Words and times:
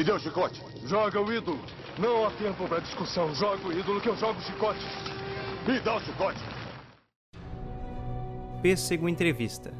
Me 0.00 0.04
dê 0.04 0.12
o 0.12 0.18
chicote. 0.18 0.62
Joga 0.86 1.20
o 1.20 1.30
ídolo. 1.30 1.60
Não 1.98 2.24
há 2.24 2.30
tempo 2.30 2.66
para 2.66 2.78
discussão. 2.80 3.34
Joga 3.34 3.68
o 3.68 3.70
ídolo 3.70 4.00
que 4.00 4.08
eu 4.08 4.16
jogo 4.16 4.40
o 4.40 4.42
chicote. 4.42 4.80
Me 5.68 5.78
dá 5.78 5.96
o 5.96 6.00
chicote. 6.00 6.40
Pêssego 8.62 9.06
Entrevista. 9.10 9.74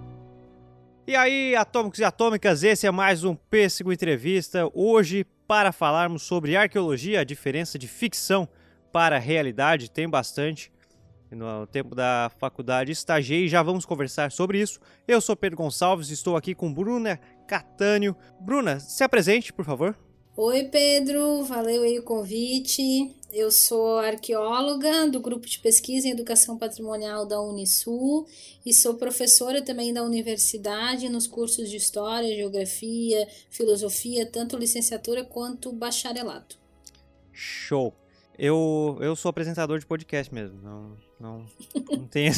E 1.06 1.16
aí, 1.16 1.56
atômicos 1.56 2.00
e 2.00 2.04
atômicas, 2.04 2.62
esse 2.62 2.86
é 2.86 2.90
mais 2.90 3.24
um 3.24 3.34
Pêssego 3.34 3.90
Entrevista. 3.90 4.70
Hoje, 4.74 5.24
para 5.48 5.72
falarmos 5.72 6.20
sobre 6.20 6.54
arqueologia, 6.54 7.20
a 7.20 7.24
diferença 7.24 7.78
de 7.78 7.88
ficção 7.88 8.46
para 8.92 9.16
a 9.16 9.18
realidade, 9.18 9.90
tem 9.90 10.06
bastante. 10.06 10.70
No 11.30 11.66
tempo 11.66 11.94
da 11.94 12.30
faculdade 12.38 12.92
estagiei, 12.92 13.48
já 13.48 13.62
vamos 13.62 13.86
conversar 13.86 14.30
sobre 14.30 14.60
isso. 14.60 14.80
Eu 15.08 15.18
sou 15.18 15.34
Pedro 15.34 15.56
Gonçalves, 15.56 16.10
estou 16.10 16.36
aqui 16.36 16.54
com 16.54 16.70
Bruna 16.70 17.18
Catânio. 17.48 18.14
Bruna, 18.38 18.78
se 18.80 19.02
apresente, 19.02 19.50
por 19.50 19.64
favor. 19.64 19.96
Oi, 20.42 20.64
Pedro, 20.64 21.44
valeu 21.44 21.82
aí 21.82 21.98
o 21.98 22.02
convite. 22.02 23.14
Eu 23.30 23.50
sou 23.50 23.98
arqueóloga 23.98 25.06
do 25.06 25.20
grupo 25.20 25.46
de 25.46 25.58
pesquisa 25.58 26.08
em 26.08 26.12
educação 26.12 26.56
patrimonial 26.56 27.26
da 27.26 27.38
Unisul 27.42 28.26
e 28.64 28.72
sou 28.72 28.94
professora 28.94 29.60
também 29.60 29.92
da 29.92 30.02
universidade 30.02 31.10
nos 31.10 31.26
cursos 31.26 31.68
de 31.68 31.76
história, 31.76 32.34
geografia, 32.34 33.28
filosofia, 33.50 34.24
tanto 34.24 34.56
licenciatura 34.56 35.22
quanto 35.22 35.74
bacharelado. 35.74 36.56
Show. 37.34 37.92
Eu, 38.38 38.96
eu 39.02 39.14
sou 39.14 39.28
apresentador 39.28 39.78
de 39.78 39.84
podcast 39.84 40.32
mesmo, 40.32 40.58
não, 40.62 40.96
não, 41.20 41.46
não 41.98 42.06
tem 42.06 42.30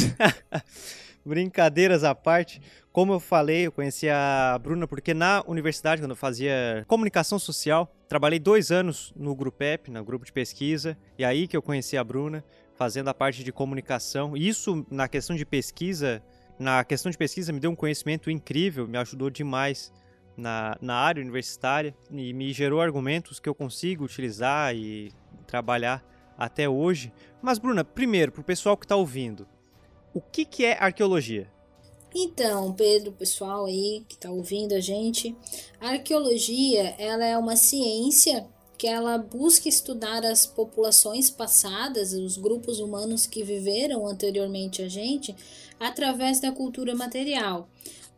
Brincadeiras 1.24 2.02
à 2.02 2.16
parte, 2.16 2.60
como 2.92 3.14
eu 3.14 3.20
falei, 3.20 3.66
eu 3.66 3.72
conheci 3.72 4.08
a 4.08 4.58
Bruna 4.62 4.86
porque 4.86 5.14
na 5.14 5.42
universidade, 5.46 6.02
quando 6.02 6.10
eu 6.10 6.16
fazia 6.16 6.84
comunicação 6.86 7.38
social, 7.38 7.90
trabalhei 8.06 8.38
dois 8.38 8.70
anos 8.70 9.14
no 9.16 9.34
Grupep, 9.34 9.90
no 9.90 10.04
grupo 10.04 10.26
de 10.26 10.32
pesquisa, 10.32 10.96
e 11.18 11.24
aí 11.24 11.48
que 11.48 11.56
eu 11.56 11.62
conheci 11.62 11.96
a 11.96 12.04
Bruna, 12.04 12.44
fazendo 12.74 13.08
a 13.08 13.14
parte 13.14 13.42
de 13.42 13.50
comunicação. 13.50 14.36
Isso 14.36 14.86
na 14.90 15.08
questão 15.08 15.34
de 15.34 15.46
pesquisa, 15.46 16.22
na 16.58 16.84
questão 16.84 17.10
de 17.10 17.16
pesquisa 17.16 17.50
me 17.50 17.60
deu 17.60 17.70
um 17.70 17.76
conhecimento 17.76 18.30
incrível, 18.30 18.86
me 18.86 18.98
ajudou 18.98 19.30
demais 19.30 19.90
na, 20.36 20.76
na 20.80 20.94
área 20.94 21.22
universitária 21.22 21.94
e 22.10 22.34
me 22.34 22.52
gerou 22.52 22.80
argumentos 22.80 23.40
que 23.40 23.48
eu 23.48 23.54
consigo 23.54 24.04
utilizar 24.04 24.74
e 24.76 25.12
trabalhar 25.46 26.04
até 26.36 26.68
hoje. 26.68 27.10
Mas, 27.40 27.58
Bruna, 27.58 27.84
primeiro, 27.84 28.32
para 28.32 28.42
o 28.42 28.44
pessoal 28.44 28.76
que 28.76 28.84
está 28.84 28.96
ouvindo, 28.96 29.48
o 30.12 30.20
que, 30.20 30.44
que 30.44 30.64
é 30.64 30.76
arqueologia? 30.78 31.50
Então, 32.14 32.72
Pedro, 32.74 33.12
pessoal 33.12 33.64
aí 33.64 34.04
que 34.08 34.14
está 34.14 34.30
ouvindo 34.30 34.74
a 34.74 34.80
gente, 34.80 35.34
a 35.80 35.90
arqueologia 35.90 36.94
ela 36.98 37.24
é 37.24 37.36
uma 37.38 37.56
ciência 37.56 38.46
que 38.76 38.86
ela 38.86 39.16
busca 39.16 39.68
estudar 39.68 40.26
as 40.26 40.44
populações 40.44 41.30
passadas, 41.30 42.12
os 42.12 42.36
grupos 42.36 42.80
humanos 42.80 43.26
que 43.26 43.44
viveram 43.44 44.06
anteriormente 44.06 44.82
a 44.82 44.88
gente, 44.88 45.34
através 45.78 46.40
da 46.40 46.50
cultura 46.50 46.94
material. 46.94 47.68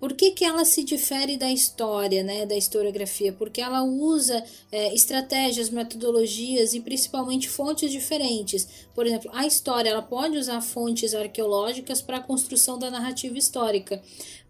Por 0.04 0.12
que, 0.12 0.32
que 0.32 0.44
ela 0.44 0.66
se 0.66 0.84
difere 0.84 1.38
da 1.38 1.50
história, 1.50 2.22
né, 2.22 2.44
da 2.44 2.54
historiografia? 2.54 3.32
Porque 3.32 3.62
ela 3.62 3.82
usa 3.82 4.44
é, 4.70 4.92
estratégias, 4.92 5.70
metodologias 5.70 6.74
e 6.74 6.80
principalmente 6.80 7.48
fontes 7.48 7.90
diferentes. 7.90 8.68
Por 8.94 9.06
exemplo, 9.06 9.30
a 9.32 9.46
história 9.46 9.88
ela 9.88 10.02
pode 10.02 10.36
usar 10.36 10.60
fontes 10.60 11.14
arqueológicas 11.14 12.02
para 12.02 12.18
a 12.18 12.22
construção 12.22 12.78
da 12.78 12.90
narrativa 12.90 13.38
histórica, 13.38 14.02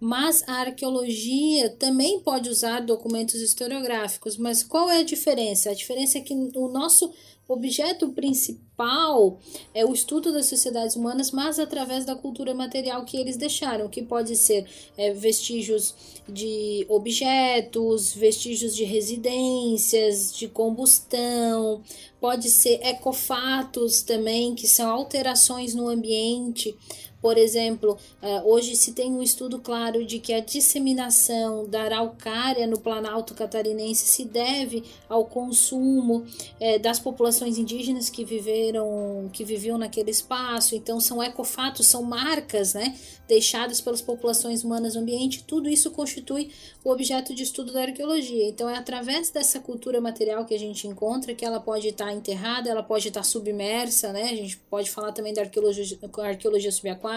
mas 0.05 0.47
a 0.47 0.57
arqueologia 0.57 1.71
também 1.71 2.21
pode 2.21 2.51
usar 2.51 2.81
documentos 2.81 3.37
historiográficos. 3.37 4.37
Mas 4.37 4.63
qual 4.63 4.91
é 4.91 4.99
a 4.99 5.03
diferença? 5.03 5.71
A 5.71 5.75
diferença 5.75 6.19
é 6.19 6.21
que 6.21 6.35
o 6.35 6.69
nosso 6.69 7.11
objeto 7.49 8.11
principal 8.11 9.39
é 9.73 9.83
o 9.83 9.95
estudo 9.95 10.31
das 10.31 10.45
sociedades 10.45 10.95
humanas, 10.95 11.31
mas 11.31 11.59
através 11.59 12.05
da 12.05 12.15
cultura 12.15 12.53
material 12.53 13.07
que 13.07 13.17
eles 13.17 13.39
deixaram, 13.39 13.89
que 13.89 14.03
pode 14.03 14.37
ser 14.37 14.67
é, 14.95 15.15
vestígios 15.15 15.95
de 16.29 16.85
objetos, 16.87 18.13
vestígios 18.13 18.77
de 18.77 18.85
residências, 18.85 20.35
de 20.35 20.49
combustão, 20.49 21.83
pode 22.21 22.51
ser 22.51 22.79
ecofatos 22.83 24.03
também, 24.03 24.55
que 24.55 24.69
são 24.69 24.91
alterações 24.91 25.75
no 25.75 25.89
ambiente. 25.89 26.77
Por 27.25 27.39
exemplo, 27.39 27.97
eh, 28.21 28.43
hoje 28.45 28.77
se 28.77 28.93
tem 28.93 29.11
um 29.11 29.23
estudo 29.23 29.59
claro 29.59 30.05
de 30.05 30.19
que 30.19 30.31
a 30.35 30.41
disseminação 30.41 31.67
da 31.67 31.85
araucária 31.85 32.67
no 32.67 32.79
Planalto 32.79 33.33
Catarinense 33.33 34.07
se 34.07 34.27
deve 34.27 34.85
ao 35.09 35.25
consumo 35.25 36.27
é, 36.61 36.79
das 36.79 36.99
populações 37.01 37.57
indígenas 37.57 38.11
que 38.11 38.27
viveram, 38.27 39.31
que 39.33 39.43
viviam 39.43 39.79
naquele 39.79 40.11
espaço. 40.11 40.75
Então 40.75 41.01
são 41.01 41.23
ecofatos, 41.23 41.87
são 41.87 42.03
marcas, 42.03 42.75
né, 42.75 42.95
deixadas 43.27 43.81
pelas 43.81 44.03
populações 44.03 44.63
humanas 44.63 44.95
no 44.95 45.01
ambiente. 45.01 45.45
Tudo 45.45 45.71
isso 45.71 45.91
constitui 45.93 46.51
o 46.85 46.91
objeto 46.91 47.35
de 47.35 47.43
estudo 47.43 47.73
da 47.73 47.81
arqueologia. 47.81 48.47
Então 48.51 48.69
é 48.69 48.77
através 48.77 49.31
dessa 49.31 49.59
cultura 49.61 49.99
material 49.99 50.45
que 50.45 50.55
a 50.55 50.59
gente 50.59 50.87
encontra 50.87 51.35
que 51.35 51.43
ela 51.43 51.59
pode 51.59 51.89
estar 51.89 52.13
enterrada, 52.13 52.69
ela 52.69 52.83
pode 52.83 53.09
estar 53.09 53.23
submersa, 53.23 54.13
né? 54.13 54.25
A 54.25 54.37
gente 54.37 54.59
pode 54.69 54.91
falar 54.91 55.13
também 55.13 55.33
da 55.33 55.41
arqueologia, 55.41 55.99
arqueologia 56.23 56.71
subaquática 56.71 57.14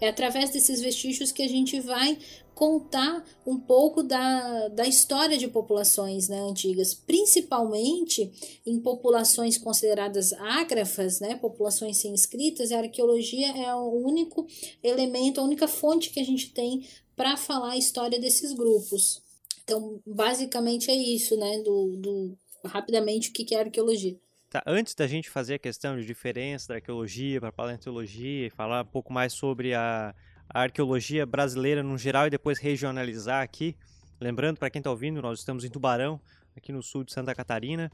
é 0.00 0.08
através 0.08 0.50
desses 0.50 0.80
vestígios 0.80 1.32
que 1.32 1.42
a 1.42 1.48
gente 1.48 1.80
vai 1.80 2.18
contar 2.54 3.24
um 3.44 3.58
pouco 3.58 4.02
da, 4.02 4.68
da 4.68 4.86
história 4.86 5.36
de 5.36 5.48
populações 5.48 6.28
né, 6.28 6.40
antigas, 6.40 6.94
principalmente 6.94 8.30
em 8.64 8.78
populações 8.78 9.58
consideradas 9.58 10.32
ágrafas, 10.34 11.20
né, 11.20 11.34
populações 11.34 11.96
sem 11.96 12.14
escritas, 12.14 12.70
a 12.70 12.78
arqueologia 12.78 13.48
é 13.48 13.74
o 13.74 13.90
único 13.90 14.46
elemento, 14.82 15.40
a 15.40 15.44
única 15.44 15.66
fonte 15.66 16.10
que 16.10 16.20
a 16.20 16.24
gente 16.24 16.52
tem 16.52 16.86
para 17.16 17.36
falar 17.36 17.72
a 17.72 17.78
história 17.78 18.20
desses 18.20 18.52
grupos. 18.52 19.22
Então, 19.64 20.00
basicamente 20.06 20.90
é 20.90 20.94
isso, 20.94 21.36
né, 21.36 21.58
do, 21.58 21.96
do 21.96 22.38
rapidamente 22.64 23.30
o 23.30 23.32
que 23.32 23.54
é 23.54 23.58
arqueologia. 23.58 24.16
Tá, 24.54 24.62
antes 24.68 24.94
da 24.94 25.04
gente 25.08 25.28
fazer 25.28 25.54
a 25.54 25.58
questão 25.58 25.98
de 25.98 26.06
diferença 26.06 26.68
da 26.68 26.74
arqueologia 26.76 27.40
para 27.40 27.50
paleontologia 27.50 28.46
e 28.46 28.50
falar 28.50 28.82
um 28.82 28.86
pouco 28.86 29.12
mais 29.12 29.32
sobre 29.32 29.74
a, 29.74 30.14
a 30.48 30.60
arqueologia 30.60 31.26
brasileira 31.26 31.82
no 31.82 31.98
geral 31.98 32.28
e 32.28 32.30
depois 32.30 32.60
regionalizar 32.60 33.42
aqui, 33.42 33.74
lembrando 34.20 34.56
para 34.56 34.70
quem 34.70 34.78
está 34.78 34.92
ouvindo, 34.92 35.20
nós 35.20 35.40
estamos 35.40 35.64
em 35.64 35.68
Tubarão, 35.68 36.20
aqui 36.56 36.70
no 36.70 36.84
sul 36.84 37.02
de 37.02 37.12
Santa 37.12 37.34
Catarina. 37.34 37.90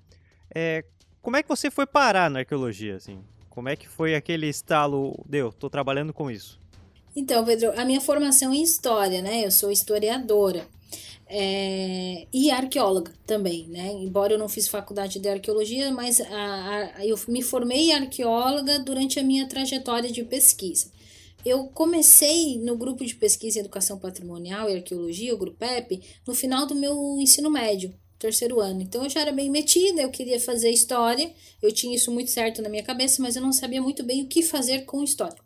É, 0.54 0.84
como 1.22 1.38
é 1.38 1.43
que 1.43 1.48
você 1.48 1.71
foi 1.71 1.87
parar 1.87 2.28
na 2.28 2.41
arqueologia? 2.41 2.97
Assim? 2.97 3.25
Como 3.48 3.71
é 3.71 3.75
que 3.75 3.88
foi 3.88 4.15
aquele 4.15 4.47
estalo, 4.47 5.19
deu, 5.27 5.48
estou 5.48 5.71
trabalhando 5.71 6.12
com 6.12 6.31
isso? 6.31 6.60
Então, 7.16 7.42
Pedro, 7.42 7.72
a 7.81 7.87
minha 7.87 8.03
formação 8.03 8.53
em 8.53 8.62
história, 8.62 9.22
né? 9.22 9.47
Eu 9.47 9.50
sou 9.50 9.72
historiadora. 9.72 10.69
É, 11.32 12.26
e 12.32 12.50
arqueóloga 12.50 13.12
também, 13.24 13.68
né? 13.68 13.92
Embora 13.92 14.32
eu 14.32 14.38
não 14.38 14.48
fiz 14.48 14.66
faculdade 14.66 15.20
de 15.20 15.28
arqueologia, 15.28 15.91
mas 15.92 16.20
a, 16.20 16.92
a, 16.96 17.06
eu 17.06 17.16
me 17.28 17.41
formei 17.41 17.92
arqueóloga 17.92 18.80
durante 18.80 19.20
a 19.20 19.22
minha 19.22 19.46
trajetória 19.46 20.10
de 20.10 20.24
pesquisa. 20.24 20.91
Eu 21.44 21.68
comecei 21.68 22.58
no 22.58 22.76
grupo 22.76 23.04
de 23.04 23.14
pesquisa 23.14 23.58
em 23.58 23.60
educação 23.60 23.98
patrimonial 23.98 24.68
e 24.68 24.74
arqueologia, 24.74 25.32
o 25.32 25.38
GRUPEP, 25.38 26.02
no 26.26 26.34
final 26.34 26.66
do 26.66 26.74
meu 26.74 27.16
ensino 27.20 27.48
médio, 27.48 27.94
terceiro 28.20 28.60
ano. 28.60 28.82
Então 28.82 29.03
eu 29.03 29.10
já 29.10 29.20
era 29.20 29.32
bem 29.32 29.50
metida, 29.50 30.03
eu 30.03 30.10
queria 30.10 30.39
fazer 30.39 30.71
história, 30.71 31.33
eu 31.60 31.72
tinha 31.72 31.97
isso 31.97 32.12
muito 32.12 32.30
certo 32.30 32.62
na 32.62 32.68
minha 32.68 32.83
cabeça, 32.83 33.21
mas 33.21 33.34
eu 33.34 33.42
não 33.42 33.53
sabia 33.53 33.83
muito 33.83 34.04
bem 34.04 34.22
o 34.22 34.27
que 34.28 34.42
fazer 34.42 34.84
com 34.84 35.03
história. 35.03 35.39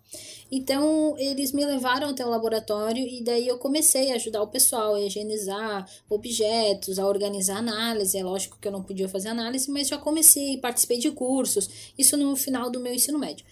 Então, 0.50 1.16
eles 1.18 1.52
me 1.52 1.64
levaram 1.64 2.10
até 2.10 2.24
o 2.24 2.28
laboratório 2.28 3.04
e 3.04 3.24
daí 3.24 3.48
eu 3.48 3.58
comecei 3.58 4.12
a 4.12 4.14
ajudar 4.14 4.42
o 4.42 4.46
pessoal 4.46 4.94
a 4.94 5.00
higienizar 5.00 5.88
objetos, 6.08 6.98
a 6.98 7.06
organizar 7.06 7.56
análise. 7.56 8.16
É 8.16 8.22
lógico 8.22 8.58
que 8.60 8.68
eu 8.68 8.72
não 8.72 8.82
podia 8.82 9.08
fazer 9.08 9.28
análise, 9.28 9.70
mas 9.70 9.88
já 9.88 9.98
comecei, 9.98 10.58
participei 10.58 10.98
de 10.98 11.10
cursos, 11.10 11.68
isso 11.98 12.16
no 12.16 12.36
final 12.36 12.70
do 12.70 12.78
meu 12.78 12.94
ensino 12.94 13.18
médio. 13.18 13.44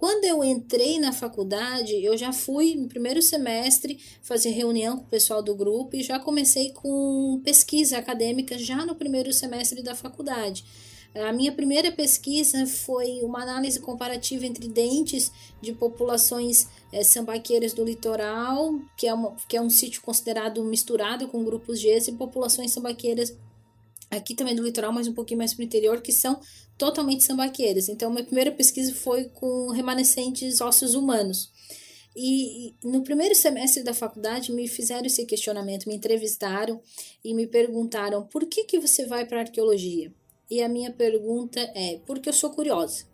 Quando 0.00 0.24
eu 0.24 0.42
entrei 0.42 0.98
na 0.98 1.12
faculdade, 1.12 2.02
eu 2.02 2.16
já 2.16 2.32
fui 2.32 2.74
no 2.74 2.88
primeiro 2.88 3.20
semestre 3.20 4.00
fazer 4.22 4.48
reunião 4.48 4.96
com 4.96 5.04
o 5.04 5.08
pessoal 5.08 5.42
do 5.42 5.54
grupo 5.54 5.94
e 5.94 6.02
já 6.02 6.18
comecei 6.18 6.72
com 6.72 7.38
pesquisa 7.44 7.98
acadêmica 7.98 8.56
já 8.56 8.86
no 8.86 8.94
primeiro 8.94 9.30
semestre 9.30 9.82
da 9.82 9.94
faculdade. 9.94 10.64
A 11.14 11.34
minha 11.34 11.52
primeira 11.52 11.92
pesquisa 11.92 12.66
foi 12.66 13.20
uma 13.22 13.42
análise 13.42 13.78
comparativa 13.78 14.46
entre 14.46 14.68
dentes 14.68 15.30
de 15.60 15.74
populações 15.74 16.66
é, 16.90 17.04
sambaqueiras 17.04 17.74
do 17.74 17.84
litoral, 17.84 18.80
que 18.96 19.06
é, 19.06 19.12
uma, 19.12 19.36
que 19.46 19.54
é 19.58 19.60
um 19.60 19.68
sítio 19.68 20.00
considerado 20.00 20.64
misturado 20.64 21.28
com 21.28 21.44
grupos 21.44 21.78
de 21.78 21.88
esse, 21.88 22.10
e 22.10 22.14
populações 22.14 22.72
sambaqueiras 22.72 23.36
aqui 24.10 24.34
também 24.34 24.56
do 24.56 24.62
litoral, 24.62 24.92
mas 24.92 25.06
um 25.06 25.12
pouquinho 25.12 25.38
mais 25.38 25.52
para 25.52 25.60
o 25.60 25.66
interior, 25.66 26.00
que 26.00 26.10
são 26.10 26.40
totalmente 26.80 27.24
sambaqueiras. 27.24 27.90
Então, 27.90 28.10
minha 28.10 28.24
primeira 28.24 28.50
pesquisa 28.50 28.94
foi 28.94 29.24
com 29.24 29.68
remanescentes 29.68 30.62
ósseos 30.62 30.94
humanos. 30.94 31.52
E, 32.16 32.74
no 32.82 33.02
primeiro 33.02 33.34
semestre 33.34 33.82
da 33.82 33.92
faculdade 33.92 34.50
me 34.50 34.66
fizeram 34.66 35.04
esse 35.04 35.26
questionamento, 35.26 35.86
me 35.86 35.94
entrevistaram 35.94 36.80
e 37.22 37.34
me 37.34 37.46
perguntaram 37.46 38.26
por 38.26 38.46
que, 38.46 38.64
que 38.64 38.80
você 38.80 39.04
vai 39.04 39.26
para 39.26 39.40
arqueologia? 39.40 40.10
E 40.50 40.62
a 40.62 40.70
minha 40.70 40.90
pergunta 40.90 41.60
é, 41.74 42.00
porque 42.06 42.30
eu 42.30 42.32
sou 42.32 42.48
curiosa. 42.48 43.04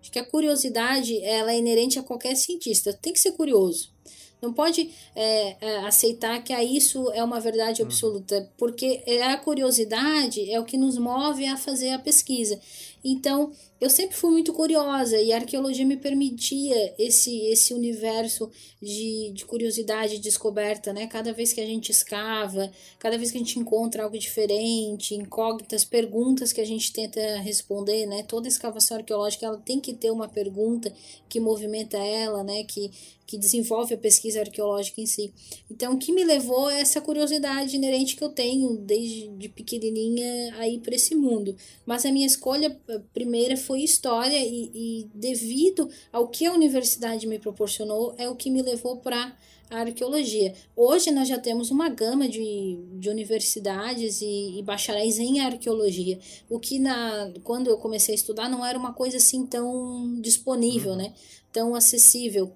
Acho 0.00 0.12
que 0.12 0.20
a 0.20 0.24
curiosidade 0.24 1.20
ela 1.24 1.52
é 1.52 1.58
inerente 1.58 1.98
a 1.98 2.02
qualquer 2.04 2.36
cientista, 2.36 2.92
tem 2.92 3.12
que 3.12 3.18
ser 3.18 3.32
curioso. 3.32 3.92
Não 4.40 4.52
pode 4.52 4.90
é, 5.16 5.56
é, 5.60 5.76
aceitar 5.78 6.42
que 6.42 6.54
isso 6.54 7.10
é 7.12 7.22
uma 7.22 7.40
verdade 7.40 7.82
uhum. 7.82 7.88
absoluta, 7.88 8.50
porque 8.56 9.02
a 9.24 9.36
curiosidade 9.36 10.50
é 10.50 10.60
o 10.60 10.64
que 10.64 10.76
nos 10.76 10.96
move 10.98 11.44
a 11.46 11.56
fazer 11.56 11.90
a 11.90 11.98
pesquisa. 11.98 12.58
Então, 13.04 13.52
eu 13.80 13.88
sempre 13.88 14.16
fui 14.16 14.30
muito 14.30 14.52
curiosa 14.52 15.16
e 15.20 15.32
a 15.32 15.36
arqueologia 15.36 15.86
me 15.86 15.96
permitia 15.96 16.94
esse, 16.98 17.46
esse 17.46 17.72
universo 17.72 18.50
de, 18.82 19.30
de 19.32 19.44
curiosidade 19.44 20.16
e 20.16 20.18
descoberta, 20.18 20.92
né? 20.92 21.06
Cada 21.06 21.32
vez 21.32 21.52
que 21.52 21.60
a 21.60 21.66
gente 21.66 21.90
escava, 21.90 22.70
cada 22.98 23.16
vez 23.16 23.30
que 23.30 23.36
a 23.36 23.40
gente 23.40 23.58
encontra 23.58 24.02
algo 24.02 24.18
diferente, 24.18 25.14
incógnitas, 25.14 25.84
perguntas 25.84 26.52
que 26.52 26.60
a 26.60 26.66
gente 26.66 26.92
tenta 26.92 27.20
responder, 27.38 28.06
né? 28.06 28.24
Toda 28.24 28.48
escavação 28.48 28.96
arqueológica 28.96 29.46
ela 29.46 29.58
tem 29.58 29.78
que 29.78 29.94
ter 29.94 30.10
uma 30.10 30.28
pergunta 30.28 30.92
que 31.28 31.38
movimenta 31.38 31.96
ela, 31.98 32.42
né? 32.42 32.64
Que, 32.64 32.90
que 33.28 33.36
desenvolve 33.36 33.92
a 33.92 33.98
pesquisa 33.98 34.40
arqueológica 34.40 35.02
em 35.02 35.06
si. 35.06 35.34
Então, 35.70 35.92
o 35.92 35.98
que 35.98 36.12
me 36.12 36.24
levou 36.24 36.70
é 36.70 36.80
essa 36.80 36.98
curiosidade 36.98 37.76
inerente 37.76 38.16
que 38.16 38.24
eu 38.24 38.30
tenho 38.30 38.78
desde 38.78 39.28
de 39.28 39.50
pequenininha 39.50 40.54
aí 40.56 40.78
para 40.78 40.94
esse 40.94 41.14
mundo. 41.14 41.54
Mas 41.84 42.06
a 42.06 42.10
minha 42.10 42.26
escolha 42.26 42.80
primeira 43.12 43.54
foi 43.54 43.82
história 43.82 44.34
e, 44.34 44.70
e 44.74 45.06
devido 45.14 45.90
ao 46.10 46.28
que 46.28 46.46
a 46.46 46.52
universidade 46.54 47.26
me 47.26 47.38
proporcionou 47.38 48.14
é 48.16 48.26
o 48.30 48.34
que 48.34 48.50
me 48.50 48.62
levou 48.62 48.96
para 48.96 49.36
a 49.70 49.80
arqueologia. 49.80 50.54
Hoje 50.74 51.10
nós 51.10 51.28
já 51.28 51.38
temos 51.38 51.70
uma 51.70 51.90
gama 51.90 52.26
de, 52.26 52.78
de 52.94 53.10
universidades 53.10 54.22
e, 54.22 54.58
e 54.58 54.62
bacharéis 54.62 55.18
em 55.18 55.40
arqueologia, 55.40 56.18
o 56.48 56.58
que 56.58 56.78
na, 56.78 57.30
quando 57.44 57.68
eu 57.68 57.76
comecei 57.76 58.14
a 58.14 58.16
estudar 58.16 58.48
não 58.48 58.64
era 58.64 58.78
uma 58.78 58.94
coisa 58.94 59.18
assim 59.18 59.44
tão 59.44 60.18
disponível, 60.18 60.92
uhum. 60.92 60.96
né? 60.96 61.12
tão 61.52 61.74
acessível 61.74 62.52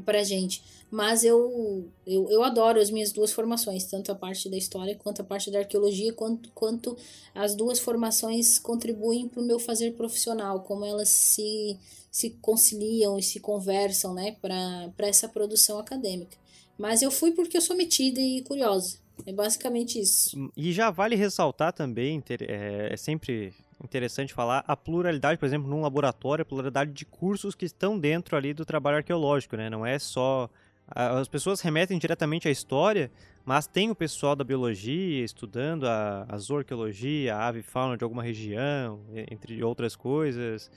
para 0.00 0.22
gente. 0.22 0.62
Mas 0.90 1.22
eu, 1.22 1.88
eu, 2.06 2.28
eu 2.30 2.42
adoro 2.42 2.80
as 2.80 2.90
minhas 2.90 3.12
duas 3.12 3.32
formações, 3.32 3.84
tanto 3.84 4.10
a 4.10 4.14
parte 4.14 4.48
da 4.48 4.56
história 4.56 4.96
quanto 4.96 5.22
a 5.22 5.24
parte 5.24 5.50
da 5.50 5.60
arqueologia, 5.60 6.12
quanto, 6.12 6.50
quanto 6.50 6.96
as 7.34 7.54
duas 7.54 7.78
formações 7.78 8.58
contribuem 8.58 9.28
para 9.28 9.40
o 9.40 9.44
meu 9.44 9.60
fazer 9.60 9.92
profissional, 9.92 10.60
como 10.62 10.84
elas 10.84 11.08
se, 11.08 11.78
se 12.10 12.30
conciliam 12.42 13.16
e 13.18 13.22
se 13.22 13.38
conversam 13.38 14.12
né, 14.12 14.36
para 14.40 15.06
essa 15.06 15.28
produção 15.28 15.78
acadêmica. 15.78 16.36
Mas 16.76 17.02
eu 17.02 17.10
fui 17.10 17.30
porque 17.32 17.56
eu 17.56 17.62
sou 17.62 17.76
metida 17.76 18.20
e 18.20 18.42
curiosa. 18.42 18.98
É 19.26 19.32
basicamente 19.32 20.00
isso. 20.00 20.50
E 20.56 20.72
já 20.72 20.90
vale 20.90 21.14
ressaltar 21.14 21.72
também, 21.72 22.22
é, 22.48 22.92
é 22.92 22.96
sempre 22.96 23.54
interessante 23.84 24.34
falar 24.34 24.64
a 24.66 24.76
pluralidade, 24.76 25.38
por 25.38 25.46
exemplo, 25.46 25.68
num 25.68 25.82
laboratório, 25.82 26.42
a 26.42 26.44
pluralidade 26.44 26.92
de 26.92 27.04
cursos 27.04 27.54
que 27.54 27.64
estão 27.64 27.98
dentro 27.98 28.36
ali 28.36 28.52
do 28.52 28.64
trabalho 28.64 28.98
arqueológico, 28.98 29.56
né? 29.56 29.70
Não 29.70 29.84
é 29.84 29.98
só 29.98 30.48
as 30.92 31.28
pessoas 31.28 31.60
remetem 31.60 31.98
diretamente 31.98 32.48
à 32.48 32.50
história, 32.50 33.12
mas 33.44 33.66
tem 33.66 33.90
o 33.90 33.94
pessoal 33.94 34.34
da 34.34 34.42
biologia 34.42 35.24
estudando 35.24 35.86
a, 35.86 36.26
a 36.28 36.36
zoarqueologia, 36.36 37.36
a 37.36 37.46
ave 37.46 37.62
fauna 37.62 37.96
de 37.96 38.02
alguma 38.02 38.22
região, 38.22 39.00
entre 39.30 39.62
outras 39.62 39.94
coisas. 39.94 40.70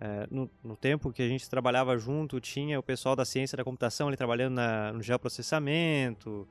É, 0.00 0.26
no, 0.30 0.50
no, 0.62 0.76
tempo 0.76 1.10
que 1.10 1.22
a 1.22 1.28
gente 1.28 1.48
trabalhava 1.48 1.96
junto, 1.96 2.40
tinha 2.40 2.78
o 2.78 2.82
pessoal 2.82 3.16
da 3.16 3.24
ciência 3.24 3.56
da 3.56 3.64
computação 3.64 4.08
ali 4.08 4.16
trabalhando 4.16 4.54
na, 4.54 4.92
no 4.92 5.02
geoprocessamento. 5.02 6.46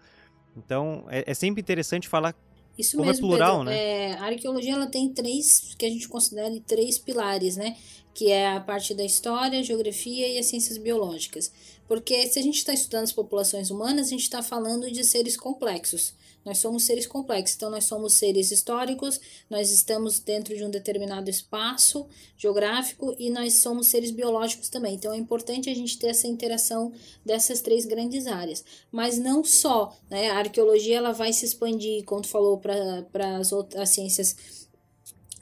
Então, 0.58 1.06
é, 1.08 1.30
é 1.30 1.34
sempre 1.36 1.62
interessante 1.62 2.08
falar 2.08 2.34
isso 2.78 2.98
como 2.98 3.10
mesmo, 3.10 3.28
é 3.28 3.30
plural, 3.30 3.58
Pedro, 3.60 3.72
né? 3.72 3.78
É, 3.78 4.14
a 4.14 4.26
arqueologia 4.26 4.74
ela 4.74 4.88
tem 4.88 5.10
três, 5.10 5.76
que 5.78 5.86
a 5.86 5.90
gente 5.90 6.08
considera 6.08 6.50
três 6.66 6.98
pilares, 6.98 7.56
né? 7.56 7.76
Que 8.14 8.32
é 8.32 8.52
a 8.52 8.60
parte 8.60 8.94
da 8.94 9.04
história, 9.04 9.60
a 9.60 9.64
geografia 9.64 10.28
e 10.28 10.38
as 10.38 10.48
ciências 10.48 10.78
biológicas. 10.78 11.52
Porque 11.88 12.28
se 12.28 12.40
a 12.40 12.42
gente 12.42 12.58
está 12.58 12.74
estudando 12.74 13.04
as 13.04 13.12
populações 13.12 13.70
humanas, 13.70 14.08
a 14.08 14.10
gente 14.10 14.24
está 14.24 14.42
falando 14.42 14.92
de 14.92 15.04
seres 15.04 15.38
complexos. 15.38 16.14
Nós 16.46 16.58
somos 16.58 16.84
seres 16.84 17.08
complexos, 17.08 17.56
então 17.56 17.70
nós 17.70 17.86
somos 17.86 18.14
seres 18.14 18.52
históricos, 18.52 19.20
nós 19.50 19.72
estamos 19.72 20.20
dentro 20.20 20.56
de 20.56 20.64
um 20.64 20.70
determinado 20.70 21.30
espaço 21.30 22.06
geográfico 22.38 23.16
e 23.18 23.30
nós 23.30 23.62
somos 23.62 23.88
seres 23.88 24.12
biológicos 24.12 24.70
também. 24.70 24.96
Então 24.96 25.14
é 25.14 25.18
importante 25.18 25.70
a 25.70 25.76
gente 25.76 25.98
ter 25.98 26.08
essa 26.08 26.28
interação 26.28 26.92
dessas 27.26 27.62
três 27.62 27.86
grandes 27.86 28.28
áreas. 28.28 28.64
Mas 28.92 29.18
não 29.18 29.44
só, 29.44 29.96
né? 30.10 30.30
A 30.32 30.40
arqueologia 30.40 30.98
ela 30.98 31.12
vai 31.12 31.32
se 31.32 31.46
expandir, 31.46 32.04
como 32.04 32.22
tu 32.22 32.28
falou, 32.28 32.58
para 32.58 33.38
as 33.38 33.52
outras 33.52 33.90
ciências 33.90 34.63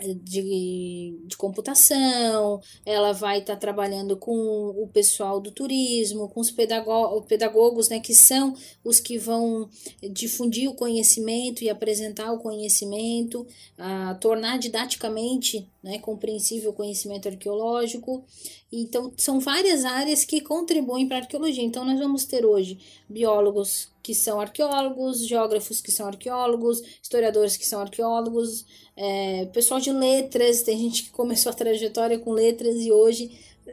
de, 0.02 1.18
de 1.26 1.38
computação, 1.38 2.62
ela 2.86 3.12
vai 3.12 3.40
estar 3.40 3.54
tá 3.54 3.60
trabalhando 3.60 4.18
com 4.18 4.32
o 4.32 4.88
pessoal 4.88 5.40
do 5.40 5.52
turismo, 5.52 6.30
com 6.30 6.40
os 6.40 6.52
pedagogos, 6.52 7.90
né, 7.90 8.00
que 8.00 8.14
são 8.14 8.56
os 8.84 9.00
que 9.00 9.18
vão 9.18 9.70
difundir 10.12 10.70
o 10.70 10.76
conhecimento 10.76 11.64
e 11.64 11.70
apresentar 11.70 12.32
o 12.32 12.40
conhecimento, 12.40 13.46
a 13.78 14.16
tornar 14.16 14.58
didaticamente 14.58 15.68
né, 15.84 15.98
compreensível 16.00 16.72
o 16.72 16.74
conhecimento 16.74 17.28
arqueológico. 17.28 18.24
Então, 18.72 19.12
são 19.18 19.40
várias 19.40 19.84
áreas 19.84 20.24
que 20.24 20.40
contribuem 20.40 21.08
para 21.08 21.18
a 21.18 21.20
arqueologia. 21.22 21.64
Então, 21.64 21.84
nós 21.84 22.00
vamos 22.00 22.26
ter 22.26 22.46
hoje 22.46 22.80
biólogos 23.10 23.92
que 24.02 24.16
são 24.16 24.40
arqueólogos, 24.40 25.28
geógrafos 25.28 25.82
que 25.82 25.92
são 25.92 26.08
arqueólogos, 26.08 26.82
historiadores 27.02 27.56
que 27.58 27.66
são 27.66 27.82
arqueólogos, 27.82 28.66
é, 29.04 29.46
pessoal 29.48 29.80
de 29.80 29.92
letras, 29.92 30.62
tem 30.62 30.78
gente 30.78 31.04
que 31.04 31.10
começou 31.10 31.52
a 31.52 31.56
trajetória 31.56 32.20
com 32.20 32.32
letras 32.32 32.76
e 32.76 32.92
hoje 32.92 33.32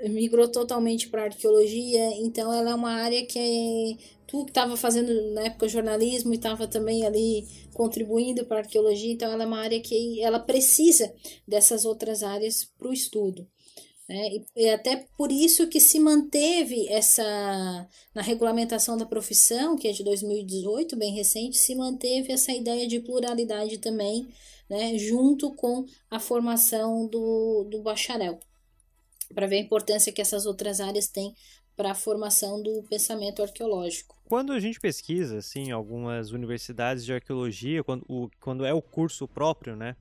migrou 0.09 0.49
totalmente 0.49 1.09
para 1.09 1.25
arqueologia, 1.25 2.11
então 2.21 2.51
ela 2.51 2.71
é 2.71 2.75
uma 2.75 2.93
área 2.93 3.27
que 3.27 3.39
é, 3.39 3.97
tu 4.27 4.45
que 4.47 4.51
estava 4.51 4.75
fazendo 4.75 5.33
na 5.33 5.43
época 5.43 5.69
jornalismo 5.69 6.33
e 6.33 6.37
estava 6.37 6.67
também 6.67 7.05
ali 7.05 7.47
contribuindo 7.75 8.47
para 8.47 8.61
arqueologia, 8.61 9.13
então 9.13 9.31
ela 9.31 9.43
é 9.43 9.47
uma 9.47 9.61
área 9.61 9.81
que 9.81 10.23
ela 10.23 10.39
precisa 10.39 11.13
dessas 11.47 11.85
outras 11.85 12.23
áreas 12.23 12.65
para 12.65 12.89
o 12.89 12.93
estudo. 12.93 13.47
E, 14.11 14.43
e 14.57 14.71
até 14.71 15.07
por 15.19 15.31
isso 15.31 15.67
que 15.67 15.79
se 15.79 16.01
manteve 16.01 16.89
essa, 16.89 17.23
na 18.15 18.23
regulamentação 18.23 18.97
da 18.97 19.05
profissão, 19.05 19.77
que 19.77 19.87
é 19.87 19.93
de 19.93 20.03
2018, 20.03 20.97
bem 20.97 21.13
recente, 21.13 21.59
se 21.59 21.75
manteve 21.75 22.33
essa 22.33 22.51
ideia 22.51 22.89
de 22.89 23.01
pluralidade 23.01 23.77
também, 23.77 24.27
né, 24.69 24.97
junto 24.99 25.55
com 25.55 25.87
a 26.11 26.19
formação 26.19 27.07
do, 27.07 27.67
do 27.71 27.81
bacharel, 27.83 28.39
para 29.35 29.47
ver 29.47 29.57
a 29.57 29.63
importância 29.63 30.13
que 30.13 30.21
essas 30.21 30.47
outras 30.47 30.81
áreas 30.81 31.09
têm 31.09 31.35
para 31.77 31.93
a 31.93 31.95
formação 31.95 32.61
do 32.61 32.83
pensamento 32.91 33.43
arqueológico. 33.43 34.17
Quando 34.29 34.53
a 34.53 34.59
gente 34.59 34.81
pesquisa, 34.81 35.39
assim, 35.39 35.71
algumas 35.71 36.33
universidades 36.33 37.05
de 37.05 37.13
arqueologia, 37.13 37.85
quando, 37.85 38.05
o, 38.09 38.29
quando 38.41 38.65
é 38.65 38.75
o 38.75 38.83
curso 38.83 39.29
próprio, 39.29 39.77
né, 39.77 39.97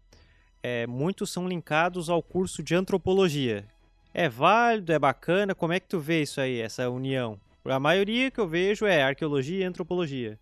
é, 0.62 0.88
muitos 0.88 1.30
são 1.32 1.48
linkados 1.48 2.10
ao 2.10 2.22
curso 2.22 2.64
de 2.64 2.76
antropologia. 2.76 3.66
É 4.14 4.28
válido, 4.28 4.92
é 4.92 4.98
bacana, 4.98 5.54
como 5.54 5.74
é 5.74 5.80
que 5.80 5.88
tu 5.88 6.00
vê 6.00 6.24
isso 6.24 6.42
aí, 6.42 6.60
essa 6.60 6.90
união? 6.90 7.40
A 7.64 7.80
maioria 7.80 8.32
que 8.32 8.40
eu 8.40 8.48
vejo 8.48 8.86
é 8.86 9.04
arqueologia 9.04 9.60
e 9.60 9.64
antropologia. 9.64 10.40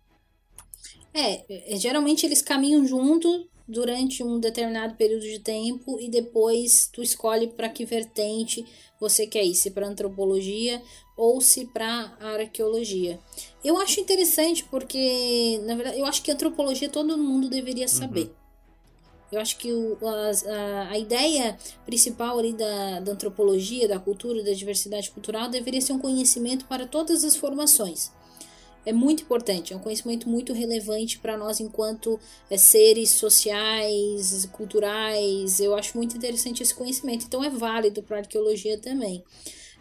É, 1.12 1.76
geralmente 1.76 2.24
eles 2.24 2.40
caminham 2.40 2.86
junto 2.86 3.48
durante 3.68 4.22
um 4.22 4.38
determinado 4.38 4.94
período 4.94 5.22
de 5.22 5.40
tempo 5.40 5.98
e 6.00 6.08
depois 6.08 6.88
tu 6.92 7.02
escolhe 7.02 7.48
para 7.48 7.68
que 7.68 7.84
vertente 7.84 8.64
você 9.00 9.26
quer 9.26 9.44
ir, 9.44 9.54
se 9.54 9.70
para 9.70 9.86
antropologia 9.86 10.80
ou 11.16 11.40
se 11.40 11.66
para 11.66 12.16
arqueologia. 12.20 13.18
Eu 13.64 13.76
acho 13.78 14.00
interessante 14.00 14.64
porque, 14.64 15.60
na 15.64 15.74
verdade, 15.74 15.98
eu 15.98 16.06
acho 16.06 16.22
que 16.22 16.30
antropologia 16.30 16.88
todo 16.88 17.18
mundo 17.18 17.48
deveria 17.48 17.88
saber. 17.88 18.26
Uhum. 18.26 18.46
Eu 19.32 19.40
acho 19.40 19.58
que 19.58 19.72
o, 19.72 19.98
a, 20.06 20.90
a, 20.90 20.98
ideia 20.98 21.58
principal 21.84 22.38
ali 22.38 22.52
da, 22.52 23.00
da 23.00 23.12
antropologia, 23.12 23.88
da 23.88 23.98
cultura, 23.98 24.44
da 24.44 24.52
diversidade 24.52 25.10
cultural 25.10 25.48
deveria 25.48 25.80
ser 25.80 25.94
um 25.94 25.98
conhecimento 25.98 26.64
para 26.66 26.86
todas 26.86 27.24
as 27.24 27.34
formações 27.34 28.12
é 28.86 28.92
muito 28.92 29.24
importante, 29.24 29.72
é 29.72 29.76
um 29.76 29.80
conhecimento 29.80 30.28
muito 30.28 30.52
relevante 30.52 31.18
para 31.18 31.36
nós 31.36 31.58
enquanto 31.58 32.18
é, 32.48 32.56
seres 32.56 33.10
sociais, 33.10 34.48
culturais. 34.52 35.58
Eu 35.58 35.74
acho 35.74 35.96
muito 35.98 36.16
interessante 36.16 36.62
esse 36.62 36.74
conhecimento, 36.74 37.26
então 37.26 37.42
é 37.42 37.50
válido 37.50 38.00
para 38.02 38.18
a 38.18 38.20
arqueologia 38.20 38.78
também. 38.78 39.24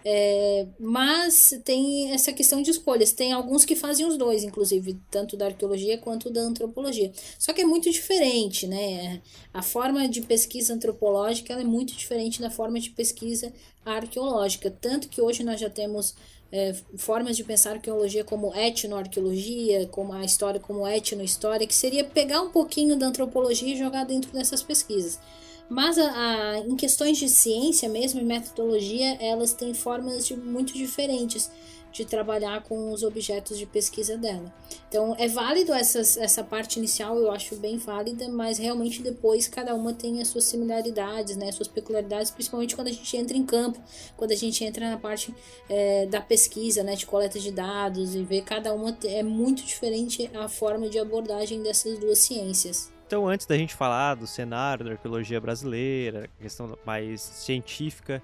É, 0.07 0.67
mas 0.79 1.59
tem 1.63 2.11
essa 2.11 2.31
questão 2.31 2.61
de 2.61 2.69
escolhas. 2.69 3.11
Tem 3.11 3.31
alguns 3.31 3.65
que 3.65 3.75
fazem 3.75 4.05
os 4.05 4.17
dois, 4.17 4.43
inclusive, 4.43 4.99
tanto 5.09 5.35
da 5.35 5.47
arqueologia 5.47 5.97
quanto 5.97 6.29
da 6.29 6.41
antropologia. 6.41 7.11
Só 7.39 7.53
que 7.53 7.61
é 7.61 7.65
muito 7.65 7.89
diferente, 7.89 8.67
né? 8.67 9.19
A 9.51 9.63
forma 9.63 10.07
de 10.07 10.21
pesquisa 10.21 10.75
antropológica 10.75 11.53
é 11.53 11.63
muito 11.63 11.95
diferente 11.95 12.39
da 12.39 12.51
forma 12.51 12.79
de 12.79 12.91
pesquisa 12.91 13.51
arqueológica. 13.83 14.69
Tanto 14.69 15.09
que 15.09 15.19
hoje 15.19 15.43
nós 15.43 15.59
já 15.59 15.71
temos 15.71 16.13
é, 16.51 16.75
formas 16.97 17.35
de 17.35 17.43
pensar 17.43 17.71
arqueologia 17.71 18.23
como 18.23 18.53
etnoarqueologia, 18.55 19.87
como 19.87 20.13
a 20.13 20.23
história 20.23 20.59
como 20.59 20.87
etnohistória, 20.87 21.67
que 21.67 21.75
seria 21.75 22.03
pegar 22.03 22.41
um 22.41 22.49
pouquinho 22.49 22.95
da 22.95 23.07
antropologia 23.07 23.73
e 23.73 23.77
jogar 23.77 24.05
dentro 24.05 24.31
dessas 24.31 24.61
pesquisas. 24.61 25.19
Mas 25.67 25.97
a, 25.97 26.11
a, 26.11 26.59
em 26.59 26.75
questões 26.75 27.17
de 27.17 27.27
ciência 27.27 27.89
mesmo 27.89 28.21
e 28.21 28.23
metodologia, 28.23 29.17
elas 29.19 29.53
têm 29.53 29.73
formas 29.73 30.27
de, 30.27 30.35
muito 30.35 30.73
diferentes 30.73 31.49
de 31.95 32.05
trabalhar 32.05 32.61
com 32.63 32.91
os 32.91 33.03
objetos 33.03 33.57
de 33.57 33.65
pesquisa 33.65 34.17
dela. 34.17 34.53
Então 34.89 35.15
é 35.17 35.29
válido 35.29 35.73
essas, 35.73 36.17
essa 36.17 36.43
parte 36.43 36.77
inicial, 36.77 37.17
eu 37.17 37.31
acho 37.31 37.55
bem 37.55 37.77
válida, 37.77 38.27
mas 38.27 38.57
realmente 38.57 39.01
depois 39.01 39.47
cada 39.47 39.73
uma 39.73 39.93
tem 39.93 40.21
as 40.21 40.27
suas 40.27 40.43
similaridades, 40.43 41.37
né, 41.37 41.51
suas 41.53 41.69
peculiaridades, 41.69 42.31
principalmente 42.31 42.75
quando 42.75 42.89
a 42.89 42.91
gente 42.91 43.15
entra 43.15 43.37
em 43.37 43.45
campo, 43.45 43.79
quando 44.17 44.31
a 44.31 44.35
gente 44.35 44.63
entra 44.63 44.89
na 44.89 44.97
parte 44.97 45.33
é, 45.69 46.05
da 46.07 46.19
pesquisa, 46.19 46.83
né, 46.83 46.95
de 46.95 47.05
coleta 47.05 47.39
de 47.39 47.51
dados 47.51 48.13
e 48.13 48.23
ver 48.23 48.41
cada 48.41 48.73
uma 48.73 48.95
é 49.05 49.23
muito 49.23 49.63
diferente 49.63 50.29
a 50.33 50.49
forma 50.49 50.89
de 50.89 50.99
abordagem 50.99 51.63
dessas 51.63 51.97
duas 51.97 52.19
ciências. 52.19 52.91
Então, 53.07 53.27
antes 53.27 53.45
da 53.45 53.55
gente 53.55 53.73
falar 53.73 54.15
do 54.15 54.25
cenário 54.25 54.83
da 54.83 54.91
arqueologia 54.91 55.39
brasileira, 55.39 56.27
questão 56.41 56.75
mais 56.83 57.21
científica, 57.21 58.21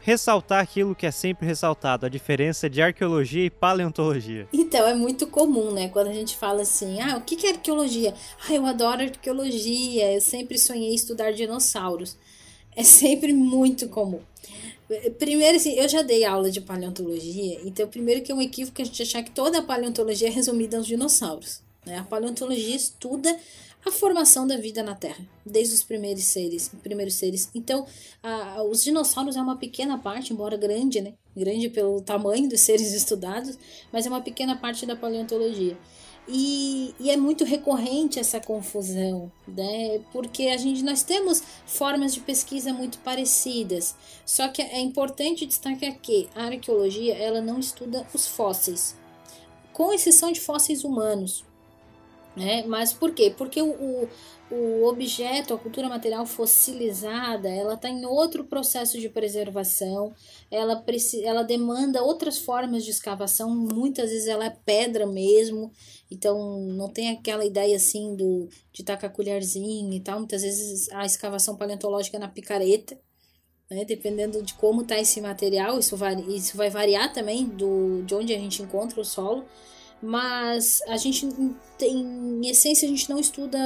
ressaltar 0.00 0.62
aquilo 0.62 0.94
que 0.94 1.06
é 1.06 1.10
sempre 1.10 1.46
ressaltado, 1.46 2.06
a 2.06 2.08
diferença 2.08 2.68
de 2.68 2.80
arqueologia 2.82 3.44
e 3.44 3.50
paleontologia. 3.50 4.48
Então, 4.52 4.86
é 4.86 4.94
muito 4.94 5.26
comum, 5.26 5.70
né? 5.70 5.88
Quando 5.88 6.08
a 6.08 6.12
gente 6.12 6.36
fala 6.36 6.62
assim, 6.62 7.00
ah, 7.00 7.16
o 7.16 7.20
que 7.20 7.46
é 7.46 7.50
arqueologia? 7.50 8.14
Ah, 8.48 8.52
eu 8.52 8.64
adoro 8.66 9.02
arqueologia, 9.02 10.12
eu 10.14 10.20
sempre 10.20 10.58
sonhei 10.58 10.94
estudar 10.94 11.32
dinossauros. 11.32 12.16
É 12.74 12.82
sempre 12.82 13.32
muito 13.32 13.88
comum. 13.88 14.20
Primeiro, 15.18 15.56
assim, 15.56 15.74
eu 15.74 15.88
já 15.88 16.02
dei 16.02 16.24
aula 16.24 16.50
de 16.50 16.60
paleontologia, 16.60 17.60
então 17.64 17.86
primeiro 17.86 18.22
que 18.22 18.32
é 18.32 18.34
um 18.34 18.42
equívoco 18.42 18.82
a 18.82 18.84
gente 18.84 19.00
achar 19.00 19.22
que 19.22 19.30
toda 19.30 19.58
a 19.58 19.62
paleontologia 19.62 20.26
é 20.26 20.30
resumida 20.30 20.76
aos 20.76 20.86
dinossauros. 20.86 21.62
Né? 21.86 21.98
A 21.98 22.02
paleontologia 22.02 22.74
estuda 22.74 23.36
a 23.84 23.90
formação 23.90 24.46
da 24.46 24.56
vida 24.56 24.82
na 24.82 24.94
Terra, 24.94 25.26
desde 25.44 25.74
os 25.74 25.82
primeiros 25.82 26.24
seres, 26.24 26.70
primeiros 26.82 27.14
seres. 27.14 27.48
Então, 27.54 27.86
a, 28.22 28.62
os 28.62 28.84
dinossauros 28.84 29.36
é 29.36 29.40
uma 29.40 29.56
pequena 29.56 29.98
parte, 29.98 30.32
embora 30.32 30.56
grande, 30.56 31.00
né? 31.00 31.14
Grande 31.34 31.68
pelo 31.68 32.00
tamanho 32.02 32.48
dos 32.48 32.60
seres 32.60 32.92
estudados, 32.94 33.58
mas 33.92 34.06
é 34.06 34.08
uma 34.08 34.20
pequena 34.20 34.56
parte 34.56 34.84
da 34.84 34.94
paleontologia. 34.94 35.78
E, 36.28 36.94
e, 37.00 37.10
é 37.10 37.16
muito 37.16 37.44
recorrente 37.44 38.20
essa 38.20 38.38
confusão, 38.38 39.32
né? 39.48 40.00
Porque 40.12 40.44
a 40.44 40.56
gente 40.56 40.82
nós 40.84 41.02
temos 41.02 41.42
formas 41.66 42.14
de 42.14 42.20
pesquisa 42.20 42.72
muito 42.72 42.98
parecidas. 42.98 43.96
Só 44.24 44.46
que 44.48 44.62
é 44.62 44.78
importante 44.78 45.46
destacar 45.46 45.98
que 45.98 46.28
a 46.34 46.44
arqueologia 46.44 47.16
ela 47.16 47.40
não 47.40 47.58
estuda 47.58 48.06
os 48.14 48.26
fósseis, 48.28 48.94
com 49.72 49.92
exceção 49.92 50.30
de 50.30 50.40
fósseis 50.40 50.84
humanos. 50.84 51.44
Né? 52.40 52.64
Mas 52.66 52.90
por 52.90 53.12
quê? 53.12 53.34
Porque 53.36 53.60
o, 53.60 53.68
o, 53.70 54.08
o 54.50 54.88
objeto, 54.88 55.52
a 55.52 55.58
cultura 55.58 55.90
material 55.90 56.24
fossilizada, 56.24 57.50
ela 57.50 57.74
está 57.74 57.90
em 57.90 58.06
outro 58.06 58.44
processo 58.44 58.98
de 58.98 59.10
preservação, 59.10 60.14
ela, 60.50 60.82
ela 61.22 61.42
demanda 61.42 62.02
outras 62.02 62.38
formas 62.38 62.82
de 62.82 62.92
escavação, 62.92 63.50
muitas 63.54 64.08
vezes 64.08 64.26
ela 64.26 64.46
é 64.46 64.56
pedra 64.64 65.06
mesmo, 65.06 65.70
então 66.10 66.60
não 66.62 66.88
tem 66.88 67.10
aquela 67.10 67.44
ideia 67.44 67.76
assim 67.76 68.16
do, 68.16 68.48
de 68.72 68.82
tacar 68.82 69.12
colherzinho 69.12 69.92
e 69.92 70.00
tal, 70.00 70.18
muitas 70.18 70.40
vezes 70.40 70.90
a 70.92 71.04
escavação 71.04 71.56
paleontológica 71.56 72.16
é 72.16 72.20
na 72.20 72.28
picareta, 72.28 72.98
né? 73.70 73.84
dependendo 73.84 74.42
de 74.42 74.54
como 74.54 74.80
está 74.80 74.98
esse 74.98 75.20
material, 75.20 75.78
isso 75.78 75.94
vai, 75.94 76.18
isso 76.22 76.56
vai 76.56 76.70
variar 76.70 77.12
também 77.12 77.44
do, 77.44 78.02
de 78.06 78.14
onde 78.14 78.32
a 78.32 78.38
gente 78.38 78.62
encontra 78.62 78.98
o 78.98 79.04
solo, 79.04 79.44
mas 80.02 80.80
a 80.86 80.96
gente 80.96 81.26
em 81.82 82.46
essência, 82.48 82.86
a 82.86 82.90
gente 82.90 83.08
não 83.08 83.18
estuda 83.18 83.58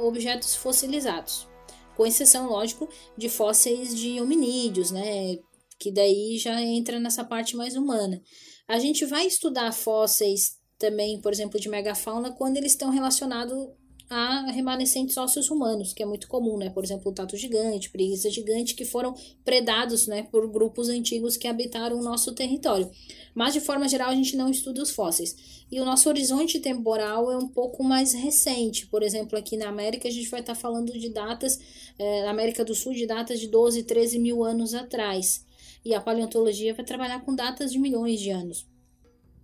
objetos 0.00 0.54
fossilizados, 0.54 1.48
com 1.96 2.06
exceção, 2.06 2.48
lógico, 2.48 2.88
de 3.16 3.28
fósseis 3.28 3.94
de 3.96 4.20
hominídeos, 4.20 4.90
né? 4.90 5.38
Que 5.78 5.90
daí 5.90 6.36
já 6.38 6.60
entra 6.60 6.98
nessa 6.98 7.24
parte 7.24 7.56
mais 7.56 7.76
humana. 7.76 8.20
A 8.68 8.78
gente 8.78 9.04
vai 9.04 9.26
estudar 9.26 9.72
fósseis 9.72 10.58
também, 10.78 11.20
por 11.20 11.32
exemplo, 11.32 11.60
de 11.60 11.68
megafauna, 11.68 12.32
quando 12.32 12.56
eles 12.56 12.72
estão 12.72 12.90
relacionados 12.90 13.68
a 14.10 14.50
remanescentes 14.50 15.16
ósseos 15.16 15.50
humanos, 15.50 15.92
que 15.92 16.02
é 16.02 16.06
muito 16.06 16.26
comum, 16.26 16.58
né? 16.58 16.68
Por 16.68 16.82
exemplo, 16.82 17.12
o 17.12 17.14
tato 17.14 17.36
gigante, 17.36 17.90
preguiça 17.90 18.28
gigante, 18.28 18.74
que 18.74 18.84
foram 18.84 19.14
predados, 19.44 20.08
né, 20.08 20.24
por 20.24 20.50
grupos 20.50 20.88
antigos 20.88 21.36
que 21.36 21.46
habitaram 21.46 21.96
o 21.96 22.02
nosso 22.02 22.34
território. 22.34 22.90
Mas, 23.32 23.54
de 23.54 23.60
forma 23.60 23.88
geral, 23.88 24.10
a 24.10 24.14
gente 24.14 24.36
não 24.36 24.50
estuda 24.50 24.82
os 24.82 24.90
fósseis. 24.90 25.64
E 25.70 25.80
o 25.80 25.84
nosso 25.84 26.08
horizonte 26.08 26.58
temporal 26.58 27.30
é 27.30 27.36
um 27.36 27.46
pouco 27.46 27.84
mais 27.84 28.12
recente. 28.12 28.88
Por 28.88 29.04
exemplo, 29.04 29.38
aqui 29.38 29.56
na 29.56 29.68
América, 29.68 30.08
a 30.08 30.10
gente 30.10 30.28
vai 30.28 30.40
estar 30.40 30.56
falando 30.56 30.92
de 30.92 31.08
datas, 31.08 31.60
é, 31.96 32.24
na 32.24 32.30
América 32.30 32.64
do 32.64 32.74
Sul, 32.74 32.92
de 32.92 33.06
datas 33.06 33.38
de 33.38 33.46
12, 33.46 33.84
13 33.84 34.18
mil 34.18 34.42
anos 34.42 34.74
atrás. 34.74 35.46
E 35.84 35.94
a 35.94 36.00
paleontologia 36.00 36.74
vai 36.74 36.84
trabalhar 36.84 37.20
com 37.20 37.32
datas 37.32 37.70
de 37.70 37.78
milhões 37.78 38.20
de 38.20 38.30
anos. 38.30 38.69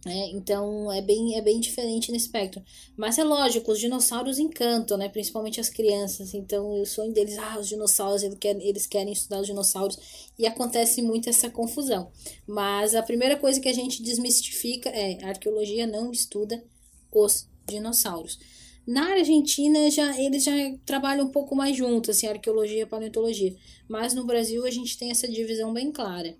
Né? 0.06 0.30
Então 0.30 0.92
é 0.92 1.02
bem, 1.02 1.36
é 1.36 1.42
bem 1.42 1.58
diferente 1.58 2.12
nesse 2.12 2.26
espectro. 2.26 2.62
Mas 2.96 3.18
é 3.18 3.24
lógico, 3.24 3.72
os 3.72 3.80
dinossauros 3.80 4.38
encantam, 4.38 4.96
né? 4.96 5.08
principalmente 5.08 5.60
as 5.60 5.68
crianças. 5.68 6.32
Então 6.32 6.80
o 6.80 6.86
sonho 6.86 7.12
deles, 7.12 7.36
ah, 7.36 7.58
os 7.58 7.66
dinossauros, 7.66 8.22
eles 8.22 8.38
querem, 8.38 8.64
eles 8.64 8.86
querem 8.86 9.12
estudar 9.12 9.40
os 9.40 9.48
dinossauros. 9.48 9.98
E 10.38 10.46
acontece 10.46 11.02
muito 11.02 11.28
essa 11.28 11.50
confusão. 11.50 12.08
Mas 12.46 12.94
a 12.94 13.02
primeira 13.02 13.36
coisa 13.36 13.60
que 13.60 13.68
a 13.68 13.72
gente 13.72 14.00
desmistifica 14.00 14.88
é 14.90 15.18
a 15.24 15.30
arqueologia 15.30 15.88
não 15.88 16.12
estuda 16.12 16.62
os 17.10 17.48
dinossauros. 17.66 18.38
Na 18.86 19.14
Argentina 19.14 19.90
já 19.90 20.16
eles 20.20 20.44
já 20.44 20.52
trabalham 20.84 21.26
um 21.26 21.30
pouco 21.30 21.56
mais 21.56 21.76
juntos, 21.76 22.10
assim, 22.10 22.28
arqueologia 22.28 22.82
e 22.84 22.86
paleontologia. 22.86 23.56
Mas 23.88 24.14
no 24.14 24.24
Brasil 24.24 24.64
a 24.64 24.70
gente 24.70 24.96
tem 24.96 25.10
essa 25.10 25.26
divisão 25.26 25.72
bem 25.72 25.90
clara. 25.90 26.36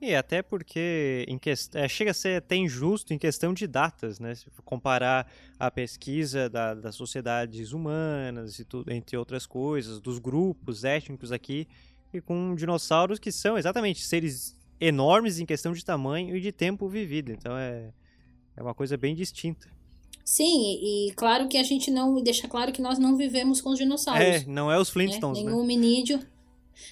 E 0.00 0.14
até 0.14 0.42
porque 0.42 1.24
em 1.26 1.38
que... 1.38 1.50
é, 1.50 1.88
chega 1.88 2.10
a 2.10 2.14
ser 2.14 2.36
até 2.36 2.54
injusto 2.54 3.14
em 3.14 3.18
questão 3.18 3.54
de 3.54 3.66
datas, 3.66 4.20
né? 4.20 4.34
Se 4.34 4.46
comparar 4.64 5.30
a 5.58 5.70
pesquisa 5.70 6.50
da, 6.50 6.74
das 6.74 6.94
sociedades 6.94 7.72
humanas 7.72 8.58
e 8.58 8.64
tudo, 8.64 8.92
entre 8.92 9.16
outras 9.16 9.46
coisas, 9.46 9.98
dos 10.00 10.18
grupos 10.18 10.84
étnicos 10.84 11.32
aqui, 11.32 11.66
e 12.12 12.20
com 12.20 12.54
dinossauros 12.54 13.18
que 13.18 13.32
são 13.32 13.56
exatamente 13.56 14.04
seres 14.04 14.54
enormes 14.78 15.38
em 15.38 15.46
questão 15.46 15.72
de 15.72 15.82
tamanho 15.82 16.36
e 16.36 16.40
de 16.40 16.52
tempo 16.52 16.88
vivido. 16.88 17.32
Então 17.32 17.56
é, 17.56 17.90
é 18.54 18.62
uma 18.62 18.74
coisa 18.74 18.98
bem 18.98 19.14
distinta. 19.14 19.66
Sim, 20.22 20.80
e 20.82 21.12
claro 21.14 21.48
que 21.48 21.56
a 21.56 21.62
gente 21.62 21.90
não 21.90 22.20
deixa 22.20 22.48
claro 22.48 22.72
que 22.72 22.82
nós 22.82 22.98
não 22.98 23.16
vivemos 23.16 23.60
com 23.60 23.70
os 23.70 23.78
dinossauros. 23.78 24.22
É, 24.22 24.44
não 24.44 24.70
é 24.70 24.78
os 24.78 24.90
Flintstones, 24.90 25.38
né? 25.38 25.44
Nenhum 25.44 25.58
né? 25.58 25.62
hominídeo 25.62 26.20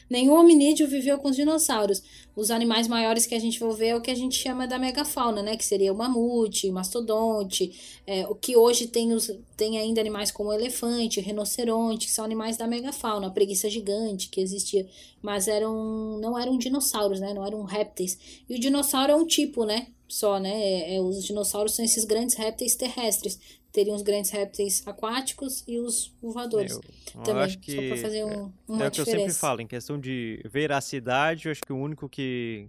Nenhum 0.09 0.35
hominídeo 0.35 0.89
viveu 0.89 1.19
com 1.19 1.29
os 1.29 1.37
dinossauros. 1.37 2.03
Os 2.37 2.51
animais 2.51 2.89
maiores 2.89 3.27
que 3.27 3.35
a 3.35 3.39
gente 3.39 3.61
vai 3.61 3.73
ver 3.73 3.87
é 3.89 3.97
o 3.97 4.01
que 4.01 4.11
a 4.11 4.15
gente 4.15 4.37
chama 4.37 4.67
da 4.67 4.79
megafauna, 4.79 5.43
né? 5.43 5.57
Que 5.57 5.65
seria 5.65 5.93
o 5.93 5.97
mamute, 5.97 6.71
mastodonte, 6.71 8.01
é, 8.07 8.27
o 8.27 8.35
que 8.35 8.57
hoje 8.57 8.89
tem, 8.89 9.13
os, 9.13 9.31
tem 9.57 9.79
ainda 9.79 10.01
animais 10.01 10.31
como 10.31 10.51
o 10.51 10.53
elefante, 10.53 11.21
rinoceronte, 11.21 12.07
que 12.07 12.13
são 12.13 12.25
animais 12.25 12.57
da 12.57 12.67
megafauna, 12.67 13.29
a 13.29 13.31
preguiça 13.31 13.71
gigante 13.71 14.29
que 14.29 14.41
existia, 14.41 14.87
mas 15.23 15.47
eram 15.47 16.19
não 16.19 16.39
eram 16.39 16.59
dinossauros, 16.59 17.21
né? 17.21 17.33
Não 17.33 17.47
eram 17.47 17.63
répteis. 17.63 18.19
E 18.49 18.55
o 18.55 18.59
dinossauro 18.59 19.13
é 19.13 19.17
um 19.17 19.27
tipo, 19.27 19.65
né? 19.65 19.87
Só, 20.09 20.39
né? 20.39 20.53
É, 20.53 20.97
é, 20.97 21.01
os 21.01 21.25
dinossauros 21.25 21.75
são 21.75 21.85
esses 21.85 22.05
grandes 22.05 22.35
répteis 22.35 22.75
terrestres 22.75 23.39
teriam 23.75 23.97
os 23.97 24.03
grandes 24.03 24.31
répteis 24.31 24.87
aquáticos 24.87 25.65
e 25.67 25.81
os 25.81 26.15
voadores. 26.23 26.73
Eu, 26.73 26.81
eu 27.17 27.23
também, 27.25 27.43
acho 27.43 27.59
que 27.59 27.75
só 27.75 27.83
para 27.83 27.97
fazer 27.97 28.25
um, 28.25 28.53
uma 28.69 28.85
é, 28.85 28.87
é 28.87 28.89
o 28.89 28.91
que 28.93 29.01
eu 29.01 29.05
sempre 29.05 29.33
falo, 29.33 29.61
em 29.61 29.67
questão 29.67 29.99
de 29.99 30.41
veracidade, 30.49 31.47
eu 31.47 31.53
acho 31.53 31.61
que 31.61 31.73
o 31.73 31.77
único 31.77 32.09
que, 32.09 32.69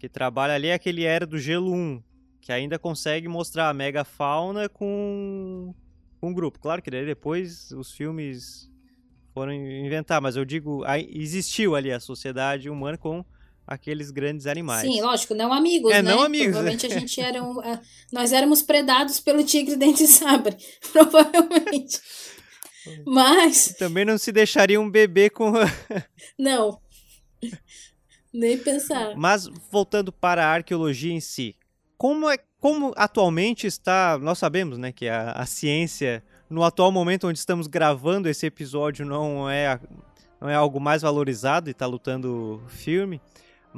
que 0.00 0.08
trabalha 0.08 0.54
ali 0.54 0.66
é 0.66 0.74
aquele 0.74 1.04
Era 1.04 1.24
do 1.24 1.38
Gelo 1.38 1.72
1, 1.72 2.02
que 2.40 2.50
ainda 2.50 2.76
consegue 2.76 3.28
mostrar 3.28 3.68
a 3.68 3.74
megafauna 3.74 4.68
com, 4.68 5.72
com 6.20 6.30
um 6.30 6.34
grupo. 6.34 6.58
Claro 6.58 6.82
que 6.82 6.90
daí 6.90 7.06
depois 7.06 7.70
os 7.70 7.92
filmes 7.92 8.68
foram 9.32 9.52
inventar, 9.52 10.20
mas 10.20 10.34
eu 10.34 10.44
digo, 10.44 10.82
existiu 11.08 11.76
ali 11.76 11.92
a 11.92 12.00
sociedade 12.00 12.68
humana 12.68 12.98
com 12.98 13.24
aqueles 13.66 14.10
grandes 14.10 14.46
animais. 14.46 14.82
Sim, 14.82 15.00
lógico, 15.00 15.34
não 15.34 15.52
amigos, 15.52 15.90
é, 15.92 16.02
né? 16.02 16.10
não 16.10 16.22
amigos. 16.22 16.52
Provavelmente 16.52 16.86
a 16.86 16.98
gente 16.98 17.20
era 17.20 17.42
um, 17.42 17.58
uh, 17.58 17.80
nós 18.12 18.32
éramos 18.32 18.62
predados 18.62 19.18
pelo 19.18 19.42
tigre 19.42 19.76
dente 19.76 20.06
sabre, 20.06 20.56
provavelmente. 20.92 22.00
Mas 23.04 23.74
também 23.78 24.04
não 24.04 24.16
se 24.16 24.30
deixaria 24.30 24.80
um 24.80 24.88
bebê 24.88 25.28
com 25.28 25.52
Não. 26.38 26.80
Nem 28.32 28.56
pensar. 28.58 29.16
Mas 29.16 29.48
voltando 29.70 30.12
para 30.12 30.44
a 30.44 30.52
arqueologia 30.52 31.12
em 31.12 31.20
si, 31.20 31.56
como 31.98 32.30
é 32.30 32.38
como 32.60 32.92
atualmente 32.96 33.66
está, 33.66 34.18
nós 34.18 34.38
sabemos, 34.38 34.78
né, 34.78 34.90
que 34.90 35.08
a, 35.08 35.32
a 35.32 35.46
ciência 35.46 36.22
no 36.48 36.64
atual 36.64 36.90
momento 36.90 37.28
onde 37.28 37.38
estamos 37.38 37.66
gravando 37.66 38.28
esse 38.28 38.46
episódio 38.46 39.04
não 39.04 39.48
é 39.48 39.78
não 40.40 40.48
é 40.48 40.54
algo 40.54 40.80
mais 40.80 41.02
valorizado 41.02 41.70
e 41.70 41.72
está 41.72 41.86
lutando 41.86 42.62
firme. 42.68 43.20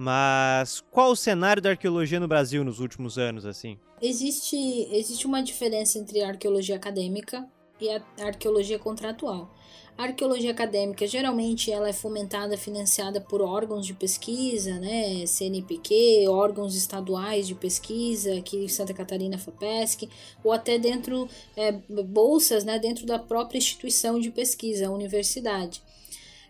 Mas 0.00 0.80
qual 0.92 1.10
o 1.10 1.16
cenário 1.16 1.60
da 1.60 1.70
arqueologia 1.70 2.20
no 2.20 2.28
Brasil 2.28 2.62
nos 2.62 2.78
últimos 2.78 3.18
anos, 3.18 3.44
assim? 3.44 3.76
Existe, 4.00 4.56
existe 4.92 5.26
uma 5.26 5.42
diferença 5.42 5.98
entre 5.98 6.22
a 6.22 6.28
arqueologia 6.28 6.76
acadêmica 6.76 7.44
e 7.80 7.90
a 7.90 8.00
arqueologia 8.20 8.78
contratual. 8.78 9.52
A 9.96 10.04
arqueologia 10.04 10.52
acadêmica 10.52 11.04
geralmente 11.04 11.72
ela 11.72 11.88
é 11.88 11.92
fomentada, 11.92 12.56
financiada 12.56 13.20
por 13.20 13.42
órgãos 13.42 13.84
de 13.84 13.92
pesquisa, 13.92 14.78
né, 14.78 15.26
CNPq, 15.26 16.28
órgãos 16.28 16.76
estaduais 16.76 17.48
de 17.48 17.56
pesquisa, 17.56 18.38
aqui 18.38 18.58
em 18.58 18.68
Santa 18.68 18.94
Catarina 18.94 19.36
FAPESC, 19.36 20.08
ou 20.44 20.52
até 20.52 20.78
dentro 20.78 21.28
é, 21.56 21.72
bolsas, 21.72 22.62
né, 22.62 22.78
dentro 22.78 23.04
da 23.04 23.18
própria 23.18 23.58
instituição 23.58 24.20
de 24.20 24.30
pesquisa, 24.30 24.86
a 24.86 24.92
universidade. 24.92 25.82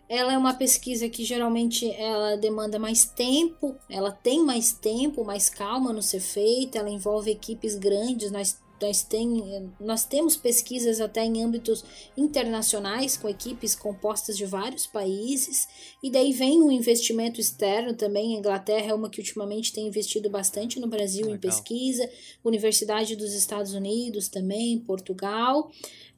Ela 0.09 0.33
é 0.33 0.37
uma 0.37 0.55
pesquisa 0.55 1.07
que 1.07 1.23
geralmente 1.23 1.87
ela 1.91 2.35
demanda 2.35 2.79
mais 2.79 3.05
tempo, 3.05 3.75
ela 3.87 4.11
tem 4.11 4.43
mais 4.43 4.73
tempo, 4.73 5.23
mais 5.23 5.49
calma 5.49 5.93
no 5.93 6.01
ser 6.01 6.19
feita, 6.19 6.79
ela 6.79 6.89
envolve 6.89 7.29
equipes 7.29 7.75
grandes, 7.75 8.31
nós, 8.31 8.59
nós, 8.81 9.03
tem, 9.03 9.71
nós 9.79 10.05
temos 10.05 10.35
pesquisas 10.35 10.99
até 10.99 11.23
em 11.23 11.43
âmbitos 11.43 11.85
internacionais, 12.17 13.17
com 13.17 13.29
equipes 13.29 13.75
compostas 13.75 14.35
de 14.35 14.47
vários 14.47 14.87
países, 14.87 15.67
e 16.01 16.09
daí 16.09 16.33
vem 16.33 16.59
o 16.63 16.71
investimento 16.71 17.39
externo 17.39 17.93
também. 17.93 18.35
A 18.35 18.39
Inglaterra 18.39 18.89
é 18.89 18.93
uma 18.95 19.11
que 19.11 19.19
ultimamente 19.19 19.71
tem 19.71 19.85
investido 19.85 20.27
bastante 20.27 20.79
no 20.79 20.87
Brasil 20.87 21.27
Legal. 21.27 21.35
em 21.35 21.39
pesquisa, 21.39 22.09
Universidade 22.43 23.15
dos 23.15 23.33
Estados 23.35 23.75
Unidos 23.75 24.27
também, 24.27 24.79
Portugal 24.79 25.69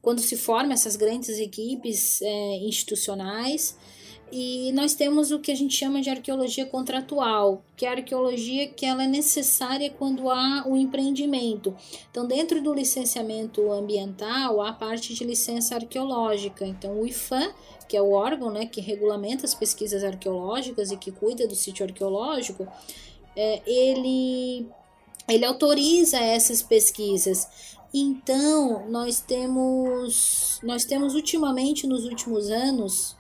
quando 0.02 0.20
se 0.20 0.36
formam 0.36 0.74
essas 0.74 0.96
grandes 0.96 1.40
equipes 1.40 2.22
é, 2.22 2.58
institucionais. 2.58 3.78
E 4.32 4.72
nós 4.72 4.94
temos 4.94 5.30
o 5.32 5.40
que 5.40 5.52
a 5.52 5.56
gente 5.56 5.76
chama 5.76 6.02
de 6.02 6.10
arqueologia 6.10 6.66
contratual, 6.66 7.66
que 7.76 7.86
é 7.86 7.90
a 7.90 7.92
arqueologia 7.92 8.70
que 8.70 8.86
ela 8.86 9.04
é 9.04 9.08
necessária 9.08 9.90
quando 9.90 10.30
há 10.30 10.64
o 10.66 10.72
um 10.72 10.78
empreendimento. 10.78 11.76
Então, 12.10 12.26
dentro 12.26 12.64
do 12.64 12.74
licenciamento 12.74 13.70
ambiental, 13.74 14.62
há 14.62 14.70
a 14.70 14.74
parte 14.74 15.14
de 15.14 15.26
licença 15.26 15.76
arqueológica. 15.76 16.66
Então, 16.66 17.02
o 17.02 17.06
IFAM, 17.06 17.52
que 17.90 17.98
é 17.98 18.02
o 18.02 18.12
órgão 18.14 18.50
né, 18.50 18.66
que 18.66 18.80
regulamenta 18.80 19.44
as 19.44 19.54
pesquisas 19.54 20.02
arqueológicas 20.02 20.92
e 20.92 20.98
que 20.98 21.12
cuida 21.12 21.46
do 21.46 21.56
sítio 21.56 21.86
arqueológico, 21.86 22.66
é, 23.36 23.62
ele, 23.66 24.66
ele 25.28 25.44
autoriza 25.44 26.18
essas 26.18 26.62
pesquisas. 26.62 27.76
Então, 27.94 28.88
nós 28.90 29.20
temos, 29.20 30.60
nós 30.64 30.86
temos 30.86 31.14
ultimamente, 31.14 31.86
nos 31.86 32.06
últimos 32.06 32.50
anos, 32.50 33.18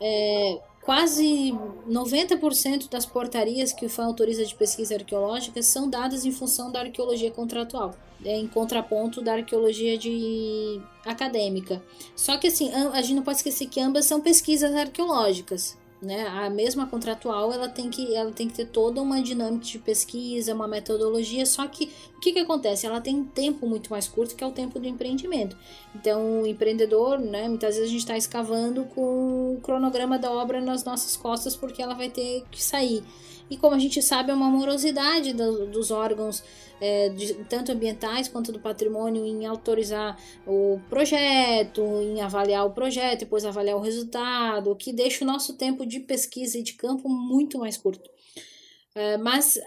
é, 0.00 0.60
quase 0.80 1.52
90% 1.88 2.88
das 2.88 3.04
portarias 3.04 3.72
que 3.72 3.84
o 3.84 3.90
FAM 3.90 4.06
autoriza 4.06 4.44
de 4.44 4.54
pesquisa 4.54 4.94
arqueológica 4.94 5.62
são 5.62 5.90
dadas 5.90 6.24
em 6.24 6.32
função 6.32 6.70
da 6.72 6.80
arqueologia 6.80 7.30
contratual, 7.30 7.94
é, 8.24 8.36
em 8.38 8.46
contraponto 8.46 9.20
da 9.20 9.34
arqueologia 9.34 9.98
de 9.98 10.80
acadêmica. 11.04 11.82
Só 12.16 12.38
que 12.38 12.46
assim, 12.46 12.72
a 12.72 13.02
gente 13.02 13.16
não 13.16 13.22
pode 13.22 13.38
esquecer 13.38 13.66
que 13.66 13.80
ambas 13.80 14.06
são 14.06 14.20
pesquisas 14.20 14.74
arqueológicas 14.74 15.76
né? 16.04 16.26
A 16.26 16.48
mesma 16.50 16.86
contratual, 16.86 17.52
ela 17.52 17.68
tem 17.68 17.90
que 17.90 18.14
ela 18.14 18.30
tem 18.30 18.48
que 18.48 18.54
ter 18.54 18.66
toda 18.66 19.00
uma 19.00 19.22
dinâmica 19.22 19.64
de 19.64 19.78
pesquisa, 19.78 20.54
uma 20.54 20.68
metodologia, 20.68 21.44
só 21.46 21.66
que 21.66 21.90
o 22.16 22.20
que 22.20 22.32
que 22.32 22.38
acontece? 22.38 22.86
Ela 22.86 23.00
tem 23.00 23.16
um 23.16 23.24
tempo 23.24 23.66
muito 23.66 23.90
mais 23.90 24.06
curto, 24.06 24.36
que 24.36 24.44
é 24.44 24.46
o 24.46 24.52
tempo 24.52 24.78
do 24.78 24.86
empreendimento. 24.86 25.56
Então, 25.94 26.42
o 26.42 26.46
empreendedor, 26.46 27.18
né, 27.18 27.48
muitas 27.48 27.74
vezes 27.74 27.88
a 27.88 27.92
gente 27.92 28.00
está 28.00 28.16
escavando 28.16 28.84
com 28.94 29.54
o 29.54 29.60
cronograma 29.62 30.18
da 30.18 30.30
obra 30.30 30.60
nas 30.60 30.84
nossas 30.84 31.16
costas 31.16 31.56
porque 31.56 31.82
ela 31.82 31.94
vai 31.94 32.08
ter 32.08 32.44
que 32.50 32.62
sair. 32.62 33.02
E 33.50 33.56
como 33.56 33.74
a 33.74 33.78
gente 33.78 34.00
sabe, 34.00 34.30
é 34.30 34.34
uma 34.34 34.48
morosidade 34.48 35.32
do, 35.32 35.66
dos 35.66 35.90
órgãos, 35.90 36.42
é, 36.80 37.10
de, 37.10 37.34
tanto 37.44 37.72
ambientais 37.72 38.26
quanto 38.26 38.50
do 38.50 38.58
patrimônio, 38.58 39.24
em 39.24 39.46
autorizar 39.46 40.18
o 40.46 40.80
projeto, 40.88 41.82
em 42.02 42.20
avaliar 42.20 42.66
o 42.66 42.72
projeto, 42.72 43.20
depois 43.20 43.44
avaliar 43.44 43.76
o 43.76 43.80
resultado, 43.80 44.74
que 44.76 44.92
deixa 44.92 45.24
o 45.24 45.26
nosso 45.26 45.54
tempo 45.54 45.84
de 45.84 46.00
pesquisa 46.00 46.58
e 46.58 46.62
de 46.62 46.72
campo 46.72 47.08
muito 47.08 47.58
mais 47.58 47.76
curto. 47.76 48.10
É, 48.96 49.16
mas 49.18 49.58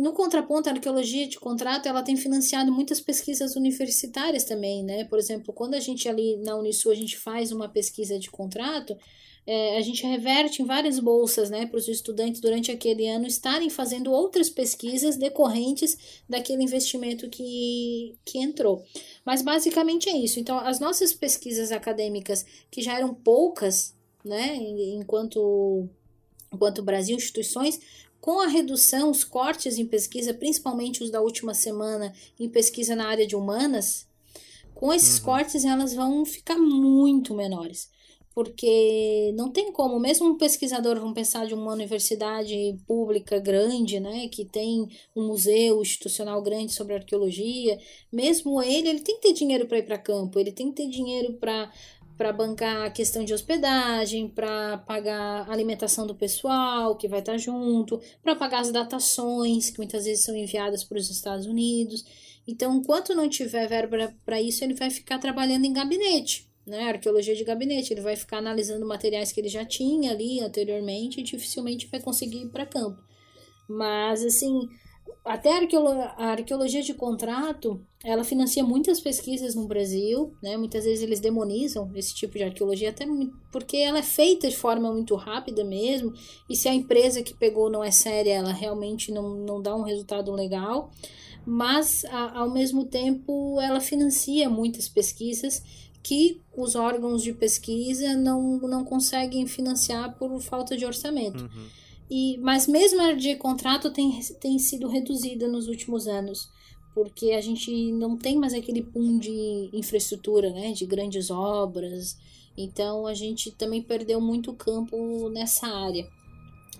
no 0.00 0.12
contraponto, 0.12 0.68
a 0.68 0.72
arqueologia 0.72 1.26
de 1.26 1.40
contrato 1.40 1.88
ela 1.88 2.02
tem 2.02 2.16
financiado 2.16 2.70
muitas 2.70 3.00
pesquisas 3.00 3.56
universitárias 3.56 4.44
também, 4.44 4.84
né? 4.84 5.04
Por 5.04 5.18
exemplo, 5.18 5.52
quando 5.52 5.74
a 5.74 5.80
gente 5.80 6.08
ali 6.08 6.36
na 6.36 6.54
Unisul 6.56 6.92
a 6.92 6.94
gente 6.94 7.18
faz 7.18 7.50
uma 7.50 7.68
pesquisa 7.68 8.16
de 8.16 8.30
contrato, 8.30 8.96
é, 9.46 9.78
a 9.78 9.80
gente 9.80 10.04
reverte 10.04 10.60
em 10.60 10.64
várias 10.66 10.98
bolsas 10.98 11.48
né, 11.48 11.66
para 11.66 11.78
os 11.78 11.86
estudantes 11.86 12.40
durante 12.40 12.72
aquele 12.72 13.06
ano 13.06 13.26
estarem 13.26 13.70
fazendo 13.70 14.10
outras 14.10 14.50
pesquisas 14.50 15.16
decorrentes 15.16 15.96
daquele 16.28 16.64
investimento 16.64 17.28
que, 17.30 18.18
que 18.24 18.38
entrou. 18.38 18.84
Mas 19.24 19.42
basicamente 19.42 20.08
é 20.08 20.16
isso. 20.16 20.40
Então, 20.40 20.58
as 20.58 20.80
nossas 20.80 21.12
pesquisas 21.12 21.70
acadêmicas, 21.70 22.44
que 22.70 22.82
já 22.82 22.98
eram 22.98 23.14
poucas, 23.14 23.94
né, 24.24 24.56
enquanto, 24.56 25.88
enquanto 26.52 26.82
Brasil, 26.82 27.16
instituições, 27.16 27.78
com 28.20 28.40
a 28.40 28.48
redução, 28.48 29.10
os 29.12 29.22
cortes 29.22 29.78
em 29.78 29.86
pesquisa, 29.86 30.34
principalmente 30.34 31.04
os 31.04 31.10
da 31.10 31.20
última 31.20 31.54
semana 31.54 32.12
em 32.40 32.48
pesquisa 32.48 32.96
na 32.96 33.06
área 33.06 33.24
de 33.24 33.36
humanas, 33.36 34.08
com 34.74 34.92
esses 34.92 35.18
uhum. 35.18 35.24
cortes 35.24 35.64
elas 35.64 35.94
vão 35.94 36.24
ficar 36.24 36.58
muito 36.58 37.32
menores 37.32 37.94
porque 38.36 39.32
não 39.34 39.50
tem 39.50 39.72
como, 39.72 39.98
mesmo 39.98 40.28
um 40.28 40.36
pesquisador, 40.36 41.00
vamos 41.00 41.14
pensar 41.14 41.46
de 41.46 41.54
uma 41.54 41.72
universidade 41.72 42.78
pública 42.86 43.38
grande, 43.38 43.98
né, 43.98 44.28
que 44.28 44.44
tem 44.44 44.86
um 45.16 45.26
museu 45.26 45.80
institucional 45.80 46.42
grande 46.42 46.74
sobre 46.74 46.92
arqueologia, 46.92 47.78
mesmo 48.12 48.62
ele, 48.62 48.90
ele 48.90 49.00
tem 49.00 49.14
que 49.14 49.28
ter 49.28 49.32
dinheiro 49.32 49.66
para 49.66 49.78
ir 49.78 49.84
para 49.84 49.96
campo, 49.96 50.38
ele 50.38 50.52
tem 50.52 50.68
que 50.68 50.82
ter 50.82 50.90
dinheiro 50.90 51.32
para 51.40 51.72
para 52.18 52.32
bancar 52.32 52.86
a 52.86 52.90
questão 52.90 53.24
de 53.24 53.34
hospedagem, 53.34 54.28
para 54.28 54.78
pagar 54.78 55.46
a 55.46 55.52
alimentação 55.52 56.06
do 56.06 56.14
pessoal 56.14 56.96
que 56.96 57.08
vai 57.08 57.20
estar 57.20 57.36
junto, 57.36 58.00
para 58.22 58.34
pagar 58.34 58.60
as 58.60 58.72
datações 58.72 59.68
que 59.68 59.76
muitas 59.76 60.06
vezes 60.06 60.24
são 60.24 60.34
enviadas 60.34 60.82
para 60.82 60.96
os 60.96 61.10
Estados 61.10 61.44
Unidos. 61.44 62.04
Então, 62.48 62.74
enquanto 62.74 63.14
não 63.14 63.28
tiver 63.28 63.68
verba 63.68 64.14
para 64.24 64.40
isso, 64.40 64.64
ele 64.64 64.72
vai 64.72 64.88
ficar 64.88 65.18
trabalhando 65.18 65.66
em 65.66 65.74
gabinete 65.74 66.46
né, 66.66 66.88
arqueologia 66.88 67.34
de 67.34 67.44
gabinete, 67.44 67.92
ele 67.92 68.00
vai 68.00 68.16
ficar 68.16 68.38
analisando 68.38 68.86
materiais 68.86 69.30
que 69.30 69.40
ele 69.40 69.48
já 69.48 69.64
tinha 69.64 70.10
ali 70.10 70.40
anteriormente 70.40 71.20
e 71.20 71.22
dificilmente 71.22 71.86
vai 71.86 72.00
conseguir 72.00 72.42
ir 72.42 72.48
para 72.48 72.66
campo. 72.66 73.00
Mas, 73.68 74.24
assim, 74.24 74.68
até 75.24 75.52
a, 75.52 75.56
arqueolo 75.56 75.88
a 75.88 76.30
arqueologia 76.30 76.82
de 76.82 76.94
contrato, 76.94 77.80
ela 78.04 78.22
financia 78.22 78.62
muitas 78.62 79.00
pesquisas 79.00 79.54
no 79.54 79.66
Brasil, 79.66 80.32
né? 80.42 80.56
Muitas 80.56 80.84
vezes 80.84 81.02
eles 81.02 81.18
demonizam 81.18 81.90
esse 81.94 82.14
tipo 82.14 82.38
de 82.38 82.44
arqueologia, 82.44 82.90
até 82.90 83.04
porque 83.50 83.76
ela 83.78 83.98
é 83.98 84.02
feita 84.02 84.48
de 84.48 84.56
forma 84.56 84.92
muito 84.92 85.16
rápida 85.16 85.64
mesmo, 85.64 86.12
e 86.48 86.54
se 86.54 86.68
a 86.68 86.74
empresa 86.74 87.22
que 87.22 87.34
pegou 87.34 87.68
não 87.68 87.82
é 87.82 87.90
séria, 87.90 88.34
ela 88.34 88.52
realmente 88.52 89.10
não, 89.10 89.34
não 89.34 89.60
dá 89.60 89.74
um 89.74 89.82
resultado 89.82 90.32
legal. 90.32 90.90
Mas, 91.44 92.04
a, 92.06 92.40
ao 92.40 92.50
mesmo 92.50 92.84
tempo, 92.84 93.60
ela 93.60 93.80
financia 93.80 94.50
muitas 94.50 94.88
pesquisas 94.88 95.62
que 96.06 96.40
os 96.56 96.76
órgãos 96.76 97.20
de 97.20 97.32
pesquisa 97.32 98.14
não, 98.14 98.58
não 98.58 98.84
conseguem 98.84 99.44
financiar 99.44 100.16
por 100.16 100.40
falta 100.40 100.76
de 100.76 100.86
orçamento. 100.86 101.42
Uhum. 101.42 101.66
E, 102.08 102.38
mas 102.38 102.68
mesmo 102.68 103.02
a 103.02 103.12
de 103.12 103.34
contrato 103.34 103.90
tem, 103.90 104.20
tem 104.40 104.56
sido 104.60 104.86
reduzida 104.86 105.48
nos 105.48 105.66
últimos 105.66 106.06
anos, 106.06 106.48
porque 106.94 107.32
a 107.32 107.40
gente 107.40 107.90
não 107.90 108.16
tem 108.16 108.38
mais 108.38 108.54
aquele 108.54 108.82
boom 108.82 109.18
de 109.18 109.68
infraestrutura, 109.72 110.50
né, 110.50 110.70
de 110.70 110.86
grandes 110.86 111.28
obras, 111.28 112.16
então 112.56 113.04
a 113.08 113.12
gente 113.12 113.50
também 113.50 113.82
perdeu 113.82 114.20
muito 114.20 114.52
campo 114.52 115.28
nessa 115.30 115.66
área. 115.66 116.08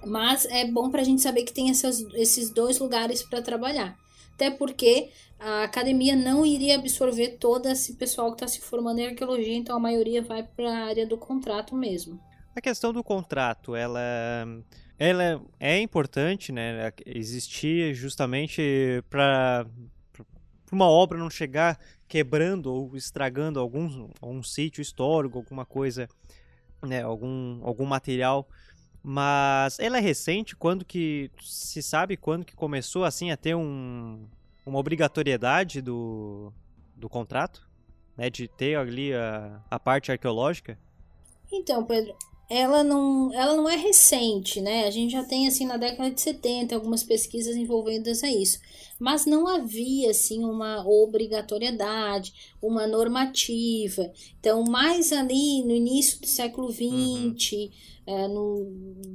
Mas 0.07 0.45
é 0.45 0.65
bom 0.65 0.89
para 0.89 1.01
a 1.01 1.05
gente 1.05 1.21
saber 1.21 1.43
que 1.43 1.53
tem 1.53 1.69
essas, 1.69 1.99
esses 2.15 2.49
dois 2.51 2.79
lugares 2.79 3.25
para 3.25 3.43
trabalhar. 3.43 3.99
Até 4.37 4.51
porque 4.51 5.11
a 5.41 5.65
academia 5.65 6.15
não 6.15 6.45
iria 6.45 6.77
absorver 6.77 7.39
todo 7.39 7.67
esse 7.69 7.95
pessoal 7.95 8.29
que 8.29 8.45
está 8.45 8.47
se 8.47 8.61
formando 8.61 8.99
em 8.99 9.07
arqueologia, 9.07 9.57
então 9.57 9.75
a 9.75 9.81
maioria 9.81 10.21
vai 10.21 10.43
para 10.43 10.71
a 10.71 10.85
área 10.85 11.07
do 11.07 11.17
contrato 11.17 11.75
mesmo. 11.75 12.21
A 12.55 12.61
questão 12.61 12.93
do 12.93 13.03
contrato, 13.03 13.75
ela, 13.75 14.01
ela 14.99 15.43
é 15.59 15.81
importante, 15.81 16.53
né? 16.53 16.93
Existir 17.07 17.95
justamente 17.95 19.03
para 19.09 19.67
uma 20.71 20.87
obra 20.87 21.17
não 21.17 21.31
chegar 21.31 21.79
quebrando 22.07 22.73
ou 22.73 22.95
estragando 22.95 23.59
algum, 23.59 24.11
algum 24.21 24.43
sítio 24.43 24.83
histórico, 24.83 25.39
alguma 25.39 25.65
coisa, 25.65 26.09
né? 26.83 27.03
Algum, 27.03 27.61
algum 27.65 27.87
material 27.87 28.47
mas 29.09 29.79
ela 29.79 29.99
é 29.99 30.01
recente, 30.01 30.57
quando 30.57 30.85
que 30.85 31.31
se 31.41 31.81
sabe 31.81 32.17
quando 32.17 32.45
que 32.45 32.57
começou 32.57 33.05
assim 33.05 33.31
a 33.31 33.37
ter 33.37 33.55
um, 33.55 34.27
uma 34.67 34.81
obrigatoriedade 34.81 35.81
do, 35.81 36.53
do 36.97 37.09
contrato, 37.09 37.69
né, 38.17 38.29
de 38.29 38.49
ter 38.49 38.75
ali 38.75 39.15
a, 39.15 39.63
a 39.71 39.79
parte 39.79 40.11
arqueológica? 40.11 40.77
Então, 41.53 41.85
Pedro, 41.85 42.17
ela 42.51 42.83
não, 42.83 43.33
ela 43.33 43.55
não 43.55 43.69
é 43.69 43.77
recente, 43.77 44.61
né? 44.61 44.89
A 44.89 44.91
gente 44.91 45.13
já 45.13 45.23
tem 45.23 45.47
assim 45.47 45.67
na 45.67 45.77
década 45.77 46.11
de 46.11 46.21
70 46.21 46.75
algumas 46.75 47.05
pesquisas 47.05 47.55
envolvidas 47.55 48.25
a 48.25 48.29
isso, 48.29 48.59
mas 48.99 49.25
não 49.25 49.47
havia 49.47 50.11
assim 50.11 50.45
uma 50.45 50.85
obrigatoriedade, 50.85 52.57
uma 52.61 52.89
normativa. 52.89 54.13
Então, 54.41 54.65
mais 54.65 55.13
ali 55.13 55.63
no 55.63 55.71
início 55.71 56.21
do 56.21 56.27
século 56.27 56.73
XX, 56.73 56.83
uhum 57.53 57.71
é, 58.07 58.29
no 58.29 58.67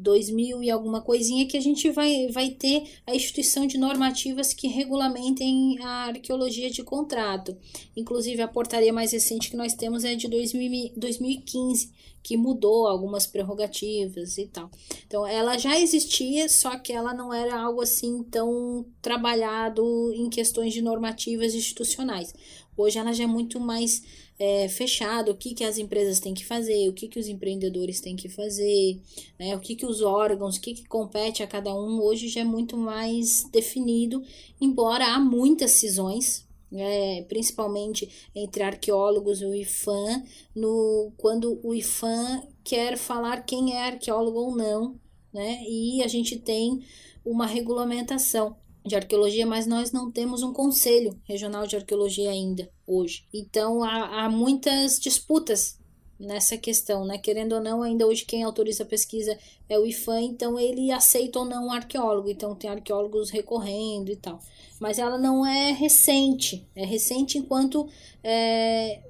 2000 0.02 0.64
e 0.64 0.70
alguma 0.70 1.02
coisinha, 1.02 1.48
que 1.48 1.56
a 1.56 1.62
gente 1.62 1.90
vai, 1.90 2.28
vai 2.28 2.50
ter 2.50 2.84
a 3.08 3.16
instituição 3.16 3.66
de 3.66 3.78
normativas 3.78 4.54
que 4.54 4.68
regulamentem 4.68 5.78
a 5.82 6.08
arqueologia 6.08 6.70
de 6.70 6.84
contrato. 6.84 7.56
Inclusive, 7.96 8.42
a 8.42 8.48
portaria 8.48 8.92
mais 8.92 9.12
recente 9.14 9.50
que 9.50 9.56
nós 9.56 9.74
temos 9.74 10.04
é 10.04 10.16
de 10.16 10.28
2000, 10.28 10.92
2015, 10.98 11.92
que 12.22 12.36
mudou 12.36 12.88
algumas 12.88 13.26
prerrogativas 13.26 14.38
e 14.38 14.46
tal. 14.48 14.70
Então, 15.08 15.26
ela 15.26 15.58
já 15.58 15.80
existia, 15.80 16.50
só 16.50 16.78
que 16.78 16.92
ela 16.92 17.14
não 17.14 17.34
era 17.34 17.60
algo 17.60 17.82
assim 17.82 18.24
tão 18.24 18.86
trabalhado 19.02 20.12
em 20.14 20.30
questões 20.30 20.74
de 20.74 20.82
normativas 20.82 21.56
institucionais. 21.56 22.34
Hoje 22.76 22.98
ela 22.98 23.14
já 23.14 23.24
é 23.24 23.28
muito 23.28 23.60
mais 23.60 24.04
é, 24.42 24.68
fechado, 24.68 25.30
o 25.30 25.36
que, 25.36 25.54
que 25.54 25.64
as 25.64 25.78
empresas 25.78 26.20
têm 26.20 26.34
que 26.34 26.44
fazer, 26.44 26.90
o 26.90 26.94
que, 26.94 27.08
que 27.08 27.20
os 27.20 27.28
empreendedores 27.28 28.02
têm 28.02 28.16
que 28.16 28.28
fazer, 28.28 29.00
né, 29.40 29.56
o 29.56 29.60
que, 29.60 29.76
que 29.76 29.86
os 29.86 30.02
órgãos, 30.02 30.58
o 30.58 30.62
que, 30.62 30.74
que 30.74 30.86
compete 30.86 31.44
a 31.44 31.48
cada 31.48 31.72
um, 31.76 32.02
hoje 32.02 32.28
já 32.28 32.42
é 32.42 32.44
muito 32.44 32.76
mais 32.76 33.44
definido, 33.52 34.24
embora 34.60 35.06
há 35.14 35.20
muitas 35.20 35.74
cisões, 35.74 36.44
é, 36.74 37.24
principalmente 37.30 38.10
entre 38.34 38.64
arqueólogos 38.64 39.44
e 39.44 39.46
o 39.46 39.54
IFAM, 39.54 40.24
no, 40.56 41.12
quando 41.18 41.60
o 41.62 41.72
IFAM 41.76 42.42
quer 42.64 42.98
falar 42.98 43.46
quem 43.46 43.76
é 43.76 43.90
arqueólogo 43.90 44.40
ou 44.40 44.56
não, 44.56 45.00
né, 45.32 45.62
e 45.70 46.02
a 46.02 46.08
gente 46.08 46.40
tem 46.40 46.84
uma 47.24 47.46
regulamentação 47.46 48.56
de 48.84 48.96
arqueologia, 48.96 49.46
mas 49.46 49.68
nós 49.68 49.92
não 49.92 50.12
temos 50.12 50.42
um 50.42 50.52
conselho 50.52 51.16
regional 51.26 51.68
de 51.68 51.76
arqueologia 51.76 52.32
ainda 52.32 52.68
hoje. 52.94 53.26
Então 53.34 53.84
há, 53.84 54.26
há 54.26 54.30
muitas 54.30 55.00
disputas 55.00 55.80
nessa 56.20 56.58
questão, 56.58 57.06
né? 57.06 57.18
Querendo 57.18 57.54
ou 57.54 57.62
não, 57.62 57.82
ainda 57.82 58.06
hoje 58.06 58.26
quem 58.26 58.44
autoriza 58.44 58.84
a 58.84 58.86
pesquisa 58.86 59.38
é 59.68 59.78
o 59.78 59.86
IFAM, 59.86 60.22
então 60.22 60.60
ele 60.60 60.92
aceita 60.92 61.40
ou 61.40 61.46
não 61.46 61.68
um 61.68 61.72
arqueólogo, 61.72 62.30
então 62.30 62.56
tem 62.56 62.70
arqueólogos 62.70 63.32
recorrendo 63.32 64.12
e 64.12 64.16
tal. 64.16 64.40
Mas 64.80 65.00
ela 65.00 65.18
não 65.18 65.46
é 65.46 65.72
recente, 65.72 66.68
é 66.76 66.86
recente 66.86 67.38
enquanto 67.38 67.88
é, 68.24 69.02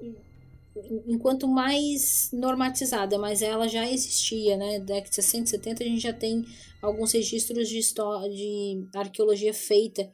enquanto 1.06 1.46
mais 1.46 2.30
normatizada, 2.32 3.18
mas 3.18 3.42
ela 3.42 3.68
já 3.68 3.88
existia, 3.88 4.56
né? 4.56 4.78
Década 4.78 5.10
de 5.10 5.14
60, 5.16 5.50
70 5.50 5.84
a 5.84 5.86
gente 5.86 6.00
já 6.00 6.12
tem 6.12 6.44
alguns 6.80 7.12
registros 7.12 7.68
de, 7.68 7.78
história, 7.78 8.30
de 8.30 8.86
arqueologia 8.94 9.52
feita 9.52 10.10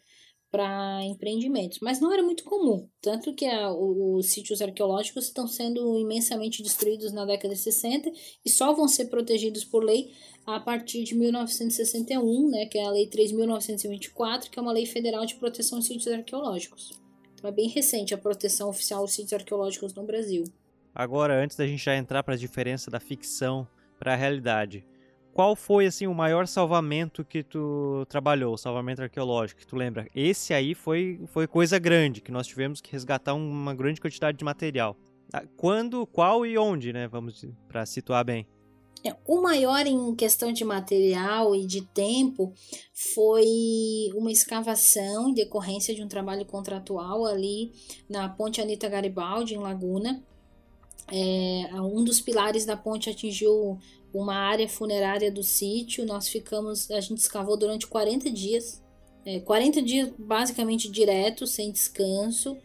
para 0.50 1.04
empreendimentos, 1.04 1.78
mas 1.82 2.00
não 2.00 2.12
era 2.12 2.22
muito 2.22 2.42
comum, 2.44 2.88
tanto 3.02 3.34
que 3.34 3.44
a, 3.44 3.70
os 3.70 4.30
sítios 4.30 4.62
arqueológicos 4.62 5.26
estão 5.26 5.46
sendo 5.46 5.98
imensamente 5.98 6.62
destruídos 6.62 7.12
na 7.12 7.26
década 7.26 7.54
de 7.54 7.61
60 7.61 8.11
e 8.44 8.50
só 8.50 8.72
vão 8.72 8.88
ser 8.88 9.06
protegidos 9.06 9.64
por 9.64 9.84
lei 9.84 10.11
a 10.46 10.58
partir 10.58 11.04
de 11.04 11.14
1961, 11.14 12.50
né, 12.50 12.66
que 12.66 12.78
é 12.78 12.84
a 12.84 12.90
Lei 12.90 13.08
3.924, 13.11 14.48
que 14.48 14.58
é 14.58 14.62
uma 14.62 14.72
lei 14.72 14.87
federal 14.87 15.26
de 15.26 15.34
proteção 15.34 15.78
de 15.78 15.87
sítios 15.87 16.08
arqueológicos. 16.08 16.98
Então 17.34 17.50
é 17.50 17.52
bem 17.52 17.68
recente 17.68 18.14
a 18.14 18.18
proteção 18.18 18.70
oficial 18.70 19.02
dos 19.02 19.12
sítios 19.12 19.34
arqueológicos 19.34 19.94
no 19.94 20.04
Brasil. 20.04 20.44
Agora, 20.94 21.40
antes 21.40 21.56
da 21.56 21.66
gente 21.66 21.84
já 21.84 21.94
entrar 21.94 22.22
para 22.22 22.34
a 22.34 22.38
diferença 22.38 22.90
da 22.90 22.98
ficção 22.98 23.68
para 23.98 24.14
a 24.14 24.16
realidade, 24.16 24.84
qual 25.38 25.55
foi 25.55 25.87
assim 25.87 26.09
o 26.09 26.12
maior 26.12 26.48
salvamento 26.48 27.24
que 27.24 27.44
tu 27.44 28.05
trabalhou, 28.09 28.59
salvamento 28.59 29.03
arqueológico, 29.03 29.61
que 29.61 29.66
tu 29.68 29.77
lembra? 29.77 30.09
Esse 30.12 30.53
aí 30.53 30.74
foi, 30.74 31.20
foi 31.29 31.46
coisa 31.46 31.79
grande, 31.79 32.20
que 32.20 32.33
nós 32.33 32.44
tivemos 32.44 32.81
que 32.81 32.90
resgatar 32.90 33.35
uma 33.35 33.72
grande 33.72 34.01
quantidade 34.01 34.37
de 34.37 34.44
material. 34.44 34.96
Ah, 35.33 35.44
quando, 35.57 36.05
qual 36.09 36.44
e 36.44 36.59
onde, 36.59 36.92
né? 36.92 37.07
Vamos 37.07 37.46
para 37.68 37.87
situar 37.87 38.24
bem. 38.24 38.48
É, 39.07 39.14
o 39.24 39.40
maior 39.40 39.87
em 39.87 40.12
questão 40.16 40.53
de 40.53 40.64
material 40.64 41.55
e 41.55 41.64
de 41.64 41.83
tempo 41.83 42.53
foi 43.14 43.46
uma 44.16 44.33
escavação 44.33 45.29
em 45.29 45.35
decorrência 45.35 45.94
de 45.94 46.03
um 46.03 46.09
trabalho 46.09 46.44
contratual 46.46 47.24
ali 47.24 47.70
na 48.11 48.29
Ponte 48.29 48.61
Anita 48.61 48.88
Garibaldi, 48.88 49.55
em 49.55 49.59
Laguna. 49.59 50.20
É, 51.11 51.81
um 51.81 52.05
dos 52.05 52.20
pilares 52.20 52.66
da 52.66 52.77
ponte 52.77 53.09
atingiu 53.09 53.79
uma 54.12 54.35
área 54.35 54.68
funerária 54.68 55.31
do 55.31 55.42
sítio. 55.42 56.07
Nós 56.07 56.29
ficamos, 56.29 56.90
a 56.90 57.01
gente 57.01 57.18
escavou 57.18 57.57
durante 57.57 57.87
40 57.87 58.31
dias, 58.31 58.83
é, 59.25 59.40
40 59.40 59.83
dias 59.83 60.11
basicamente 60.18 60.90
direto, 60.90 61.47
sem 61.47 61.71
descanso, 61.71 62.57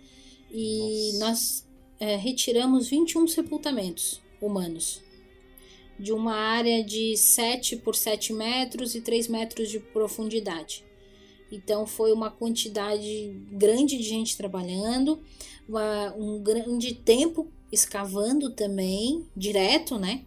e 0.51 1.11
Nossa. 1.13 1.19
nós 1.19 1.67
é, 1.99 2.15
retiramos 2.15 2.89
21 2.89 3.27
sepultamentos 3.27 4.21
humanos 4.41 5.01
de 5.99 6.11
uma 6.11 6.33
área 6.33 6.83
de 6.83 7.15
7 7.15 7.77
por 7.77 7.95
7 7.95 8.33
metros 8.33 8.95
e 8.95 9.01
3 9.01 9.27
metros 9.27 9.69
de 9.69 9.79
profundidade. 9.79 10.83
Então 11.51 11.85
foi 11.85 12.11
uma 12.11 12.31
quantidade 12.31 13.31
grande 13.51 13.97
de 13.97 14.03
gente 14.03 14.35
trabalhando, 14.35 15.21
uma, 15.69 16.13
um 16.15 16.41
grande 16.41 16.95
tempo 16.95 17.47
escavando 17.71 18.49
também, 18.49 19.27
direto, 19.35 19.99
né? 19.99 20.25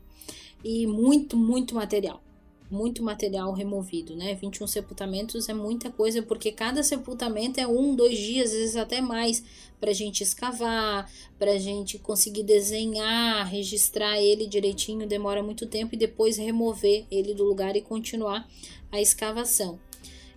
E 0.66 0.84
muito, 0.84 1.36
muito 1.36 1.76
material. 1.76 2.20
Muito 2.68 3.00
material 3.00 3.52
removido, 3.52 4.16
né? 4.16 4.34
21 4.34 4.66
sepultamentos 4.66 5.48
é 5.48 5.54
muita 5.54 5.90
coisa, 5.90 6.20
porque 6.20 6.50
cada 6.50 6.82
sepultamento 6.82 7.60
é 7.60 7.68
um, 7.68 7.94
dois 7.94 8.18
dias, 8.18 8.50
às 8.50 8.58
vezes 8.58 8.76
até 8.76 9.00
mais, 9.00 9.44
para 9.78 9.90
a 9.90 9.94
gente 9.94 10.24
escavar, 10.24 11.08
para 11.38 11.52
a 11.52 11.58
gente 11.58 11.98
conseguir 11.98 12.42
desenhar, 12.42 13.46
registrar 13.46 14.20
ele 14.20 14.48
direitinho, 14.48 15.06
demora 15.06 15.40
muito 15.40 15.66
tempo 15.66 15.94
e 15.94 15.98
depois 15.98 16.36
remover 16.36 17.06
ele 17.12 17.32
do 17.32 17.44
lugar 17.44 17.76
e 17.76 17.80
continuar 17.80 18.48
a 18.90 19.00
escavação. 19.00 19.78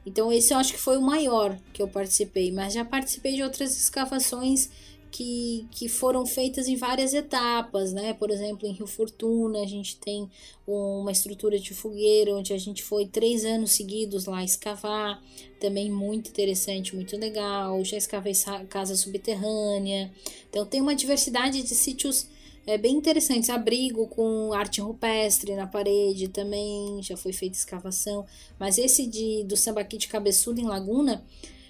Então, 0.06 0.32
esse 0.32 0.54
eu 0.54 0.60
acho 0.60 0.74
que 0.74 0.80
foi 0.80 0.98
o 1.00 1.02
maior 1.02 1.58
que 1.74 1.82
eu 1.82 1.88
participei, 1.88 2.52
mas 2.52 2.74
já 2.74 2.86
participei 2.86 3.34
de 3.34 3.42
outras 3.42 3.76
escavações 3.76 4.70
que, 5.12 5.68
que 5.72 5.90
foram 5.90 6.26
feitas 6.26 6.68
em 6.68 6.76
várias 6.76 7.14
etapas, 7.14 7.94
né? 7.94 8.14
Por 8.14 8.30
exemplo, 8.30 8.68
em 8.68 8.74
Rio 8.74 8.88
Fortuna, 8.88 9.62
a 9.62 9.66
gente 9.66 9.98
tem 9.98 10.30
uma 10.68 11.12
estrutura 11.12 11.60
de 11.60 11.74
fogueira 11.74 12.36
onde 12.36 12.54
a 12.54 12.58
gente 12.58 12.84
foi 12.84 13.08
três 13.08 13.44
anos 13.44 13.72
seguidos 13.72 14.26
lá 14.26 14.44
escavar, 14.44 15.22
também 15.60 15.92
muito 15.92 16.30
interessante, 16.30 16.96
muito 16.96 17.18
legal. 17.18 17.84
Já 17.84 17.98
escavei 17.98 18.34
casa 18.70 18.96
subterrânea, 18.96 20.12
então 20.50 20.66
tem 20.66 20.82
uma 20.82 20.96
diversidade 20.96 21.64
de 21.64 21.76
sítios 21.76 22.28
é, 22.68 22.78
bem 22.78 22.96
interessantes. 22.96 23.50
Abrigo 23.50 24.08
com 24.08 24.54
arte 24.54 24.80
rupestre 24.80 25.56
na 25.56 25.66
parede 25.66 26.28
também, 26.28 27.02
já 27.02 27.18
foi 27.18 27.34
feita 27.34 27.58
escavação, 27.58 28.26
mas 28.60 28.78
esse 28.78 29.08
de, 29.08 29.44
do 29.44 29.58
sambaqui 29.58 29.98
de 29.98 30.08
cabeçudo 30.08 30.62
em 30.62 30.66
Laguna 30.66 31.26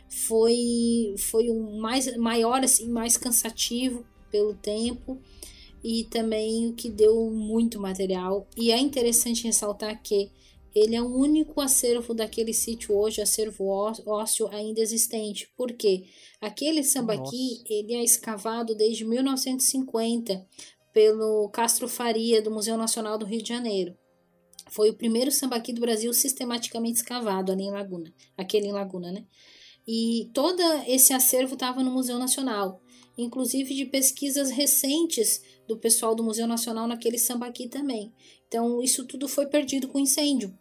foi 0.09 1.15
foi 1.17 1.49
o 1.49 1.79
mais 1.79 2.15
maior 2.17 2.63
assim, 2.63 2.89
mais 2.89 3.15
cansativo 3.15 4.05
pelo 4.31 4.53
tempo 4.53 5.19
e 5.83 6.03
também 6.05 6.67
o 6.67 6.73
que 6.73 6.89
deu 6.89 7.29
muito 7.31 7.79
material. 7.79 8.47
E 8.57 8.71
é 8.71 8.77
interessante 8.77 9.43
ressaltar 9.43 10.01
que 10.01 10.31
ele 10.75 10.95
é 10.95 11.01
o 11.01 11.07
único 11.07 11.61
acervo 11.61 12.13
daquele 12.13 12.53
sítio 12.53 12.95
hoje, 12.95 13.21
acervo 13.21 13.65
ósseo 13.65 14.47
ainda 14.49 14.81
existente. 14.81 15.49
porque 15.57 16.05
Aquele 16.39 16.83
sambaqui, 16.83 17.59
Nossa. 17.59 17.73
ele 17.73 17.93
é 17.95 18.03
escavado 18.03 18.75
desde 18.75 19.03
1950 19.03 20.45
pelo 20.93 21.49
Castro 21.49 21.87
Faria, 21.87 22.41
do 22.41 22.51
Museu 22.51 22.77
Nacional 22.77 23.17
do 23.17 23.25
Rio 23.25 23.41
de 23.41 23.49
Janeiro. 23.49 23.95
Foi 24.69 24.89
o 24.89 24.95
primeiro 24.95 25.31
sambaqui 25.31 25.73
do 25.73 25.81
Brasil 25.81 26.13
sistematicamente 26.13 26.97
escavado 26.97 27.51
ali 27.51 27.63
em 27.63 27.71
Laguna, 27.71 28.13
aquele 28.37 28.67
em 28.67 28.71
Laguna, 28.71 29.11
né? 29.11 29.25
E 29.91 30.29
todo 30.35 30.61
esse 30.85 31.13
acervo 31.13 31.55
estava 31.55 31.81
no 31.81 31.89
Museu 31.89 32.19
Nacional, 32.19 32.79
inclusive 33.17 33.73
de 33.73 33.85
pesquisas 33.85 34.51
recentes 34.51 35.41
do 35.67 35.75
pessoal 35.75 36.13
do 36.13 36.23
Museu 36.23 36.45
Nacional 36.45 36.87
naquele 36.87 37.17
sambaqui 37.17 37.67
também. 37.67 38.13
Então, 38.47 38.83
isso 38.83 39.03
tudo 39.07 39.27
foi 39.27 39.47
perdido 39.47 39.87
com 39.87 39.97
incêndio. 39.97 40.55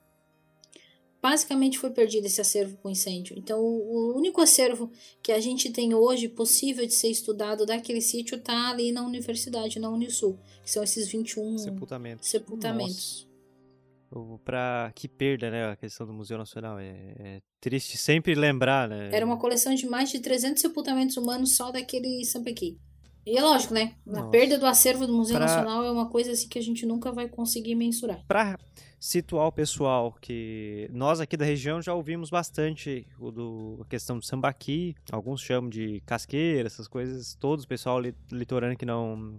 Basicamente 1.21 1.79
foi 1.79 1.91
perdido 1.91 2.25
esse 2.25 2.41
acervo 2.41 2.79
com 2.79 2.89
incêndio. 2.89 3.37
Então, 3.39 3.61
o 3.61 4.17
único 4.17 4.41
acervo 4.41 4.91
que 5.23 5.31
a 5.31 5.41
gente 5.41 5.71
tem 5.71 5.93
hoje 5.93 6.27
possível 6.27 6.87
de 6.87 6.95
ser 6.95 7.11
estudado 7.11 7.67
daquele 7.67 8.01
sítio 8.01 8.39
está 8.39 8.71
ali 8.71 8.93
na 8.93 9.05
universidade, 9.05 9.79
na 9.79 9.91
Unisul, 9.91 10.39
que 10.65 10.71
são 10.71 10.83
esses 10.83 11.07
21 11.07 11.59
sepultamentos. 11.59 12.31
sepultamentos 12.31 13.28
para 14.45 14.91
que 14.95 15.09
perda, 15.09 15.51
né, 15.51 15.71
a 15.71 15.77
questão 15.77 16.07
do 16.07 16.13
Museu 16.13 16.39
Nacional. 16.39 16.79
É, 16.79 16.89
é, 17.19 17.41
triste 17.61 17.97
sempre 17.99 18.35
lembrar, 18.35 18.89
né? 18.89 19.11
Era 19.13 19.25
uma 19.27 19.39
coleção 19.39 19.75
de 19.75 19.87
mais 19.87 20.11
de 20.11 20.21
300 20.21 20.61
sepultamentos 20.61 21.17
humanos 21.17 21.57
só 21.57 21.71
daquele 21.71 22.25
Sampequi. 22.25 22.79
E 23.27 23.37
é 23.37 23.43
lógico, 23.43 23.75
né? 23.75 23.95
A 24.07 24.11
Nossa. 24.11 24.29
perda 24.31 24.57
do 24.59 24.65
acervo 24.65 25.07
do 25.07 25.13
Museu 25.13 25.37
Pra- 25.37 25.45
Nacional 25.47 25.85
é 25.85 25.91
uma 25.91 26.09
coisa 26.09 26.33
assim 26.33 26.49
que 26.49 26.59
a 26.59 26.63
gente 26.63 26.87
nunca 26.87 27.13
vai 27.13 27.29
conseguir 27.29 27.75
mensurar. 27.75 28.25
Para 28.27 28.59
situar 28.99 29.47
o 29.47 29.53
pessoal, 29.53 30.15
que 30.21 30.89
nós 30.91 31.21
aqui 31.21 31.37
da 31.37 31.45
região 31.45 31.83
já 31.83 31.93
ouvimos 31.93 32.31
bastante 32.31 33.07
o 33.19 33.31
do, 33.31 33.79
a 33.83 33.85
questão 33.85 34.17
do 34.19 34.25
sambaqui, 34.25 34.95
alguns 35.13 35.43
chamam 35.43 35.69
de 35.69 36.01
casqueira, 36.07 36.67
essas 36.69 36.89
coisas, 36.89 37.35
todos 37.39 37.65
o 37.67 37.69
pessoal 37.69 38.01
li- 38.01 38.15
litorâneo 38.33 38.79
que 38.79 38.87
não 38.87 39.39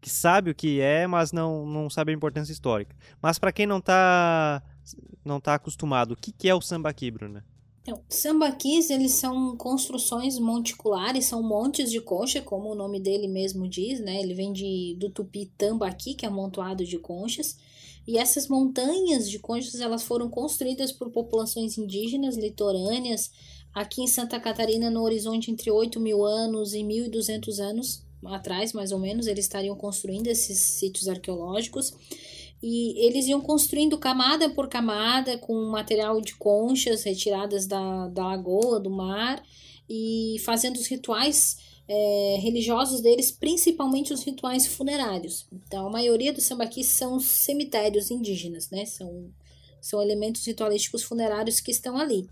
que 0.00 0.10
sabe 0.10 0.50
o 0.50 0.54
que 0.54 0.80
é, 0.80 1.06
mas 1.06 1.32
não, 1.32 1.66
não 1.66 1.90
sabe 1.90 2.12
a 2.12 2.14
importância 2.14 2.52
histórica. 2.52 2.94
Mas 3.20 3.38
para 3.38 3.52
quem 3.52 3.66
não 3.66 3.80
tá 3.80 4.62
não 5.24 5.40
tá 5.40 5.54
acostumado, 5.54 6.12
o 6.12 6.16
que, 6.16 6.32
que 6.32 6.48
é 6.48 6.54
o 6.54 6.60
sambaqui, 6.60 7.10
Bruna? 7.10 7.44
Então, 7.82 8.02
sambaquis, 8.08 8.90
eles 8.90 9.12
são 9.12 9.56
construções 9.56 10.38
monticulares, 10.38 11.24
são 11.24 11.42
montes 11.42 11.90
de 11.90 12.00
concha, 12.00 12.42
como 12.42 12.70
o 12.70 12.74
nome 12.74 13.00
dele 13.00 13.26
mesmo 13.26 13.66
diz, 13.66 13.98
né? 14.00 14.20
Ele 14.20 14.34
vem 14.34 14.52
de, 14.52 14.94
do 14.98 15.08
tupi 15.08 15.46
tambaqui, 15.56 16.14
que 16.14 16.26
é 16.26 16.28
amontoado 16.28 16.84
de 16.84 16.98
conchas. 16.98 17.56
E 18.06 18.18
essas 18.18 18.46
montanhas 18.46 19.28
de 19.28 19.38
conchas, 19.38 19.80
elas 19.80 20.02
foram 20.02 20.28
construídas 20.28 20.92
por 20.92 21.10
populações 21.10 21.78
indígenas 21.78 22.36
litorâneas, 22.36 23.30
aqui 23.72 24.02
em 24.02 24.06
Santa 24.06 24.38
Catarina, 24.38 24.90
no 24.90 25.02
horizonte 25.02 25.50
entre 25.50 25.70
8 25.70 25.98
mil 25.98 26.24
anos 26.24 26.74
e 26.74 26.80
1.200 26.80 27.58
anos 27.58 28.07
atrás, 28.26 28.72
mais 28.72 28.92
ou 28.92 28.98
menos, 28.98 29.26
eles 29.26 29.44
estariam 29.44 29.76
construindo 29.76 30.26
esses 30.26 30.58
sítios 30.58 31.08
arqueológicos. 31.08 31.92
E 32.62 33.06
eles 33.06 33.26
iam 33.26 33.40
construindo 33.40 33.96
camada 33.98 34.50
por 34.50 34.68
camada 34.68 35.38
com 35.38 35.54
material 35.70 36.20
de 36.20 36.34
conchas 36.34 37.04
retiradas 37.04 37.66
da, 37.66 38.08
da 38.08 38.26
lagoa, 38.26 38.80
do 38.80 38.90
mar, 38.90 39.42
e 39.88 40.36
fazendo 40.44 40.76
os 40.76 40.86
rituais 40.86 41.56
é, 41.88 42.36
religiosos 42.40 43.00
deles, 43.00 43.30
principalmente 43.30 44.12
os 44.12 44.22
rituais 44.22 44.66
funerários. 44.66 45.46
Então, 45.52 45.86
a 45.86 45.90
maioria 45.90 46.32
dos 46.32 46.44
sambaquis 46.44 46.86
são 46.86 47.18
cemitérios 47.18 48.10
indígenas, 48.10 48.68
né? 48.70 48.84
São, 48.84 49.30
são 49.80 50.02
elementos 50.02 50.44
ritualísticos 50.44 51.02
funerários 51.02 51.60
que 51.60 51.70
estão 51.70 51.96
ali. 51.96 52.28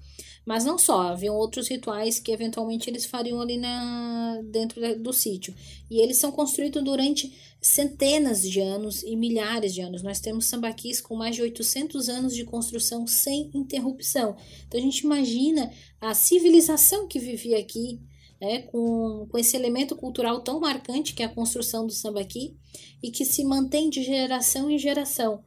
Mas 0.47 0.65
não 0.65 0.79
só, 0.79 1.09
haviam 1.09 1.35
outros 1.35 1.67
rituais 1.67 2.21
que 2.21 2.31
eventualmente 2.31 2.89
eles 2.89 3.05
fariam 3.05 3.41
ali 3.41 3.59
na, 3.59 4.41
dentro 4.45 4.81
do 5.01 5.13
sítio. 5.13 5.53
E 5.91 5.99
eles 6.01 6.19
são 6.19 6.31
construídos 6.31 6.85
durante 6.85 7.37
centenas 7.61 8.49
de 8.49 8.61
anos 8.61 9.03
e 9.03 9.17
milhares 9.17 9.75
de 9.75 9.81
anos. 9.81 10.05
Nós 10.05 10.21
temos 10.21 10.47
sambaquis 10.47 11.01
com 11.01 11.17
mais 11.17 11.35
de 11.35 11.43
800 11.43 12.09
anos 12.09 12.33
de 12.33 12.45
construção 12.45 13.09
sem 13.09 13.51
interrupção. 13.53 14.37
Então 14.69 14.79
a 14.79 14.83
gente 14.83 15.01
imagina 15.01 15.69
a 16.01 16.15
civilização 16.15 17.09
que 17.09 17.19
vivia 17.19 17.59
aqui, 17.59 18.01
né, 18.41 18.63
com, 18.63 19.27
com 19.29 19.37
esse 19.39 19.57
elemento 19.57 19.97
cultural 19.97 20.43
tão 20.43 20.61
marcante 20.61 21.13
que 21.13 21.25
é 21.25 21.27
a 21.27 21.35
construção 21.35 21.85
do 21.85 21.93
sambaqui 21.93 22.55
e 23.03 23.11
que 23.11 23.25
se 23.25 23.43
mantém 23.43 23.91
de 23.91 24.05
geração 24.05 24.71
em 24.71 24.79
geração. 24.79 25.43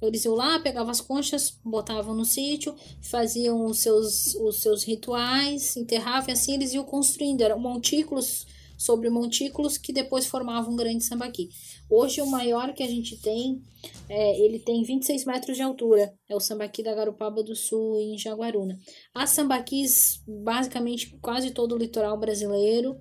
Eles 0.00 0.24
iam 0.24 0.34
lá, 0.34 0.58
pegavam 0.58 0.90
as 0.90 1.00
conchas, 1.00 1.58
botavam 1.64 2.14
no 2.14 2.24
sítio, 2.24 2.74
faziam 3.00 3.64
os 3.64 3.78
seus, 3.78 4.34
os 4.34 4.60
seus 4.60 4.84
rituais, 4.84 5.76
enterravam 5.76 6.28
e 6.28 6.32
assim 6.32 6.54
eles 6.54 6.74
iam 6.74 6.84
construindo. 6.84 7.40
Eram 7.40 7.58
montículos 7.58 8.46
sobre 8.76 9.08
montículos 9.08 9.78
que 9.78 9.92
depois 9.92 10.26
formavam 10.26 10.72
um 10.72 10.76
grande 10.76 11.02
sambaqui. 11.04 11.48
Hoje 11.88 12.20
o 12.20 12.26
maior 12.26 12.74
que 12.74 12.82
a 12.82 12.86
gente 12.86 13.16
tem, 13.16 13.62
é, 14.08 14.40
ele 14.40 14.58
tem 14.58 14.82
26 14.82 15.24
metros 15.24 15.56
de 15.56 15.62
altura. 15.62 16.12
É 16.28 16.36
o 16.36 16.40
sambaqui 16.40 16.82
da 16.82 16.94
Garupaba 16.94 17.42
do 17.42 17.54
Sul, 17.54 17.98
em 18.00 18.18
Jaguaruna. 18.18 18.78
Há 19.14 19.26
sambaquis 19.26 20.22
basicamente 20.26 21.16
quase 21.22 21.52
todo 21.52 21.74
o 21.74 21.78
litoral 21.78 22.18
brasileiro. 22.18 22.96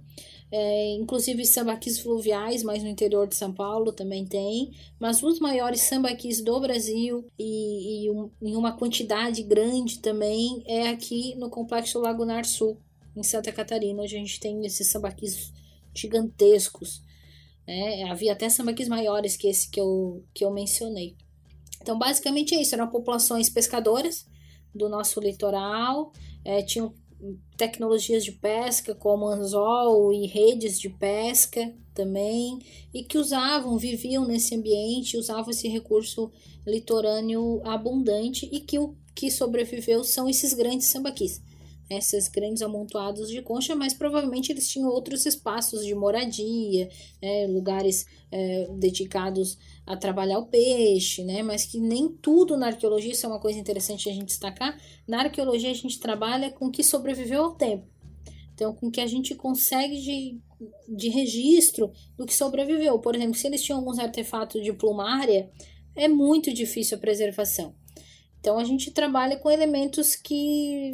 É, 0.51 0.93
inclusive 0.93 1.43
sambaquis 1.45 1.99
fluviais, 1.99 2.63
mas 2.63 2.81
no 2.81 2.87
interior 2.87 3.27
de 3.27 3.35
São 3.35 3.51
Paulo 3.51 3.91
também 3.91 4.25
tem. 4.25 4.71
Mas 4.99 5.21
os 5.21 5.39
maiores 5.39 5.81
sambaquis 5.81 6.41
do 6.41 6.59
Brasil 6.59 7.27
e, 7.37 8.05
e 8.05 8.11
um- 8.11 8.29
em 8.41 8.55
uma 8.55 8.71
quantidade 8.77 9.41
grande 9.43 9.99
também 9.99 10.63
é 10.65 10.87
aqui 10.89 11.35
no 11.35 11.49
Complexo 11.49 11.99
Lagunar 11.99 12.45
Sul, 12.45 12.79
em 13.15 13.23
Santa 13.23 13.51
Catarina, 13.51 14.03
onde 14.03 14.15
a 14.15 14.19
gente 14.19 14.39
tem 14.39 14.65
esses 14.65 14.87
sambaquis 14.91 15.51
gigantescos. 15.93 17.01
né? 17.67 18.03
havia 18.03 18.33
até 18.33 18.47
sambaquis 18.47 18.87
maiores 18.87 19.35
que 19.35 19.47
esse 19.47 19.69
que 19.69 19.79
eu, 19.81 20.23
que 20.33 20.45
eu 20.45 20.51
mencionei. 20.51 21.15
Então, 21.81 21.97
basicamente 21.97 22.53
é 22.55 22.61
isso. 22.61 22.75
Eram 22.75 22.87
populações 22.87 23.49
pescadoras 23.49 24.25
do 24.73 24.87
nosso 24.87 25.19
litoral, 25.19 26.11
é, 26.43 26.61
tinham 26.61 26.93
tecnologias 27.57 28.23
de 28.23 28.31
pesca 28.31 28.93
como 28.93 29.27
anzol 29.27 30.13
e 30.13 30.27
redes 30.27 30.79
de 30.79 30.89
pesca 30.89 31.73
também, 31.93 32.59
e 32.93 33.03
que 33.03 33.17
usavam, 33.17 33.77
viviam 33.77 34.25
nesse 34.25 34.53
ambiente, 34.53 35.17
usavam 35.17 35.49
esse 35.49 35.67
recurso 35.67 36.31
litorâneo 36.67 37.61
abundante 37.63 38.49
e 38.51 38.59
que 38.59 38.77
o 38.77 38.95
que 39.15 39.31
sobreviveu 39.31 40.03
são 40.03 40.27
esses 40.29 40.53
grandes 40.53 40.87
sambaquis 40.87 41.41
esses 41.89 42.27
grandes 42.27 42.61
amontoados 42.61 43.29
de 43.29 43.41
concha, 43.41 43.75
mas 43.75 43.93
provavelmente 43.93 44.51
eles 44.51 44.67
tinham 44.67 44.89
outros 44.89 45.25
espaços 45.25 45.85
de 45.85 45.93
moradia, 45.93 46.89
né, 47.21 47.47
lugares 47.47 48.05
é, 48.31 48.67
dedicados 48.77 49.57
a 49.85 49.95
trabalhar 49.95 50.39
o 50.39 50.47
peixe, 50.47 51.23
né, 51.23 51.43
mas 51.43 51.65
que 51.65 51.79
nem 51.79 52.09
tudo 52.09 52.57
na 52.57 52.67
arqueologia, 52.67 53.11
isso 53.11 53.25
é 53.25 53.29
uma 53.29 53.39
coisa 53.39 53.59
interessante 53.59 54.09
a 54.09 54.13
gente 54.13 54.25
destacar, 54.25 54.79
na 55.07 55.21
arqueologia 55.21 55.69
a 55.69 55.75
gente 55.75 55.99
trabalha 55.99 56.49
com 56.49 56.65
o 56.65 56.71
que 56.71 56.83
sobreviveu 56.83 57.43
ao 57.43 57.55
tempo. 57.55 57.87
Então, 58.55 58.73
com 58.73 58.87
o 58.87 58.91
que 58.91 59.01
a 59.01 59.07
gente 59.07 59.35
consegue 59.35 59.99
de, 60.01 60.39
de 60.87 61.09
registro 61.09 61.91
do 62.17 62.25
que 62.25 62.33
sobreviveu. 62.33 62.97
Por 62.99 63.13
exemplo, 63.13 63.35
se 63.35 63.45
eles 63.45 63.61
tinham 63.61 63.79
alguns 63.79 63.99
artefatos 63.99 64.63
de 64.63 64.71
plumária, 64.71 65.51
é 65.93 66.07
muito 66.07 66.53
difícil 66.53 66.97
a 66.97 67.01
preservação. 67.01 67.75
Então, 68.39 68.57
a 68.57 68.63
gente 68.63 68.91
trabalha 68.91 69.37
com 69.37 69.51
elementos 69.51 70.15
que 70.15 70.93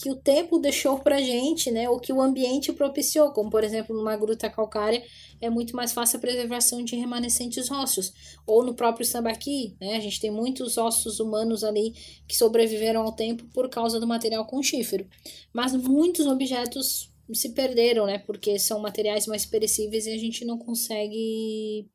que 0.00 0.08
o 0.10 0.14
tempo 0.14 0.60
deixou 0.60 1.00
pra 1.00 1.20
gente, 1.20 1.72
né, 1.72 1.90
ou 1.90 1.98
que 1.98 2.12
o 2.12 2.22
ambiente 2.22 2.72
propiciou, 2.72 3.32
como 3.32 3.50
por 3.50 3.64
exemplo 3.64 3.96
numa 3.96 4.16
gruta 4.16 4.48
calcária 4.48 5.02
é 5.40 5.50
muito 5.50 5.74
mais 5.74 5.92
fácil 5.92 6.18
a 6.18 6.20
preservação 6.20 6.84
de 6.84 6.94
remanescentes 6.94 7.68
ósseos, 7.68 8.12
ou 8.46 8.64
no 8.64 8.74
próprio 8.74 9.04
sambaqui, 9.04 9.76
né, 9.80 9.96
a 9.96 10.00
gente 10.00 10.20
tem 10.20 10.30
muitos 10.30 10.78
ossos 10.78 11.18
humanos 11.18 11.64
ali 11.64 11.92
que 12.28 12.36
sobreviveram 12.36 13.02
ao 13.02 13.12
tempo 13.12 13.44
por 13.52 13.68
causa 13.68 13.98
do 13.98 14.06
material 14.06 14.46
conchífero, 14.46 15.04
mas 15.52 15.74
muitos 15.74 16.26
objetos 16.26 17.12
se 17.34 17.52
perderam, 17.52 18.06
né, 18.06 18.18
porque 18.18 18.56
são 18.56 18.78
materiais 18.78 19.26
mais 19.26 19.44
perecíveis 19.44 20.06
e 20.06 20.12
a 20.12 20.18
gente 20.18 20.44
não 20.44 20.58
consegue 20.58 21.90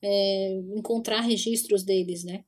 é, 0.00 0.52
encontrar 0.76 1.20
registros 1.20 1.82
deles, 1.82 2.22
né 2.22 2.44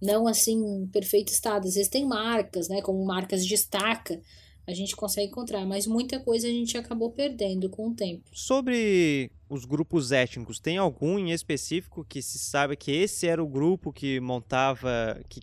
não 0.00 0.26
assim 0.26 0.56
em 0.56 0.86
perfeito 0.86 1.28
estado. 1.28 1.66
Às 1.66 1.74
vezes 1.74 1.88
tem 1.88 2.04
marcas, 2.04 2.68
né, 2.68 2.80
como 2.82 3.04
marcas 3.04 3.44
de 3.44 3.54
estaca, 3.54 4.20
a 4.66 4.74
gente 4.74 4.96
consegue 4.96 5.28
encontrar, 5.28 5.64
mas 5.64 5.86
muita 5.86 6.18
coisa 6.18 6.48
a 6.48 6.50
gente 6.50 6.76
acabou 6.76 7.10
perdendo 7.10 7.70
com 7.70 7.88
o 7.88 7.94
tempo. 7.94 8.24
Sobre 8.32 9.30
os 9.48 9.64
grupos 9.64 10.10
étnicos, 10.10 10.58
tem 10.58 10.76
algum 10.76 11.18
em 11.18 11.30
específico 11.30 12.04
que 12.04 12.20
se 12.20 12.38
sabe 12.38 12.76
que 12.76 12.90
esse 12.90 13.28
era 13.28 13.42
o 13.42 13.46
grupo 13.46 13.92
que 13.92 14.18
montava 14.18 15.20
que 15.28 15.40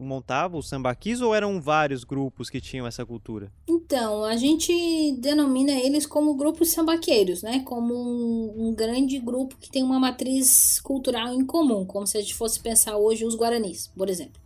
montava 0.00 0.56
os 0.56 0.68
sambaquis 0.68 1.20
ou 1.20 1.34
eram 1.34 1.60
vários 1.60 2.04
grupos 2.04 2.48
que 2.48 2.60
tinham 2.60 2.86
essa 2.86 3.04
cultura? 3.04 3.52
Então, 3.68 4.24
a 4.24 4.36
gente 4.36 5.12
denomina 5.18 5.72
eles 5.72 6.06
como 6.06 6.34
grupos 6.34 6.70
sambaqueiros, 6.70 7.42
né? 7.42 7.60
Como 7.64 7.94
um, 7.94 8.68
um, 8.68 8.74
grande 8.74 9.18
grupo 9.18 9.56
que 9.58 9.70
tem 9.70 9.82
uma 9.82 10.00
matriz 10.00 10.80
cultural 10.80 11.34
em 11.34 11.44
comum, 11.44 11.84
como 11.84 12.06
se 12.06 12.16
a 12.16 12.20
gente 12.20 12.34
fosse 12.34 12.60
pensar 12.60 12.96
hoje 12.96 13.24
os 13.24 13.36
guaranis, 13.36 13.90
por 13.96 14.08
exemplo. 14.08 14.40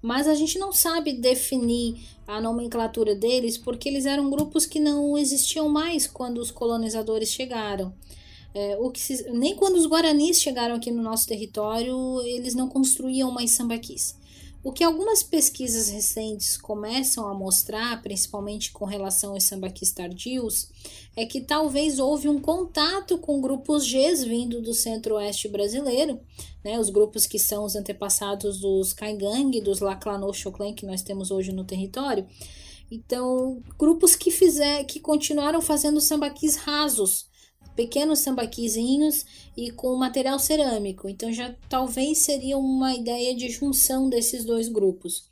Mas 0.00 0.28
a 0.28 0.34
gente 0.34 0.58
não 0.58 0.72
sabe 0.72 1.12
definir 1.12 1.96
a 2.26 2.40
nomenclatura 2.40 3.14
deles 3.14 3.58
porque 3.58 3.88
eles 3.88 4.06
eram 4.06 4.30
grupos 4.30 4.64
que 4.64 4.78
não 4.78 5.18
existiam 5.18 5.68
mais 5.68 6.06
quando 6.06 6.38
os 6.38 6.50
colonizadores 6.50 7.30
chegaram. 7.30 7.92
É, 8.54 8.76
o 8.80 8.90
que 8.90 9.00
se, 9.00 9.30
nem 9.30 9.54
quando 9.54 9.76
os 9.76 9.86
guaranis 9.86 10.40
chegaram 10.40 10.76
aqui 10.76 10.90
no 10.90 11.02
nosso 11.02 11.26
território, 11.26 12.20
eles 12.22 12.54
não 12.54 12.68
construíam 12.68 13.30
mais 13.30 13.50
sambaquis. 13.50 14.16
O 14.62 14.72
que 14.72 14.82
algumas 14.82 15.22
pesquisas 15.22 15.88
recentes 15.88 16.56
começam 16.56 17.28
a 17.28 17.34
mostrar, 17.34 18.02
principalmente 18.02 18.72
com 18.72 18.84
relação 18.84 19.32
aos 19.32 19.44
sambaquis 19.44 19.92
tardios, 19.92 20.68
é 21.16 21.24
que 21.24 21.40
talvez 21.40 22.00
houve 22.00 22.28
um 22.28 22.40
contato 22.40 23.18
com 23.18 23.40
grupos 23.40 23.86
Gs 23.86 24.24
vindo 24.24 24.60
do 24.60 24.74
centro-oeste 24.74 25.48
brasileiro, 25.48 26.20
né, 26.64 26.78
os 26.78 26.90
grupos 26.90 27.24
que 27.24 27.38
são 27.38 27.64
os 27.64 27.76
antepassados 27.76 28.58
dos 28.58 28.92
Kaigang, 28.92 29.60
dos 29.60 29.78
Laclanô 29.78 30.32
Choclen 30.32 30.74
que 30.74 30.86
nós 30.86 31.02
temos 31.02 31.30
hoje 31.30 31.52
no 31.52 31.64
território. 31.64 32.26
Então, 32.90 33.62
grupos 33.78 34.16
que 34.16 34.30
fizer, 34.30 34.82
que 34.84 34.98
continuaram 34.98 35.60
fazendo 35.60 36.00
sambaquis 36.00 36.56
rasos, 36.56 37.28
pequenos 37.78 38.18
sambaquizinhos 38.18 39.24
e 39.56 39.70
com 39.70 39.94
material 39.94 40.36
cerâmico. 40.40 41.08
Então 41.08 41.32
já 41.32 41.54
talvez 41.68 42.18
seria 42.18 42.58
uma 42.58 42.92
ideia 42.92 43.36
de 43.36 43.48
junção 43.48 44.10
desses 44.10 44.44
dois 44.44 44.68
grupos. 44.68 45.28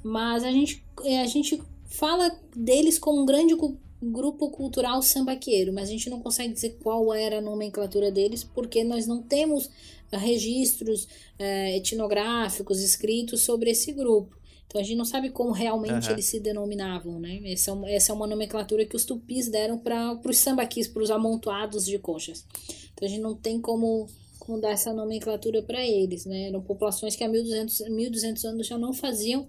Mas 0.00 0.44
a 0.44 0.52
gente, 0.52 0.80
a 1.20 1.26
gente 1.26 1.60
fala 1.86 2.30
deles 2.54 3.00
como 3.00 3.20
um 3.20 3.26
grande 3.26 3.56
grupo 4.00 4.48
cultural 4.50 5.02
sambaqueiro, 5.02 5.72
mas 5.72 5.88
a 5.88 5.92
gente 5.92 6.08
não 6.08 6.20
consegue 6.20 6.54
dizer 6.54 6.78
qual 6.80 7.12
era 7.12 7.38
a 7.38 7.42
nomenclatura 7.42 8.12
deles, 8.12 8.44
porque 8.44 8.84
nós 8.84 9.08
não 9.08 9.20
temos 9.20 9.68
registros 10.12 11.08
é, 11.36 11.78
etnográficos 11.78 12.80
escritos 12.80 13.40
sobre 13.40 13.70
esse 13.70 13.90
grupo. 13.90 14.37
Então 14.68 14.82
a 14.82 14.84
gente 14.84 14.96
não 14.96 15.04
sabe 15.06 15.30
como 15.30 15.50
realmente 15.50 16.06
uhum. 16.06 16.12
eles 16.12 16.26
se 16.26 16.38
denominavam, 16.38 17.18
né? 17.18 17.40
Essa, 17.44 17.72
é 17.86 17.94
essa 17.96 18.12
é 18.12 18.14
uma 18.14 18.26
nomenclatura 18.26 18.84
que 18.84 18.94
os 18.94 19.06
tupis 19.06 19.48
deram 19.48 19.78
para 19.78 20.20
os 20.22 20.38
sambaquis, 20.38 20.86
para 20.86 21.02
os 21.02 21.10
amontoados 21.10 21.86
de 21.86 21.98
conchas. 21.98 22.44
Então 22.92 23.08
a 23.08 23.10
gente 23.10 23.22
não 23.22 23.34
tem 23.34 23.58
como, 23.58 24.06
como 24.38 24.60
dar 24.60 24.72
essa 24.72 24.92
nomenclatura 24.92 25.62
para 25.62 25.82
eles, 25.82 26.26
né? 26.26 26.48
Eram 26.48 26.60
populações 26.60 27.16
que 27.16 27.24
há 27.24 27.28
1200, 27.28 27.88
1200 27.88 28.44
anos 28.44 28.66
já 28.66 28.76
não 28.76 28.92
faziam 28.92 29.48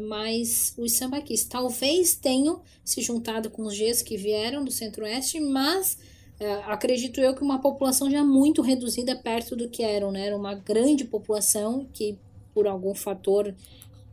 mais 0.00 0.74
os 0.76 0.92
sambaquis. 0.92 1.44
Talvez 1.44 2.14
tenham 2.14 2.60
se 2.84 3.00
juntado 3.00 3.48
com 3.48 3.62
os 3.62 3.76
Gs 3.76 4.04
que 4.04 4.18
vieram 4.18 4.62
do 4.62 4.70
centro-oeste, 4.70 5.40
mas 5.40 5.96
é, 6.38 6.52
acredito 6.66 7.20
eu 7.20 7.34
que 7.34 7.42
uma 7.42 7.58
população 7.58 8.10
já 8.10 8.22
muito 8.22 8.62
reduzida 8.62 9.16
perto 9.16 9.56
do 9.56 9.68
que 9.68 9.82
eram, 9.82 10.12
né? 10.12 10.26
Era 10.26 10.36
uma 10.36 10.54
grande 10.54 11.04
população 11.04 11.86
que, 11.92 12.18
por 12.52 12.66
algum 12.66 12.94
fator 12.94 13.54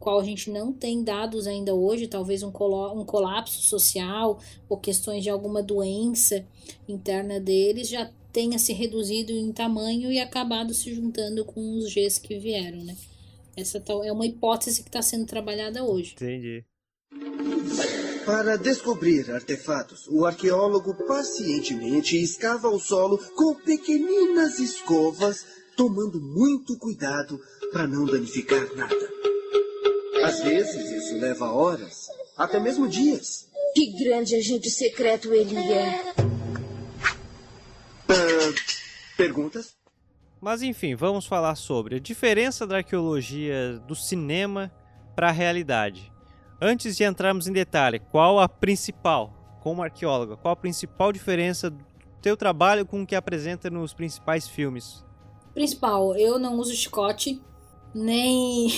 qual 0.06 0.20
a 0.20 0.24
gente 0.24 0.52
não 0.52 0.72
tem 0.72 1.04
dados 1.04 1.48
ainda 1.48 1.74
hoje, 1.74 2.08
talvez 2.08 2.44
um, 2.44 2.50
um 2.50 3.04
colapso 3.04 3.60
social 3.64 4.40
ou 4.70 4.78
questões 4.78 5.24
de 5.24 5.32
alguma 5.32 5.64
doença 5.64 6.46
interna 6.88 7.40
deles, 7.40 7.90
já 7.90 8.08
tenha 8.32 8.60
se 8.60 8.72
reduzido 8.72 9.32
em 9.32 9.52
tamanho 9.52 10.12
e 10.12 10.20
acabado 10.20 10.76
se 10.76 10.94
juntando 10.94 11.44
com 11.44 11.76
os 11.80 11.92
Gs 11.92 12.20
que 12.20 12.38
vieram, 12.38 12.84
né? 12.84 12.96
Essa 13.58 13.84
é 14.04 14.12
uma 14.12 14.28
hipótese 14.28 14.84
que 14.84 14.90
está 14.90 15.02
sendo 15.02 15.26
trabalhada 15.26 15.84
hoje. 15.84 16.14
Entendi. 16.14 16.64
Para 18.28 18.58
descobrir 18.58 19.32
artefatos, 19.32 20.08
o 20.08 20.24
arqueólogo 20.24 20.94
pacientemente 21.08 22.16
escava 22.16 22.70
o 22.70 22.80
solo 22.80 23.18
com 23.36 23.56
pequeninas 23.56 24.60
escovas, 24.60 25.44
tomando 25.76 26.22
muito 26.22 26.78
cuidado 26.78 27.40
para 27.72 27.88
não 27.88 28.06
danificar 28.06 28.72
nada. 28.76 29.15
Às 30.26 30.42
vezes 30.42 30.90
isso 30.90 31.20
leva 31.20 31.52
horas, 31.52 32.10
até 32.36 32.60
mesmo 32.60 32.88
dias. 32.88 33.48
Que 33.76 33.92
grande 34.04 34.36
agente 34.36 34.72
secreto 34.72 35.32
ele 35.32 35.56
é. 35.72 36.16
Uh, 38.10 38.56
perguntas? 39.16 39.76
Mas 40.42 40.64
enfim, 40.64 40.96
vamos 40.96 41.28
falar 41.28 41.54
sobre 41.54 41.98
a 41.98 42.00
diferença 42.00 42.66
da 42.66 42.78
arqueologia 42.78 43.78
do 43.88 43.94
cinema 43.94 44.72
para 45.16 45.30
a 45.30 45.32
realidade. 45.32 46.12
Antes 46.60 46.98
de 46.98 47.04
entrarmos 47.04 47.48
em 47.48 47.54
detalhe, 47.54 48.00
qual 48.00 48.40
a 48.40 48.50
principal, 48.50 49.60
como 49.62 49.84
arqueóloga, 49.84 50.36
qual 50.38 50.54
a 50.54 50.58
principal 50.58 51.14
diferença 51.14 51.70
do 51.70 51.86
teu 52.20 52.36
trabalho 52.36 52.84
com 52.84 53.04
o 53.04 53.06
que 53.06 53.16
apresenta 53.16 53.70
nos 53.70 53.94
principais 53.94 54.48
filmes? 54.48 55.06
Principal, 55.54 56.16
eu 56.16 56.40
não 56.40 56.56
uso 56.56 56.74
chicote, 56.74 57.40
nem 57.94 58.72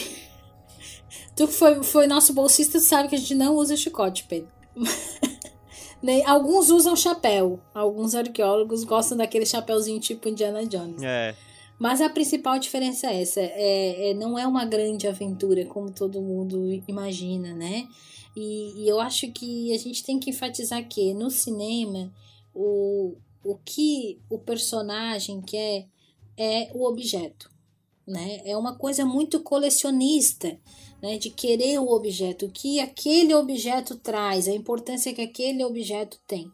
Tu 1.36 1.48
que 1.48 1.54
foi, 1.54 1.84
foi 1.84 2.08
nosso 2.08 2.34
bolsista 2.34 2.80
sabe 2.80 3.10
que 3.10 3.16
a 3.16 3.18
gente 3.18 3.36
não 3.36 3.56
usa 3.56 3.76
chicote, 3.76 4.26
Pedro. 4.26 4.50
Nem, 6.02 6.24
alguns 6.26 6.70
usam 6.70 6.96
chapéu. 6.96 7.60
Alguns 7.74 8.14
arqueólogos 8.14 8.84
gostam 8.84 9.18
daquele 9.18 9.46
chapéuzinho 9.46 10.00
tipo 10.00 10.30
Indiana 10.30 10.66
Jones. 10.66 11.02
É. 11.02 11.36
Mas 11.80 12.02
a 12.02 12.10
principal 12.10 12.58
diferença 12.60 13.08
é 13.08 13.22
essa: 13.22 13.40
é, 13.40 14.10
é, 14.10 14.14
não 14.14 14.38
é 14.38 14.48
uma 14.48 14.66
grande 14.66 15.08
aventura 15.08 15.66
como 15.66 15.92
todo 15.92 16.22
mundo 16.22 16.72
imagina, 16.88 17.54
né? 17.54 17.88
E, 18.36 18.84
e, 18.84 18.88
eu 18.88 19.00
acho 19.00 19.32
que 19.32 19.74
a 19.74 19.78
gente 19.78 20.04
tem 20.04 20.20
que 20.20 20.30
enfatizar 20.30 20.88
que 20.88 21.14
no 21.14 21.32
cinema 21.32 22.14
o, 22.54 23.16
o 23.44 23.58
que 23.66 24.20
o 24.30 24.38
personagem 24.38 25.42
quer 25.42 25.88
é 26.38 26.70
o 26.74 26.86
objeto, 26.86 27.50
né? 28.08 28.42
É 28.46 28.56
uma 28.56 28.78
coisa 28.78 29.06
muito 29.06 29.42
colecionista 29.42 30.58
né, 31.02 31.18
de 31.18 31.30
querer 31.30 31.80
o 31.80 31.90
objeto, 31.90 32.46
o 32.46 32.52
que 32.52 32.80
aquele 32.80 33.34
objeto 33.34 33.98
traz, 33.98 34.48
a 34.48 34.54
importância 34.54 35.14
que 35.14 35.22
aquele 35.22 35.64
objeto 35.64 36.18
tem. 36.26 36.50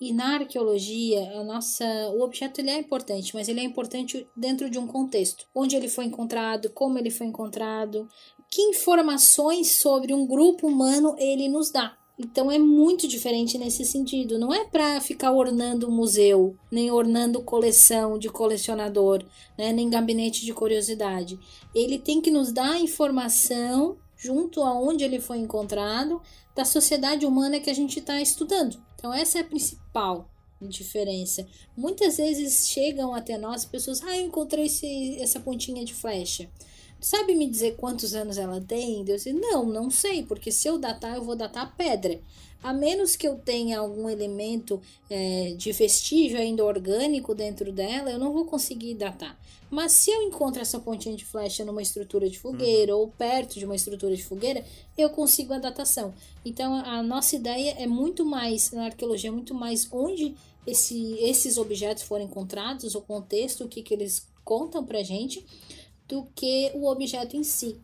E 0.00 0.12
na 0.12 0.34
arqueologia, 0.34 1.38
a 1.38 1.44
nossa, 1.44 1.84
o 2.14 2.22
objeto 2.22 2.60
ele 2.60 2.70
é 2.70 2.78
importante, 2.78 3.34
mas 3.34 3.48
ele 3.48 3.60
é 3.60 3.62
importante 3.62 4.26
dentro 4.36 4.68
de 4.68 4.76
um 4.76 4.86
contexto. 4.86 5.46
Onde 5.54 5.76
ele 5.76 5.88
foi 5.88 6.06
encontrado, 6.06 6.70
como 6.70 6.98
ele 6.98 7.10
foi 7.10 7.28
encontrado, 7.28 8.08
que 8.50 8.62
informações 8.62 9.76
sobre 9.76 10.12
um 10.12 10.26
grupo 10.26 10.66
humano 10.66 11.14
ele 11.18 11.48
nos 11.48 11.70
dá. 11.70 11.96
Então 12.18 12.50
é 12.50 12.58
muito 12.58 13.08
diferente 13.08 13.56
nesse 13.58 13.84
sentido. 13.84 14.38
Não 14.38 14.52
é 14.52 14.64
para 14.64 15.00
ficar 15.00 15.32
ornando 15.32 15.90
museu, 15.90 16.56
nem 16.70 16.90
ornando 16.90 17.42
coleção 17.42 18.18
de 18.18 18.28
colecionador, 18.28 19.24
né? 19.56 19.72
nem 19.72 19.88
gabinete 19.88 20.44
de 20.44 20.52
curiosidade. 20.52 21.38
Ele 21.74 21.98
tem 21.98 22.20
que 22.20 22.30
nos 22.30 22.52
dar 22.52 22.78
informação 22.80 23.96
junto 24.16 24.62
aonde 24.62 25.04
ele 25.04 25.20
foi 25.20 25.38
encontrado 25.38 26.20
da 26.54 26.64
sociedade 26.64 27.26
humana 27.26 27.58
que 27.58 27.70
a 27.70 27.74
gente 27.74 27.98
está 27.98 28.20
estudando. 28.20 28.80
Então 28.94 29.12
essa 29.12 29.38
é 29.38 29.40
a 29.40 29.44
principal 29.44 30.28
diferença. 30.68 31.46
Muitas 31.76 32.16
vezes 32.16 32.68
chegam 32.68 33.14
até 33.14 33.36
nós 33.36 33.64
pessoas, 33.64 34.02
ah, 34.02 34.16
eu 34.16 34.26
encontrei 34.26 34.66
esse, 34.66 35.16
essa 35.20 35.40
pontinha 35.40 35.84
de 35.84 35.94
flecha. 35.94 36.48
Sabe 37.02 37.34
me 37.34 37.48
dizer 37.48 37.74
quantos 37.74 38.14
anos 38.14 38.38
ela 38.38 38.60
tem? 38.60 39.00
Eu 39.00 39.04
disse, 39.04 39.32
não, 39.32 39.66
não 39.66 39.90
sei, 39.90 40.22
porque 40.22 40.52
se 40.52 40.68
eu 40.68 40.78
datar, 40.78 41.16
eu 41.16 41.24
vou 41.24 41.34
datar 41.34 41.64
a 41.64 41.66
pedra. 41.66 42.20
A 42.62 42.72
menos 42.72 43.16
que 43.16 43.26
eu 43.26 43.34
tenha 43.34 43.80
algum 43.80 44.08
elemento 44.08 44.80
é, 45.10 45.52
de 45.56 45.72
vestígio 45.72 46.38
ainda 46.38 46.64
orgânico 46.64 47.34
dentro 47.34 47.72
dela, 47.72 48.08
eu 48.08 48.20
não 48.20 48.32
vou 48.32 48.44
conseguir 48.44 48.94
datar. 48.94 49.36
Mas 49.68 49.90
se 49.90 50.12
eu 50.12 50.22
encontro 50.22 50.62
essa 50.62 50.78
pontinha 50.78 51.16
de 51.16 51.24
flecha 51.24 51.64
numa 51.64 51.82
estrutura 51.82 52.30
de 52.30 52.38
fogueira 52.38 52.94
uhum. 52.94 53.00
ou 53.00 53.08
perto 53.08 53.58
de 53.58 53.64
uma 53.64 53.74
estrutura 53.74 54.14
de 54.14 54.22
fogueira, 54.22 54.64
eu 54.96 55.10
consigo 55.10 55.52
a 55.54 55.58
datação. 55.58 56.14
Então 56.44 56.72
a 56.72 57.02
nossa 57.02 57.34
ideia 57.34 57.74
é 57.80 57.86
muito 57.86 58.24
mais, 58.24 58.70
na 58.70 58.84
arqueologia, 58.84 59.30
é 59.30 59.32
muito 59.32 59.54
mais 59.54 59.88
onde 59.90 60.36
esse, 60.64 61.14
esses 61.18 61.58
objetos 61.58 62.04
foram 62.04 62.26
encontrados, 62.26 62.94
o 62.94 63.00
contexto, 63.00 63.64
o 63.64 63.68
que, 63.68 63.82
que 63.82 63.92
eles 63.92 64.30
contam 64.44 64.84
pra 64.84 65.02
gente 65.02 65.44
do 66.12 66.28
que 66.34 66.70
o 66.74 66.86
objeto 66.86 67.34
em 67.34 67.42
si. 67.42 67.80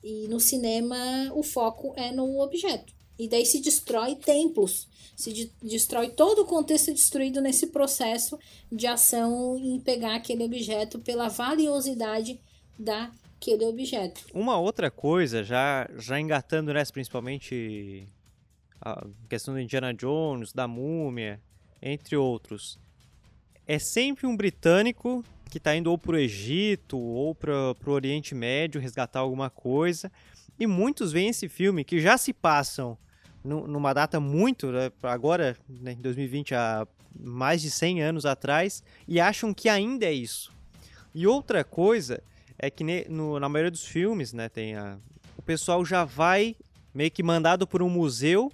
E 0.00 0.28
no 0.28 0.38
cinema 0.38 0.96
o 1.34 1.42
foco 1.42 1.92
é 1.96 2.12
no 2.12 2.40
objeto. 2.40 2.94
E 3.18 3.28
daí 3.28 3.44
se 3.44 3.60
destrói 3.60 4.14
templos, 4.14 4.88
se 5.16 5.32
de 5.32 5.50
destrói 5.60 6.10
todo 6.10 6.42
o 6.42 6.46
contexto 6.46 6.92
destruído 6.92 7.40
nesse 7.40 7.68
processo 7.68 8.38
de 8.70 8.86
ação 8.86 9.58
em 9.58 9.80
pegar 9.80 10.14
aquele 10.14 10.44
objeto 10.44 11.00
pela 11.00 11.28
valiosidade 11.28 12.40
daquele 12.78 13.64
objeto. 13.64 14.24
Uma 14.32 14.56
outra 14.56 14.88
coisa, 14.88 15.42
já, 15.42 15.88
já 15.96 16.20
engatando 16.20 16.72
nessa 16.72 16.92
principalmente 16.92 18.08
a 18.80 19.04
questão 19.28 19.54
do 19.54 19.60
Indiana 19.60 19.92
Jones, 19.92 20.52
da 20.52 20.68
múmia, 20.68 21.40
entre 21.82 22.16
outros, 22.16 22.78
é 23.66 23.80
sempre 23.80 24.26
um 24.26 24.36
britânico 24.36 25.24
que 25.54 25.58
está 25.58 25.76
indo 25.76 25.88
ou 25.88 25.96
para 25.96 26.16
o 26.16 26.18
Egito 26.18 26.98
ou 26.98 27.32
para 27.32 27.52
o 27.86 27.90
Oriente 27.90 28.34
Médio 28.34 28.80
resgatar 28.80 29.20
alguma 29.20 29.48
coisa. 29.48 30.10
E 30.58 30.66
muitos 30.66 31.12
veem 31.12 31.28
esse 31.28 31.48
filme 31.48 31.84
que 31.84 32.00
já 32.00 32.18
se 32.18 32.32
passam 32.32 32.98
numa 33.44 33.92
data 33.92 34.18
muito, 34.18 34.72
né, 34.72 34.90
agora, 35.00 35.56
né, 35.68 35.92
em 35.92 36.00
2020, 36.00 36.56
há 36.56 36.84
mais 37.16 37.62
de 37.62 37.70
100 37.70 38.02
anos 38.02 38.26
atrás, 38.26 38.82
e 39.06 39.20
acham 39.20 39.54
que 39.54 39.68
ainda 39.68 40.06
é 40.06 40.12
isso. 40.12 40.50
E 41.14 41.24
outra 41.24 41.62
coisa 41.62 42.20
é 42.58 42.68
que 42.68 42.82
no, 43.08 43.38
na 43.38 43.48
maioria 43.48 43.70
dos 43.70 43.86
filmes, 43.86 44.32
né, 44.32 44.48
tem 44.48 44.74
a, 44.74 44.98
o 45.36 45.42
pessoal 45.42 45.84
já 45.84 46.04
vai 46.04 46.56
meio 46.92 47.12
que 47.12 47.22
mandado 47.22 47.64
por 47.64 47.80
um 47.80 47.88
museu 47.88 48.50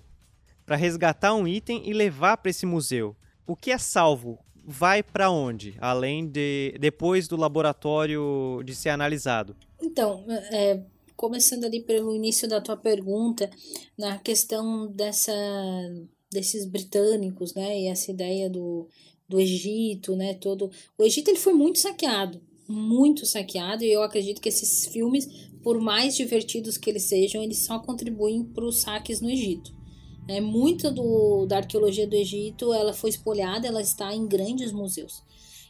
para 0.66 0.76
resgatar 0.76 1.32
um 1.32 1.48
item 1.48 1.88
e 1.88 1.94
levar 1.94 2.36
para 2.36 2.50
esse 2.50 2.66
museu. 2.66 3.16
O 3.46 3.56
que 3.56 3.70
é 3.70 3.78
salvo 3.78 4.38
vai 4.64 5.02
para 5.02 5.30
onde, 5.30 5.74
além 5.80 6.26
de 6.26 6.74
depois 6.80 7.26
do 7.26 7.36
laboratório 7.36 8.62
de 8.64 8.74
ser 8.74 8.90
analisado? 8.90 9.56
Então, 9.82 10.24
é, 10.52 10.80
começando 11.16 11.64
ali 11.64 11.80
pelo 11.80 12.14
início 12.14 12.48
da 12.48 12.60
tua 12.60 12.76
pergunta, 12.76 13.50
na 13.98 14.18
questão 14.18 14.86
dessa 14.86 15.32
desses 16.32 16.64
britânicos, 16.64 17.54
né, 17.54 17.80
e 17.80 17.86
essa 17.88 18.10
ideia 18.10 18.48
do, 18.48 18.86
do 19.28 19.40
Egito, 19.40 20.14
né, 20.14 20.34
todo 20.34 20.70
o 20.96 21.02
Egito 21.02 21.28
ele 21.28 21.38
foi 21.38 21.52
muito 21.52 21.80
saqueado, 21.80 22.40
muito 22.68 23.26
saqueado, 23.26 23.82
e 23.82 23.92
eu 23.92 24.00
acredito 24.02 24.40
que 24.40 24.48
esses 24.48 24.86
filmes, 24.86 25.28
por 25.60 25.80
mais 25.80 26.16
divertidos 26.16 26.78
que 26.78 26.88
eles 26.88 27.02
sejam, 27.02 27.42
eles 27.42 27.58
só 27.58 27.80
contribuem 27.80 28.44
para 28.44 28.64
os 28.64 28.78
saques 28.78 29.20
no 29.20 29.28
Egito. 29.28 29.74
É, 30.28 30.40
muita 30.40 30.90
do, 30.90 31.46
da 31.46 31.56
arqueologia 31.58 32.06
do 32.06 32.14
Egito 32.14 32.72
ela 32.72 32.92
foi 32.92 33.10
espolhada, 33.10 33.66
ela 33.66 33.82
está 33.82 34.14
em 34.14 34.26
grandes 34.26 34.72
museus. 34.72 35.22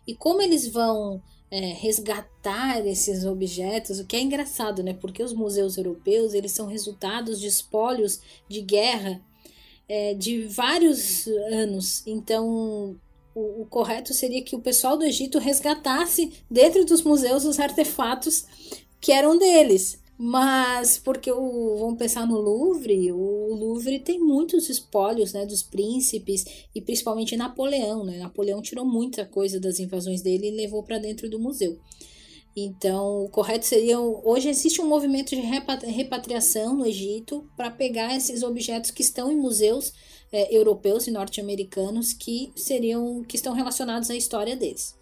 E 0.07 0.15
como 0.15 0.43
eles 0.43 0.67
vão 0.69 1.23
é, 1.51 1.73
resgatar 1.73 2.87
esses 2.87 3.25
objetos, 3.25 3.99
o 3.99 4.07
que 4.07 4.17
é 4.17 4.21
engraçado, 4.21 4.83
né? 4.83 4.95
Porque 4.95 5.23
os 5.23 5.33
museus 5.33 5.77
europeus 5.77 6.33
eles 6.33 6.53
são 6.53 6.67
resultados 6.67 7.41
de 7.41 7.47
espólios 7.47 8.21
de 8.49 8.61
guerra 8.61 9.21
é, 9.89 10.15
de 10.15 10.43
vários 10.43 11.27
anos. 11.51 12.07
Então, 12.07 12.97
o, 13.35 13.63
o, 13.63 13.67
correto 13.67 14.15
seria 14.15 14.43
que 14.43 14.55
o 14.55 14.61
pessoal 14.61 14.97
do 14.97 15.05
Egito 15.05 15.39
resgatasse 15.39 16.33
dentro 16.49 16.85
dos 16.85 17.03
museus 17.03 17.45
os 17.45 17.59
artefatos 17.59 18.47
que 19.01 19.11
eram 19.11 19.37
deles. 19.37 20.00
Mas 20.23 20.99
porque 20.99 21.33
o, 21.33 21.79
vamos 21.79 21.97
pensar 21.97 22.27
no 22.27 22.39
Louvre, 22.39 23.11
o 23.11 23.55
Louvre 23.55 23.99
tem 23.99 24.21
muitos 24.21 24.69
espólios 24.69 25.33
né, 25.33 25.47
dos 25.47 25.63
príncipes 25.63 26.45
e 26.75 26.81
principalmente 26.83 27.39
Napoleão. 27.39 28.05
Né? 28.05 28.19
Napoleão 28.19 28.61
tirou 28.61 28.85
muita 28.85 29.25
coisa 29.25 29.59
das 29.59 29.81
invasões 29.81 30.21
dele 30.21 30.49
e 30.49 30.51
levou 30.51 30.83
para 30.83 30.99
dentro 30.99 31.27
do 31.31 31.39
museu. 31.39 31.79
Então, 32.55 33.25
o 33.25 33.31
correto 33.31 33.65
seria. 33.65 33.99
Hoje 33.99 34.51
existe 34.51 34.83
um 34.83 34.87
movimento 34.87 35.31
de 35.31 35.41
repatriação 35.41 36.77
no 36.77 36.85
Egito 36.85 37.49
para 37.57 37.71
pegar 37.71 38.15
esses 38.15 38.43
objetos 38.43 38.91
que 38.91 39.01
estão 39.01 39.33
em 39.33 39.37
museus 39.37 39.91
é, 40.31 40.55
europeus 40.55 41.07
e 41.07 41.11
norte-americanos 41.11 42.13
que 42.13 42.53
seriam 42.55 43.25
que 43.25 43.37
estão 43.37 43.55
relacionados 43.55 44.11
à 44.11 44.15
história 44.15 44.55
deles. 44.55 44.95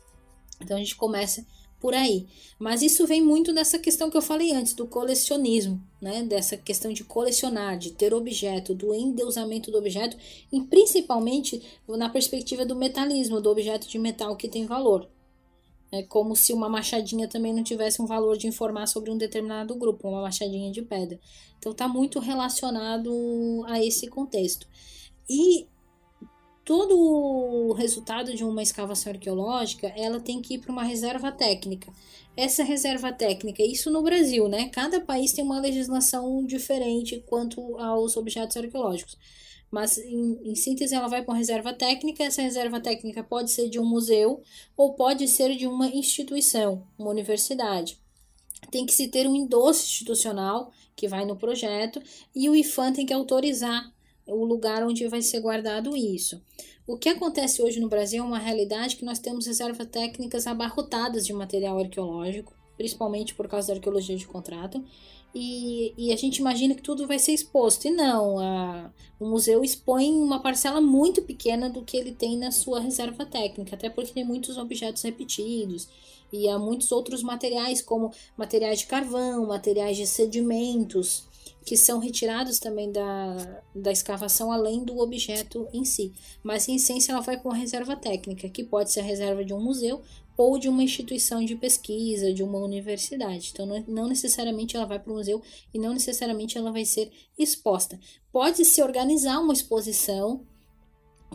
Então 0.62 0.76
a 0.76 0.80
gente 0.80 0.94
começa 0.94 1.44
por 1.80 1.94
aí. 1.94 2.26
Mas 2.58 2.82
isso 2.82 3.06
vem 3.06 3.22
muito 3.22 3.52
dessa 3.52 3.78
questão 3.78 4.10
que 4.10 4.16
eu 4.16 4.22
falei 4.22 4.52
antes, 4.52 4.74
do 4.74 4.86
colecionismo, 4.86 5.80
né? 6.00 6.22
Dessa 6.22 6.56
questão 6.56 6.92
de 6.92 7.04
colecionar, 7.04 7.78
de 7.78 7.92
ter 7.92 8.12
objeto, 8.12 8.74
do 8.74 8.94
endeusamento 8.94 9.70
do 9.70 9.78
objeto, 9.78 10.16
e 10.52 10.60
principalmente 10.62 11.62
na 11.88 12.08
perspectiva 12.08 12.64
do 12.64 12.76
metalismo, 12.76 13.40
do 13.40 13.50
objeto 13.50 13.88
de 13.88 13.98
metal 13.98 14.36
que 14.36 14.48
tem 14.48 14.66
valor. 14.66 15.08
É 15.90 16.02
como 16.02 16.36
se 16.36 16.52
uma 16.52 16.68
machadinha 16.68 17.26
também 17.26 17.54
não 17.54 17.62
tivesse 17.62 18.02
um 18.02 18.06
valor 18.06 18.36
de 18.36 18.46
informar 18.46 18.86
sobre 18.86 19.10
um 19.10 19.16
determinado 19.16 19.74
grupo, 19.74 20.08
uma 20.08 20.22
machadinha 20.22 20.70
de 20.70 20.82
pedra. 20.82 21.18
Então 21.58 21.72
está 21.72 21.88
muito 21.88 22.18
relacionado 22.18 23.64
a 23.66 23.82
esse 23.82 24.06
contexto. 24.06 24.66
E 25.28 25.66
todo 26.68 26.98
o 26.98 27.72
resultado 27.72 28.34
de 28.34 28.44
uma 28.44 28.62
escavação 28.62 29.10
arqueológica, 29.10 29.86
ela 29.96 30.20
tem 30.20 30.42
que 30.42 30.52
ir 30.52 30.58
para 30.58 30.70
uma 30.70 30.82
reserva 30.82 31.32
técnica. 31.32 31.90
Essa 32.36 32.62
reserva 32.62 33.10
técnica, 33.10 33.62
isso 33.62 33.90
no 33.90 34.02
Brasil, 34.02 34.46
né? 34.48 34.68
Cada 34.68 35.00
país 35.00 35.32
tem 35.32 35.42
uma 35.42 35.58
legislação 35.58 36.44
diferente 36.44 37.24
quanto 37.26 37.78
aos 37.78 38.18
objetos 38.18 38.54
arqueológicos. 38.54 39.16
Mas, 39.70 39.96
em, 39.96 40.38
em 40.44 40.54
síntese, 40.54 40.94
ela 40.94 41.08
vai 41.08 41.22
para 41.22 41.32
uma 41.32 41.38
reserva 41.38 41.72
técnica. 41.72 42.22
Essa 42.22 42.42
reserva 42.42 42.78
técnica 42.78 43.24
pode 43.24 43.50
ser 43.50 43.70
de 43.70 43.80
um 43.80 43.86
museu 43.86 44.42
ou 44.76 44.92
pode 44.92 45.26
ser 45.26 45.56
de 45.56 45.66
uma 45.66 45.86
instituição, 45.86 46.86
uma 46.98 47.08
universidade. 47.08 47.98
Tem 48.70 48.84
que 48.84 48.92
se 48.92 49.08
ter 49.08 49.26
um 49.26 49.34
endosso 49.34 49.86
institucional 49.86 50.70
que 50.94 51.08
vai 51.08 51.24
no 51.24 51.34
projeto 51.34 51.98
e 52.36 52.46
o 52.46 52.54
IFAM 52.54 52.92
tem 52.92 53.06
que 53.06 53.14
autorizar 53.14 53.90
o 54.28 54.44
lugar 54.44 54.82
onde 54.84 55.06
vai 55.08 55.22
ser 55.22 55.40
guardado 55.40 55.96
isso. 55.96 56.40
O 56.86 56.96
que 56.96 57.08
acontece 57.08 57.60
hoje 57.60 57.80
no 57.80 57.88
Brasil 57.88 58.22
é 58.22 58.26
uma 58.26 58.38
realidade 58.38 58.96
que 58.96 59.04
nós 59.04 59.18
temos 59.18 59.46
reservas 59.46 59.86
técnicas 59.88 60.46
abarrotadas 60.46 61.26
de 61.26 61.32
material 61.32 61.78
arqueológico, 61.78 62.54
principalmente 62.76 63.34
por 63.34 63.48
causa 63.48 63.68
da 63.68 63.74
arqueologia 63.74 64.16
de 64.16 64.26
contrato, 64.26 64.82
e, 65.34 65.92
e 65.98 66.12
a 66.12 66.16
gente 66.16 66.38
imagina 66.38 66.74
que 66.74 66.82
tudo 66.82 67.06
vai 67.06 67.18
ser 67.18 67.32
exposto. 67.32 67.86
E 67.86 67.90
não, 67.90 68.38
a, 68.38 68.90
o 69.20 69.26
museu 69.26 69.62
expõe 69.62 70.10
uma 70.12 70.40
parcela 70.40 70.80
muito 70.80 71.22
pequena 71.22 71.68
do 71.68 71.82
que 71.82 71.96
ele 71.96 72.12
tem 72.12 72.38
na 72.38 72.50
sua 72.50 72.80
reserva 72.80 73.26
técnica, 73.26 73.76
até 73.76 73.90
porque 73.90 74.12
tem 74.12 74.24
muitos 74.24 74.56
objetos 74.56 75.02
repetidos 75.02 75.88
e 76.32 76.48
há 76.48 76.58
muitos 76.58 76.92
outros 76.92 77.22
materiais, 77.22 77.82
como 77.82 78.12
materiais 78.36 78.80
de 78.80 78.86
carvão, 78.86 79.46
materiais 79.46 79.96
de 79.96 80.06
sedimentos, 80.06 81.24
que 81.68 81.76
são 81.76 81.98
retirados 81.98 82.58
também 82.58 82.90
da, 82.90 83.62
da 83.74 83.92
escavação 83.92 84.50
além 84.50 84.82
do 84.82 85.00
objeto 85.00 85.68
em 85.70 85.84
si. 85.84 86.14
Mas 86.42 86.66
em 86.66 86.76
essência 86.76 87.12
ela 87.12 87.20
vai 87.20 87.36
para 87.36 87.50
uma 87.50 87.58
reserva 87.58 87.94
técnica, 87.94 88.48
que 88.48 88.64
pode 88.64 88.90
ser 88.90 89.00
a 89.00 89.02
reserva 89.02 89.44
de 89.44 89.52
um 89.52 89.60
museu 89.60 90.00
ou 90.34 90.58
de 90.58 90.66
uma 90.66 90.82
instituição 90.82 91.44
de 91.44 91.54
pesquisa, 91.56 92.32
de 92.32 92.42
uma 92.42 92.58
universidade. 92.58 93.50
Então 93.52 93.66
não, 93.66 93.84
não 93.86 94.08
necessariamente 94.08 94.76
ela 94.76 94.86
vai 94.86 94.98
para 94.98 95.12
o 95.12 95.16
museu 95.16 95.42
e 95.74 95.78
não 95.78 95.92
necessariamente 95.92 96.56
ela 96.56 96.72
vai 96.72 96.86
ser 96.86 97.10
exposta. 97.38 98.00
Pode 98.32 98.64
se 98.64 98.82
organizar 98.82 99.38
uma 99.38 99.52
exposição 99.52 100.46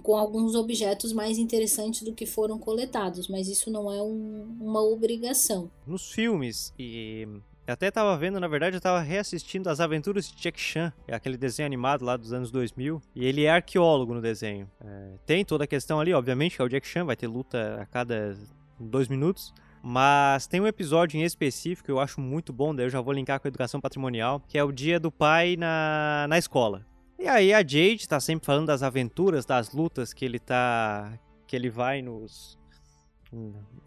com 0.01 0.15
alguns 0.15 0.55
objetos 0.55 1.13
mais 1.13 1.37
interessantes 1.37 2.01
do 2.01 2.15
que 2.15 2.25
foram 2.25 2.57
coletados, 2.57 3.27
mas 3.27 3.47
isso 3.47 3.69
não 3.69 3.91
é 3.91 4.01
um, 4.01 4.57
uma 4.59 4.81
obrigação. 4.81 5.69
Nos 5.85 6.11
filmes 6.11 6.73
e 6.79 7.27
eu 7.65 7.73
até 7.73 7.89
tava 7.89 8.15
vendo, 8.17 8.39
na 8.39 8.47
verdade, 8.47 8.75
eu 8.75 8.81
tava 8.81 8.99
reassistindo 8.99 9.69
As 9.69 9.79
Aventuras 9.79 10.27
de 10.27 10.35
Jack 10.35 10.59
Chan, 10.59 10.91
é 11.07 11.15
aquele 11.15 11.37
desenho 11.37 11.65
animado 11.65 12.03
lá 12.03 12.17
dos 12.17 12.33
anos 12.33 12.51
2000, 12.51 13.01
e 13.15 13.25
ele 13.25 13.45
é 13.45 13.51
arqueólogo 13.51 14.13
no 14.13 14.21
desenho. 14.21 14.69
É, 14.83 15.13
tem 15.25 15.45
toda 15.45 15.63
a 15.63 15.67
questão 15.67 15.99
ali, 15.99 16.13
obviamente, 16.13 16.57
que 16.57 16.61
é 16.61 16.65
o 16.65 16.67
Jack 16.67 16.85
Chan, 16.85 17.05
vai 17.05 17.15
ter 17.15 17.27
luta 17.27 17.81
a 17.81 17.85
cada 17.85 18.37
dois 18.77 19.07
minutos, 19.07 19.53
mas 19.81 20.45
tem 20.45 20.59
um 20.59 20.67
episódio 20.67 21.17
em 21.17 21.23
específico 21.23 21.85
que 21.85 21.91
eu 21.91 22.01
acho 22.01 22.19
muito 22.19 22.51
bom, 22.51 22.75
daí 22.75 22.85
eu 22.85 22.89
já 22.89 22.99
vou 22.99 23.13
linkar 23.13 23.39
com 23.39 23.47
a 23.47 23.49
educação 23.49 23.79
patrimonial, 23.79 24.41
que 24.47 24.57
é 24.57 24.63
o 24.63 24.71
dia 24.71 24.99
do 24.99 25.11
pai 25.11 25.55
na, 25.55 26.25
na 26.27 26.37
escola. 26.37 26.85
E 27.17 27.27
aí 27.29 27.53
a 27.53 27.59
Jade 27.59 28.05
tá 28.09 28.19
sempre 28.19 28.45
falando 28.45 28.67
das 28.67 28.83
aventuras, 28.83 29.45
das 29.45 29.71
lutas 29.71 30.13
que 30.13 30.25
ele 30.25 30.39
tá. 30.39 31.17
que 31.47 31.55
ele 31.55 31.69
vai 31.69 32.01
nos. 32.01 32.59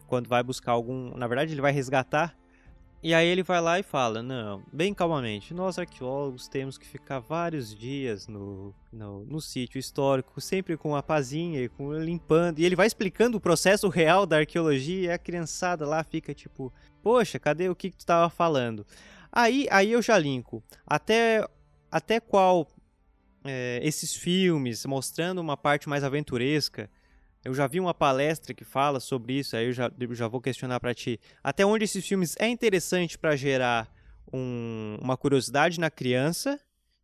Quando 0.06 0.28
vai 0.28 0.42
buscar 0.42 0.72
algum. 0.72 1.14
Na 1.14 1.26
verdade, 1.26 1.52
ele 1.52 1.60
vai 1.60 1.72
resgatar 1.72 2.34
e 3.02 3.14
aí 3.14 3.26
ele 3.26 3.42
vai 3.42 3.60
lá 3.60 3.78
e 3.78 3.82
fala: 3.82 4.22
Não, 4.22 4.62
bem 4.72 4.92
calmamente, 4.92 5.54
nós 5.54 5.78
arqueólogos 5.78 6.48
temos 6.48 6.78
que 6.78 6.86
ficar 6.86 7.18
vários 7.18 7.74
dias 7.74 8.26
no, 8.26 8.74
no, 8.92 9.24
no 9.24 9.40
sítio 9.40 9.78
histórico, 9.78 10.40
sempre 10.40 10.76
com 10.76 10.96
a 10.96 11.02
pazinha 11.02 11.62
e 11.62 11.68
com 11.68 11.92
limpando. 11.92 12.58
E 12.58 12.64
ele 12.64 12.76
vai 12.76 12.86
explicando 12.86 13.36
o 13.36 13.40
processo 13.40 13.88
real 13.88 14.26
da 14.26 14.38
arqueologia 14.38 15.02
e 15.02 15.12
a 15.12 15.18
criançada 15.18 15.86
lá 15.86 16.02
fica 16.02 16.34
tipo: 16.34 16.72
Poxa, 17.02 17.38
cadê 17.38 17.68
o 17.68 17.76
que, 17.76 17.90
que 17.90 17.96
tu 17.96 18.00
estava 18.00 18.28
falando? 18.30 18.86
Aí, 19.30 19.66
aí 19.70 19.92
eu 19.92 20.00
já 20.00 20.18
linko. 20.18 20.62
Até, 20.86 21.46
até 21.90 22.18
qual 22.18 22.66
é, 23.44 23.80
esses 23.82 24.14
filmes 24.14 24.84
mostrando 24.86 25.40
uma 25.40 25.56
parte 25.56 25.88
mais 25.88 26.02
aventuresca 26.02 26.90
eu 27.46 27.54
já 27.54 27.68
vi 27.68 27.78
uma 27.78 27.94
palestra 27.94 28.52
que 28.52 28.64
fala 28.64 28.98
sobre 28.98 29.34
isso, 29.34 29.56
aí 29.56 29.66
eu 29.66 29.72
já, 29.72 29.88
eu 30.00 30.14
já 30.16 30.26
vou 30.26 30.40
questionar 30.40 30.80
para 30.80 30.92
ti. 30.92 31.20
Até 31.44 31.64
onde 31.64 31.84
esses 31.84 32.04
filmes 32.04 32.34
é 32.40 32.48
interessante 32.48 33.16
para 33.16 33.36
gerar 33.36 33.88
um, 34.32 34.98
uma 35.00 35.16
curiosidade 35.16 35.78
na 35.78 35.88
criança 35.88 36.58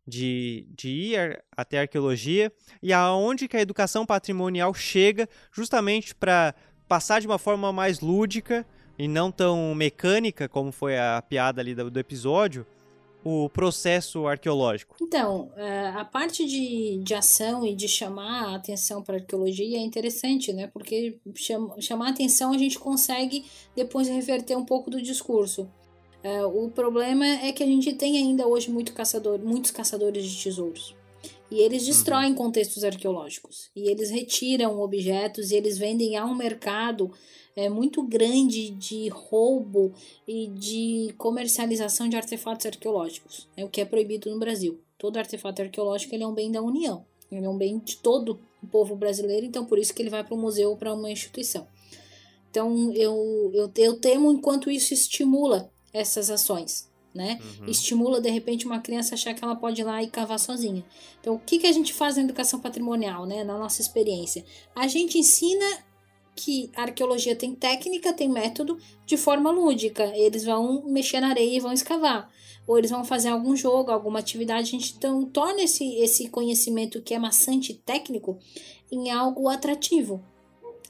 de, 0.05 0.67
de 0.75 0.89
ir 0.89 1.43
até 1.55 1.77
a 1.77 1.81
arqueologia 1.83 2.51
e 2.81 2.91
aonde 2.91 3.47
que 3.47 3.55
a 3.55 3.61
educação 3.61 4.05
patrimonial 4.05 4.73
chega 4.73 5.29
justamente 5.49 6.13
para 6.13 6.53
passar 6.89 7.21
de 7.21 7.27
uma 7.27 7.39
forma 7.39 7.71
mais 7.71 8.01
lúdica 8.01 8.65
e 8.99 9.07
não 9.07 9.31
tão 9.31 9.73
mecânica 9.73 10.49
como 10.49 10.73
foi 10.73 10.99
a 10.99 11.21
piada 11.21 11.61
ali 11.61 11.73
do, 11.73 11.89
do 11.89 11.99
episódio 11.99 12.67
o 13.23 13.49
processo 13.49 14.27
arqueológico? 14.27 14.95
Então, 15.01 15.51
é, 15.55 15.89
a 15.89 16.05
parte 16.05 16.45
de, 16.45 16.99
de 17.03 17.13
ação 17.13 17.65
e 17.65 17.75
de 17.75 17.87
chamar 17.87 18.49
a 18.49 18.55
atenção 18.55 19.01
para 19.01 19.15
a 19.15 19.19
arqueologia 19.19 19.77
é 19.77 19.81
interessante, 19.81 20.51
né? 20.51 20.67
Porque 20.67 21.17
chama, 21.35 21.79
chamar 21.79 22.07
a 22.07 22.11
atenção 22.11 22.53
a 22.53 22.57
gente 22.57 22.77
consegue 22.77 23.45
depois 23.75 24.07
reverter 24.07 24.57
um 24.57 24.65
pouco 24.65 24.89
do 24.89 25.01
discurso. 25.01 25.69
É, 26.23 26.45
o 26.45 26.69
problema 26.69 27.25
é 27.25 27.51
que 27.51 27.63
a 27.63 27.67
gente 27.67 27.93
tem 27.93 28.17
ainda 28.17 28.47
hoje 28.47 28.71
muito 28.71 28.93
caçador, 28.93 29.39
muitos 29.39 29.71
caçadores 29.71 30.25
de 30.25 30.43
tesouros. 30.43 30.95
E 31.53 31.61
eles 31.61 31.85
destroem 31.85 32.31
uhum. 32.31 32.35
contextos 32.35 32.83
arqueológicos. 32.83 33.69
E 33.75 33.87
eles 33.87 34.09
retiram 34.09 34.81
objetos 34.81 35.51
e 35.51 35.55
eles 35.55 35.77
vendem 35.77 36.17
a 36.17 36.25
um 36.25 36.33
mercado 36.33 37.11
é, 37.55 37.69
muito 37.69 38.01
grande 38.01 38.71
de 38.71 39.07
roubo 39.09 39.93
e 40.27 40.47
de 40.47 41.13
comercialização 41.15 42.09
de 42.09 42.15
artefatos 42.15 42.65
arqueológicos, 42.65 43.47
é 43.55 43.63
o 43.63 43.69
que 43.69 43.81
é 43.81 43.85
proibido 43.85 44.31
no 44.31 44.39
Brasil. 44.39 44.79
Todo 44.97 45.17
artefato 45.17 45.61
arqueológico 45.61 46.15
ele 46.15 46.23
é 46.23 46.27
um 46.27 46.33
bem 46.33 46.51
da 46.51 46.59
União, 46.59 47.05
ele 47.31 47.45
é 47.45 47.49
um 47.49 47.57
bem 47.57 47.77
de 47.77 47.97
todo 47.97 48.39
o 48.63 48.67
povo 48.67 48.95
brasileiro, 48.95 49.45
então 49.45 49.63
por 49.63 49.77
isso 49.77 49.93
que 49.93 50.01
ele 50.01 50.09
vai 50.09 50.23
para 50.23 50.33
um 50.33 50.41
museu 50.41 50.71
ou 50.71 50.77
para 50.77 50.91
uma 50.91 51.11
instituição. 51.11 51.67
Então 52.49 52.91
eu, 52.93 53.51
eu, 53.53 53.71
eu 53.75 53.99
temo 53.99 54.31
enquanto 54.31 54.71
isso 54.71 54.91
estimula 54.91 55.71
essas 55.93 56.31
ações. 56.31 56.91
Né? 57.13 57.39
Uhum. 57.59 57.67
Estimula 57.67 58.19
de 58.19 58.29
repente 58.29 58.65
uma 58.65 58.79
criança 58.79 59.13
a 59.13 59.15
achar 59.15 59.35
que 59.35 59.43
ela 59.43 59.55
pode 59.55 59.81
ir 59.81 59.83
lá 59.83 60.01
e 60.01 60.07
cavar 60.07 60.39
sozinha. 60.39 60.83
Então, 61.21 61.35
o 61.35 61.39
que, 61.39 61.59
que 61.59 61.67
a 61.67 61.71
gente 61.71 61.93
faz 61.93 62.17
na 62.17 62.23
educação 62.23 62.59
patrimonial, 62.59 63.27
né? 63.27 63.43
Na 63.43 63.55
nossa 63.57 63.81
experiência? 63.81 64.43
A 64.75 64.87
gente 64.87 65.19
ensina 65.19 65.65
que 66.35 66.71
a 66.75 66.83
arqueologia 66.83 67.35
tem 67.35 67.53
técnica, 67.53 68.13
tem 68.13 68.27
método 68.27 68.77
de 69.05 69.17
forma 69.17 69.51
lúdica. 69.51 70.05
Eles 70.15 70.43
vão 70.43 70.83
mexer 70.85 71.19
na 71.19 71.29
areia 71.29 71.57
e 71.57 71.59
vão 71.59 71.71
escavar. 71.71 72.29
Ou 72.65 72.77
eles 72.77 72.91
vão 72.91 73.03
fazer 73.03 73.29
algum 73.29 73.55
jogo, 73.55 73.91
alguma 73.91 74.19
atividade. 74.19 74.69
A 74.69 74.71
gente 74.71 74.95
então 74.97 75.23
torna 75.25 75.61
esse, 75.61 75.95
esse 75.95 76.29
conhecimento 76.29 77.01
que 77.01 77.13
é 77.13 77.19
maçante 77.19 77.73
técnico 77.73 78.39
em 78.91 79.11
algo 79.11 79.47
atrativo. 79.47 80.23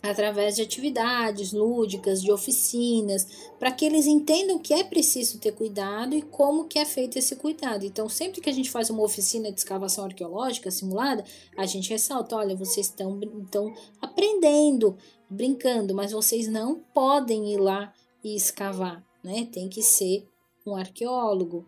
Através 0.04 0.58
de 0.58 0.62
atividades 0.62 1.54
lúdicas, 1.54 2.22
de 2.22 2.30
oficinas, 2.30 3.26
para 3.58 3.72
que 3.72 3.86
eles 3.86 4.06
entendam 4.06 4.60
que 4.60 4.74
é 4.74 4.84
preciso 4.84 5.40
ter 5.40 5.54
cuidado 5.54 6.14
e 6.14 6.22
como 6.22 6.66
que 6.66 6.78
é 6.78 6.84
feito 6.84 7.18
esse 7.18 7.38
cuidado. 7.38 7.86
Então, 7.86 8.10
sempre 8.10 8.42
que 8.42 8.50
a 8.50 8.54
gente 8.54 8.70
faz 8.70 8.90
uma 8.90 9.02
oficina 9.02 9.50
de 9.50 9.58
escavação 9.58 10.04
arqueológica 10.04 10.70
simulada, 10.70 11.24
a 11.56 11.66
gente 11.66 11.90
ressalta, 11.90 12.36
olha, 12.36 12.54
vocês 12.54 12.88
estão, 12.88 13.18
estão 13.42 13.74
aprendendo, 14.02 14.98
brincando, 15.30 15.96
mas 15.96 16.12
vocês 16.12 16.50
não 16.50 16.76
podem 16.94 17.54
ir 17.54 17.58
lá 17.58 17.94
e 18.22 18.36
escavar, 18.36 19.02
né? 19.24 19.48
Tem 19.54 19.70
que 19.70 19.82
ser 19.82 20.28
um 20.66 20.76
arqueólogo. 20.76 21.66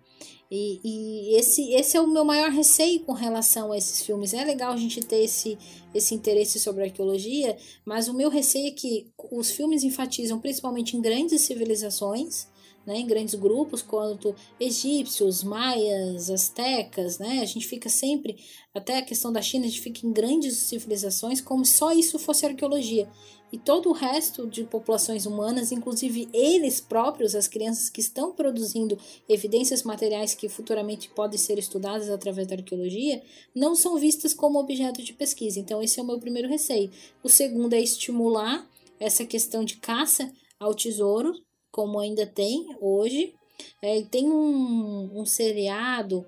E, 0.50 0.80
e, 0.84 1.36
esse, 1.38 1.74
esse 1.74 1.98
é 1.98 2.02
o 2.02 2.08
meu 2.08 2.24
maior 2.24 2.52
receio 2.52 3.00
com 3.02 3.14
relação 3.14 3.72
a 3.72 3.78
esses 3.78 4.02
filmes. 4.02 4.34
É 4.34 4.44
legal 4.44 4.72
a 4.72 4.78
gente 4.78 5.02
ter 5.02 5.24
esse, 5.24 5.58
esse 5.94 6.14
interesse 6.14 6.60
sobre 6.60 6.84
arqueologia, 6.84 7.58
mas 7.84 8.08
o 8.08 8.14
meu 8.14 8.30
receio 8.30 8.68
é 8.68 8.72
que 8.72 9.08
os 9.32 9.52
filmes 9.52 9.84
enfatizam 9.84 10.40
principalmente 10.40 10.96
em 10.96 11.02
grandes 11.02 11.42
civilizações, 11.42 12.48
né, 12.86 12.98
em 12.98 13.08
grandes 13.08 13.34
grupos, 13.34 13.82
quanto 13.82 14.36
egípcios, 14.60 15.44
maias, 15.44 16.30
astecas, 16.30 17.18
né, 17.18 17.40
a 17.42 17.46
gente 17.46 17.68
fica 17.68 17.90
sempre, 17.90 18.38
até 18.76 19.00
a 19.00 19.02
questão 19.02 19.34
da 19.34 19.42
China, 19.42 19.66
a 19.66 19.68
gente 19.68 19.82
fica 19.82 20.06
em 20.06 20.14
grandes 20.14 20.56
civilizações 20.58 21.42
como 21.42 21.66
se 21.66 21.78
só 21.78 21.92
isso 21.92 22.20
fosse 22.20 22.46
arqueologia 22.46 23.10
e 23.52 23.58
todo 23.58 23.90
o 23.90 23.94
resto 23.94 24.48
de 24.48 24.64
populações 24.64 25.26
humanas, 25.26 25.72
inclusive 25.72 26.28
eles 26.34 26.82
próprios, 26.82 27.36
as 27.36 27.48
crianças 27.48 27.90
que 27.90 28.02
estão 28.02 28.34
produzindo 28.34 28.98
evidências 29.30 29.84
materiais 29.84 30.34
que 30.34 30.50
futuramente 30.50 31.10
podem 31.10 31.38
ser 31.38 31.58
estudadas 31.58 32.10
através 32.10 32.48
da 32.48 32.56
arqueologia, 32.56 33.22
não 33.56 33.76
são 33.76 33.98
vistas 33.98 34.34
como 34.34 34.60
objeto 34.60 35.02
de 35.04 35.14
pesquisa. 35.14 35.60
Então, 35.60 35.82
esse 35.82 36.00
é 36.00 36.04
o 36.04 36.06
meu 36.06 36.20
primeiro 36.20 36.50
receio. 36.50 36.92
O 37.24 37.30
segundo 37.30 37.74
é 37.74 37.80
estimular 37.80 38.68
essa 39.00 39.26
questão 39.26 39.64
de 39.64 39.78
caça 39.78 40.32
ao 40.60 40.74
tesouro, 40.74 41.34
como 41.72 42.00
ainda 42.00 42.26
tem 42.26 42.76
hoje. 42.82 43.34
É, 43.82 44.02
tem 44.02 44.30
um, 44.30 45.22
um 45.22 45.26
seriado 45.26 46.26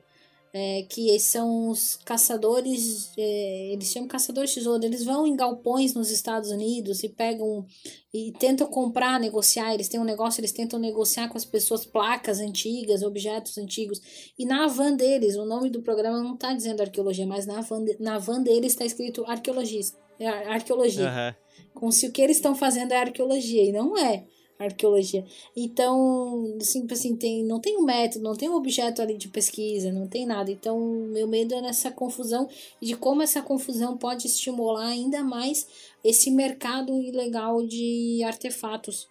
é, 0.59 0.81
que 0.89 1.19
são 1.19 1.69
os 1.69 1.97
caçadores, 1.97 3.11
é, 3.15 3.73
eles 3.73 3.91
chamam 3.91 4.07
caçadores 4.07 4.49
de 4.49 4.55
tesouro, 4.55 4.83
eles 4.83 5.05
vão 5.05 5.27
em 5.27 5.35
galpões 5.35 5.93
nos 5.93 6.09
Estados 6.09 6.49
Unidos 6.49 7.03
e 7.03 7.09
pegam 7.09 7.63
e 8.11 8.31
tentam 8.39 8.65
comprar, 8.65 9.19
negociar, 9.19 9.75
eles 9.75 9.87
têm 9.87 9.99
um 9.99 10.03
negócio, 10.03 10.41
eles 10.41 10.51
tentam 10.51 10.79
negociar 10.79 11.29
com 11.29 11.37
as 11.37 11.45
pessoas 11.45 11.85
placas 11.85 12.39
antigas, 12.39 13.03
objetos 13.03 13.55
antigos, 13.59 14.01
e 14.39 14.45
na 14.47 14.65
van 14.65 14.95
deles, 14.95 15.35
o 15.35 15.45
nome 15.45 15.69
do 15.69 15.83
programa 15.83 16.23
não 16.23 16.33
está 16.33 16.51
dizendo 16.55 16.81
arqueologia, 16.81 17.27
mas 17.27 17.45
na 17.45 17.61
van, 17.61 17.83
de, 17.83 17.95
na 17.99 18.17
van 18.17 18.41
deles 18.41 18.71
está 18.71 18.83
escrito 18.83 19.23
arqueologista, 19.27 19.95
é, 20.19 20.27
arqueologia, 20.27 21.07
uhum. 21.07 21.69
como 21.75 21.91
se 21.91 22.07
o 22.07 22.11
que 22.11 22.21
eles 22.21 22.37
estão 22.37 22.55
fazendo 22.55 22.93
é 22.93 22.97
arqueologia, 22.97 23.63
e 23.63 23.71
não 23.71 23.95
é 23.95 24.25
arqueologia. 24.59 25.25
Então, 25.55 26.55
assim, 26.59 26.81
tipo 26.81 26.93
assim, 26.93 27.15
tem, 27.15 27.43
não 27.43 27.59
tem 27.59 27.77
um 27.77 27.83
método, 27.83 28.23
não 28.23 28.35
tem 28.35 28.49
um 28.49 28.55
objeto 28.55 29.01
ali 29.01 29.17
de 29.17 29.27
pesquisa, 29.27 29.91
não 29.91 30.07
tem 30.07 30.25
nada. 30.25 30.51
Então, 30.51 30.79
meu 30.79 31.27
medo 31.27 31.53
é 31.53 31.61
nessa 31.61 31.91
confusão 31.91 32.49
e 32.81 32.87
de 32.87 32.95
como 32.95 33.21
essa 33.21 33.41
confusão 33.41 33.97
pode 33.97 34.27
estimular 34.27 34.87
ainda 34.87 35.23
mais 35.23 35.67
esse 36.03 36.31
mercado 36.31 37.01
ilegal 37.01 37.65
de 37.65 38.21
artefatos 38.23 39.07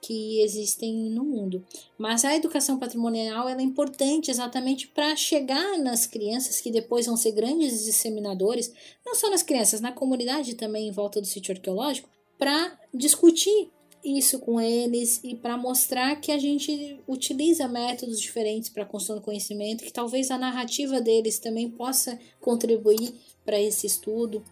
que 0.00 0.40
existem 0.42 0.94
no 1.10 1.24
mundo. 1.24 1.64
Mas 1.98 2.24
a 2.24 2.34
educação 2.34 2.78
patrimonial 2.78 3.48
é 3.48 3.62
importante 3.62 4.30
exatamente 4.30 4.88
para 4.88 5.14
chegar 5.14 5.78
nas 5.78 6.06
crianças 6.06 6.60
que 6.60 6.70
depois 6.70 7.06
vão 7.06 7.16
ser 7.16 7.32
grandes 7.32 7.84
disseminadores, 7.84 8.72
não 9.04 9.14
só 9.14 9.30
nas 9.30 9.42
crianças, 9.42 9.80
na 9.80 9.92
comunidade 9.92 10.54
também 10.54 10.88
em 10.88 10.92
volta 10.92 11.20
do 11.20 11.26
sítio 11.26 11.54
arqueológico, 11.54 12.08
para 12.38 12.78
discutir 12.92 13.70
isso 14.04 14.38
com 14.38 14.60
eles 14.60 15.20
e 15.22 15.34
para 15.34 15.56
mostrar 15.56 16.16
que 16.16 16.32
a 16.32 16.38
gente 16.38 17.00
utiliza 17.06 17.68
métodos 17.68 18.20
diferentes 18.20 18.70
para 18.70 18.82
a 18.82 18.86
construção 18.86 19.16
do 19.16 19.22
conhecimento, 19.22 19.84
que 19.84 19.92
talvez 19.92 20.30
a 20.30 20.38
narrativa 20.38 21.00
deles 21.00 21.38
também 21.38 21.70
possa 21.70 22.18
contribuir 22.40 23.14
para 23.44 23.60
esse 23.60 23.86
estudo, 23.86 24.42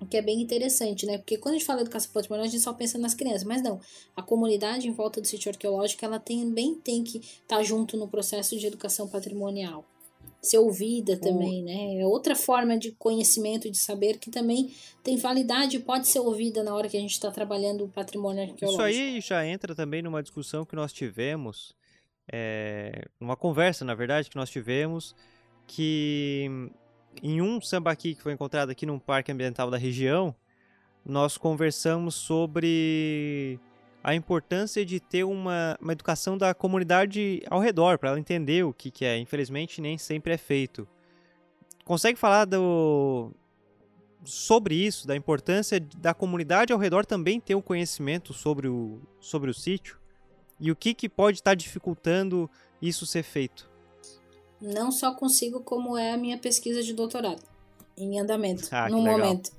o 0.00 0.06
que 0.06 0.16
é 0.16 0.22
bem 0.22 0.40
interessante, 0.40 1.04
né? 1.04 1.18
Porque 1.18 1.36
quando 1.36 1.54
a 1.54 1.58
gente 1.58 1.66
fala 1.66 1.82
educação 1.82 2.10
patrimonial, 2.12 2.46
a 2.46 2.50
gente 2.50 2.62
só 2.62 2.72
pensa 2.72 2.96
nas 2.96 3.14
crianças, 3.14 3.44
mas 3.44 3.62
não. 3.62 3.78
A 4.16 4.22
comunidade 4.22 4.88
em 4.88 4.92
volta 4.92 5.20
do 5.20 5.26
sítio 5.26 5.50
arqueológico, 5.50 6.04
ela 6.04 6.18
também 6.18 6.74
tem 6.74 7.04
que 7.04 7.18
estar 7.18 7.58
tá 7.58 7.62
junto 7.62 7.96
no 7.96 8.08
processo 8.08 8.56
de 8.56 8.66
educação 8.66 9.06
patrimonial 9.06 9.84
ser 10.42 10.58
ouvida 10.58 11.18
também, 11.18 11.62
né? 11.62 12.00
É 12.00 12.06
outra 12.06 12.34
forma 12.34 12.78
de 12.78 12.92
conhecimento, 12.92 13.70
de 13.70 13.78
saber 13.78 14.18
que 14.18 14.30
também 14.30 14.72
tem 15.02 15.16
validade 15.16 15.76
e 15.76 15.80
pode 15.80 16.08
ser 16.08 16.20
ouvida 16.20 16.62
na 16.62 16.74
hora 16.74 16.88
que 16.88 16.96
a 16.96 17.00
gente 17.00 17.12
está 17.12 17.30
trabalhando 17.30 17.84
o 17.84 17.88
patrimônio 17.88 18.42
arqueológico. 18.42 18.88
Isso 18.88 19.02
aí 19.02 19.20
já 19.20 19.46
entra 19.46 19.74
também 19.74 20.00
numa 20.00 20.22
discussão 20.22 20.64
que 20.64 20.74
nós 20.74 20.92
tivemos, 20.92 21.74
é, 22.32 23.04
uma 23.20 23.36
conversa, 23.36 23.84
na 23.84 23.94
verdade, 23.94 24.30
que 24.30 24.36
nós 24.36 24.48
tivemos, 24.48 25.14
que 25.66 26.48
em 27.22 27.42
um 27.42 27.60
sambaqui 27.60 28.14
que 28.14 28.22
foi 28.22 28.32
encontrado 28.32 28.70
aqui 28.70 28.86
num 28.86 28.98
parque 28.98 29.30
ambiental 29.30 29.70
da 29.70 29.76
região, 29.76 30.34
nós 31.04 31.36
conversamos 31.36 32.14
sobre 32.14 33.60
a 34.02 34.14
importância 34.14 34.84
de 34.84 34.98
ter 34.98 35.24
uma, 35.24 35.76
uma 35.80 35.92
educação 35.92 36.36
da 36.36 36.54
comunidade 36.54 37.42
ao 37.48 37.60
redor, 37.60 37.98
para 37.98 38.10
ela 38.10 38.20
entender 38.20 38.64
o 38.64 38.72
que, 38.72 38.90
que 38.90 39.04
é. 39.04 39.18
Infelizmente, 39.18 39.80
nem 39.80 39.98
sempre 39.98 40.32
é 40.32 40.38
feito. 40.38 40.88
Consegue 41.84 42.18
falar 42.18 42.44
do, 42.46 43.32
sobre 44.24 44.74
isso, 44.74 45.06
da 45.06 45.16
importância 45.16 45.80
da 45.98 46.14
comunidade 46.14 46.72
ao 46.72 46.78
redor 46.78 47.04
também 47.04 47.40
ter 47.40 47.54
o 47.54 47.58
um 47.58 47.62
conhecimento 47.62 48.32
sobre 48.32 48.68
o, 48.68 49.00
sobre 49.20 49.50
o 49.50 49.54
sítio? 49.54 49.98
E 50.58 50.70
o 50.70 50.76
que, 50.76 50.94
que 50.94 51.08
pode 51.08 51.38
estar 51.38 51.54
dificultando 51.54 52.50
isso 52.80 53.06
ser 53.06 53.22
feito? 53.22 53.70
Não 54.60 54.92
só 54.92 55.14
consigo, 55.14 55.60
como 55.60 55.96
é 55.96 56.12
a 56.12 56.18
minha 56.18 56.36
pesquisa 56.36 56.82
de 56.82 56.92
doutorado, 56.92 57.42
em 57.96 58.20
andamento, 58.20 58.68
ah, 58.70 58.88
no 58.90 59.00
momento. 59.00 59.50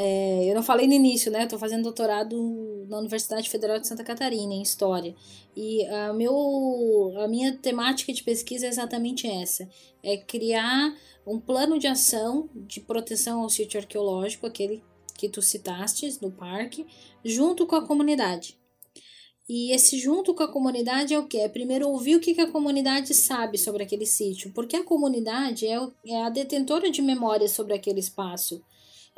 É, 0.00 0.48
eu 0.48 0.54
não 0.54 0.62
falei 0.62 0.86
no 0.86 0.92
início, 0.92 1.28
né? 1.28 1.42
Estou 1.42 1.58
fazendo 1.58 1.82
doutorado 1.82 2.86
na 2.88 2.98
Universidade 2.98 3.50
Federal 3.50 3.80
de 3.80 3.88
Santa 3.88 4.04
Catarina, 4.04 4.54
em 4.54 4.62
História. 4.62 5.12
E 5.56 5.84
a, 5.86 6.12
meu, 6.12 7.12
a 7.16 7.26
minha 7.26 7.56
temática 7.56 8.12
de 8.12 8.22
pesquisa 8.22 8.66
é 8.66 8.68
exatamente 8.68 9.26
essa: 9.26 9.68
é 10.00 10.16
criar 10.16 10.96
um 11.26 11.40
plano 11.40 11.80
de 11.80 11.88
ação 11.88 12.48
de 12.54 12.80
proteção 12.80 13.40
ao 13.40 13.50
sítio 13.50 13.80
arqueológico, 13.80 14.46
aquele 14.46 14.84
que 15.16 15.28
tu 15.28 15.42
citaste 15.42 16.16
no 16.22 16.30
parque, 16.30 16.86
junto 17.24 17.66
com 17.66 17.74
a 17.74 17.84
comunidade. 17.84 18.56
E 19.48 19.74
esse 19.74 19.98
junto 19.98 20.32
com 20.32 20.44
a 20.44 20.52
comunidade 20.52 21.12
é 21.12 21.18
o 21.18 21.26
que? 21.26 21.38
É 21.38 21.48
primeiro 21.48 21.88
ouvir 21.88 22.14
o 22.14 22.20
que, 22.20 22.34
que 22.34 22.40
a 22.40 22.52
comunidade 22.52 23.12
sabe 23.14 23.58
sobre 23.58 23.82
aquele 23.82 24.06
sítio, 24.06 24.52
porque 24.52 24.76
a 24.76 24.84
comunidade 24.84 25.66
é, 25.66 25.76
é 26.06 26.22
a 26.22 26.30
detentora 26.30 26.88
de 26.88 27.02
memórias 27.02 27.50
sobre 27.50 27.74
aquele 27.74 27.98
espaço. 27.98 28.62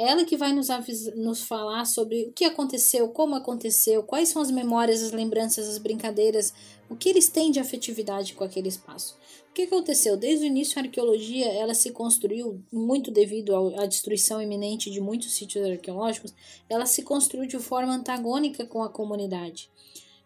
Ela 0.03 0.25
que 0.25 0.35
vai 0.35 0.51
nos, 0.55 0.69
nos 1.15 1.43
falar 1.43 1.85
sobre 1.85 2.23
o 2.23 2.33
que 2.33 2.47
aconteceu, 2.47 3.11
como 3.11 3.35
aconteceu, 3.35 4.03
quais 4.03 4.31
são 4.31 4.41
as 4.41 4.51
memórias, 4.51 5.03
as 5.03 5.13
lembranças, 5.13 5.69
as 5.69 5.77
brincadeiras, 5.77 6.55
o 6.89 6.97
que 6.97 7.11
eles 7.11 7.29
têm 7.29 7.51
de 7.51 7.61
afetividade 7.61 8.33
com 8.33 8.43
aquele 8.43 8.69
espaço. 8.69 9.19
O 9.51 9.53
que 9.53 9.65
aconteceu? 9.65 10.17
Desde 10.17 10.47
o 10.47 10.49
início, 10.49 10.79
a 10.79 10.83
arqueologia 10.83 11.53
ela 11.53 11.75
se 11.75 11.91
construiu, 11.91 12.65
muito 12.73 13.11
devido 13.11 13.55
à 13.79 13.85
destruição 13.85 14.41
iminente 14.41 14.91
de 14.91 15.03
muitos 15.03 15.35
sítios 15.35 15.69
arqueológicos, 15.69 16.33
ela 16.67 16.87
se 16.87 17.03
construiu 17.03 17.47
de 17.47 17.59
forma 17.59 17.93
antagônica 17.93 18.65
com 18.65 18.83
a 18.83 18.89
comunidade. 18.89 19.69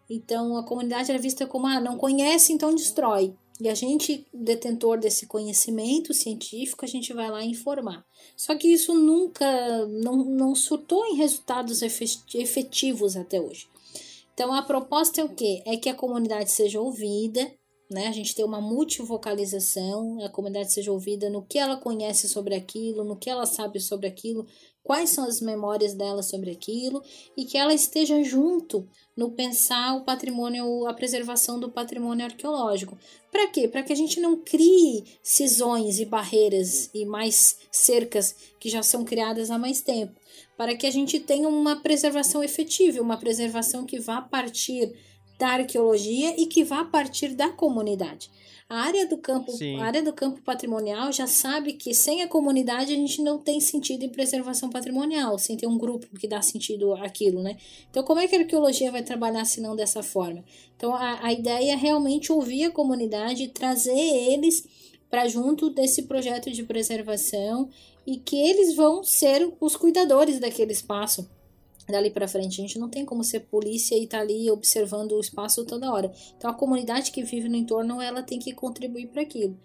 Então, 0.09 0.55
a 0.55 0.63
comunidade 0.63 1.11
era 1.11 1.19
vista 1.19 1.45
como, 1.45 1.67
ah, 1.67 1.81
não 1.81 1.97
conhece, 1.97 2.53
então 2.53 2.73
destrói. 2.73 3.33
E 3.59 3.69
a 3.69 3.73
gente, 3.73 4.27
detentor 4.33 4.99
desse 4.99 5.27
conhecimento 5.27 6.13
científico, 6.13 6.83
a 6.83 6.87
gente 6.87 7.13
vai 7.13 7.29
lá 7.31 7.43
informar. 7.43 8.05
Só 8.35 8.53
que 8.55 8.67
isso 8.67 8.93
nunca, 8.93 9.85
não, 9.87 10.25
não 10.25 10.53
surtou 10.53 11.05
em 11.05 11.15
resultados 11.15 11.81
efetivos 11.81 13.15
até 13.15 13.39
hoje. 13.39 13.67
Então 14.33 14.53
a 14.53 14.61
proposta 14.61 15.21
é 15.21 15.23
o 15.23 15.29
quê? 15.29 15.63
É 15.65 15.77
que 15.77 15.87
a 15.87 15.95
comunidade 15.95 16.51
seja 16.51 16.81
ouvida, 16.81 17.49
né? 17.89 18.07
A 18.07 18.11
gente 18.11 18.35
tem 18.35 18.43
uma 18.43 18.59
multivocalização, 18.59 20.21
a 20.21 20.29
comunidade 20.29 20.73
seja 20.73 20.91
ouvida 20.91 21.29
no 21.29 21.41
que 21.41 21.57
ela 21.57 21.77
conhece 21.77 22.27
sobre 22.27 22.55
aquilo, 22.55 23.05
no 23.05 23.15
que 23.15 23.29
ela 23.29 23.45
sabe 23.45 23.79
sobre 23.79 24.07
aquilo, 24.07 24.45
quais 24.85 25.09
são 25.09 25.25
as 25.25 25.41
memórias 25.41 25.95
dela 25.95 26.21
sobre 26.21 26.51
aquilo 26.51 27.01
e 27.35 27.43
que 27.43 27.57
ela 27.57 27.73
esteja 27.73 28.23
junto 28.23 28.87
no 29.17 29.31
pensar 29.31 29.95
o 29.95 30.03
patrimônio, 30.03 30.85
a 30.85 30.93
preservação 30.93 31.59
do 31.59 31.71
patrimônio 31.71 32.23
arqueológico. 32.23 32.95
Para 33.31 33.47
quê? 33.47 33.67
Para 33.67 33.81
que 33.81 33.91
a 33.91 33.95
gente 33.95 34.19
não 34.19 34.37
crie 34.37 35.03
cisões 35.23 35.99
e 35.99 36.05
barreiras 36.05 36.91
e 36.93 37.03
mais 37.03 37.57
cercas 37.71 38.35
que 38.59 38.69
já 38.69 38.83
são 38.83 39.03
criadas 39.03 39.49
há 39.49 39.57
mais 39.57 39.81
tempo, 39.81 40.13
para 40.55 40.75
que 40.75 40.85
a 40.85 40.91
gente 40.91 41.19
tenha 41.19 41.49
uma 41.49 41.77
preservação 41.77 42.43
efetiva, 42.43 43.01
uma 43.01 43.17
preservação 43.17 43.87
que 43.87 43.99
vá 43.99 44.21
partir 44.21 44.93
da 45.39 45.47
arqueologia 45.47 46.39
e 46.39 46.45
que 46.45 46.63
vá 46.63 46.85
partir 46.85 47.29
da 47.29 47.49
comunidade. 47.49 48.29
A 48.67 48.77
área 48.77 49.05
do 49.05 49.17
campo, 49.19 49.51
Sim. 49.51 49.79
a 49.79 49.85
área 49.85 50.01
do 50.01 50.11
campo 50.11 50.41
patrimonial 50.41 51.11
já 51.11 51.27
sabe 51.27 51.73
que 51.73 51.93
sem 51.93 52.23
a 52.23 52.27
comunidade 52.27 52.91
a 52.91 52.95
gente 52.95 53.21
não 53.21 53.37
tem 53.37 53.59
sentido 53.59 54.03
em 54.03 54.09
preservação 54.09 54.71
patrimonial, 54.71 55.37
sem 55.37 55.55
ter 55.55 55.67
um 55.67 55.77
grupo 55.77 56.07
que 56.19 56.27
dá 56.27 56.41
sentido 56.41 56.93
àquilo, 56.95 57.43
né? 57.43 57.57
Então, 57.91 58.03
como 58.03 58.19
é 58.19 58.27
que 58.27 58.35
a 58.35 58.39
arqueologia 58.39 58.91
vai 58.91 59.03
trabalhar 59.03 59.45
se 59.45 59.61
não 59.61 59.75
dessa 59.75 60.01
forma? 60.01 60.43
Então, 60.75 60.95
a, 60.95 61.27
a 61.27 61.31
ideia 61.31 61.73
é 61.73 61.75
realmente 61.75 62.31
ouvir 62.31 62.65
a 62.65 62.71
comunidade 62.71 63.43
e 63.43 63.49
trazer 63.49 63.91
eles 63.91 64.67
para 65.11 65.27
junto 65.27 65.69
desse 65.69 66.03
projeto 66.03 66.49
de 66.49 66.63
preservação 66.63 67.69
e 68.05 68.17
que 68.17 68.35
eles 68.35 68.75
vão 68.75 69.03
ser 69.03 69.47
os 69.61 69.75
cuidadores 69.75 70.39
daquele 70.39 70.71
espaço 70.71 71.29
dali 71.87 72.09
para 72.09 72.27
frente. 72.27 72.59
A 72.59 72.63
gente 72.63 72.79
não 72.79 72.89
tem 72.89 73.05
como 73.05 73.23
ser 73.23 73.41
polícia 73.41 73.95
e 73.95 74.03
estar 74.03 74.17
tá 74.17 74.23
ali 74.23 74.49
observando 74.49 75.13
o 75.13 75.19
espaço 75.19 75.65
toda 75.65 75.91
hora. 75.91 76.11
Então 76.37 76.49
a 76.49 76.53
comunidade 76.53 77.11
que 77.11 77.23
vive 77.23 77.49
no 77.49 77.55
entorno, 77.55 78.01
ela 78.01 78.23
tem 78.23 78.39
que 78.39 78.53
contribuir 78.53 79.07
para 79.07 79.21
aquilo. 79.21 79.57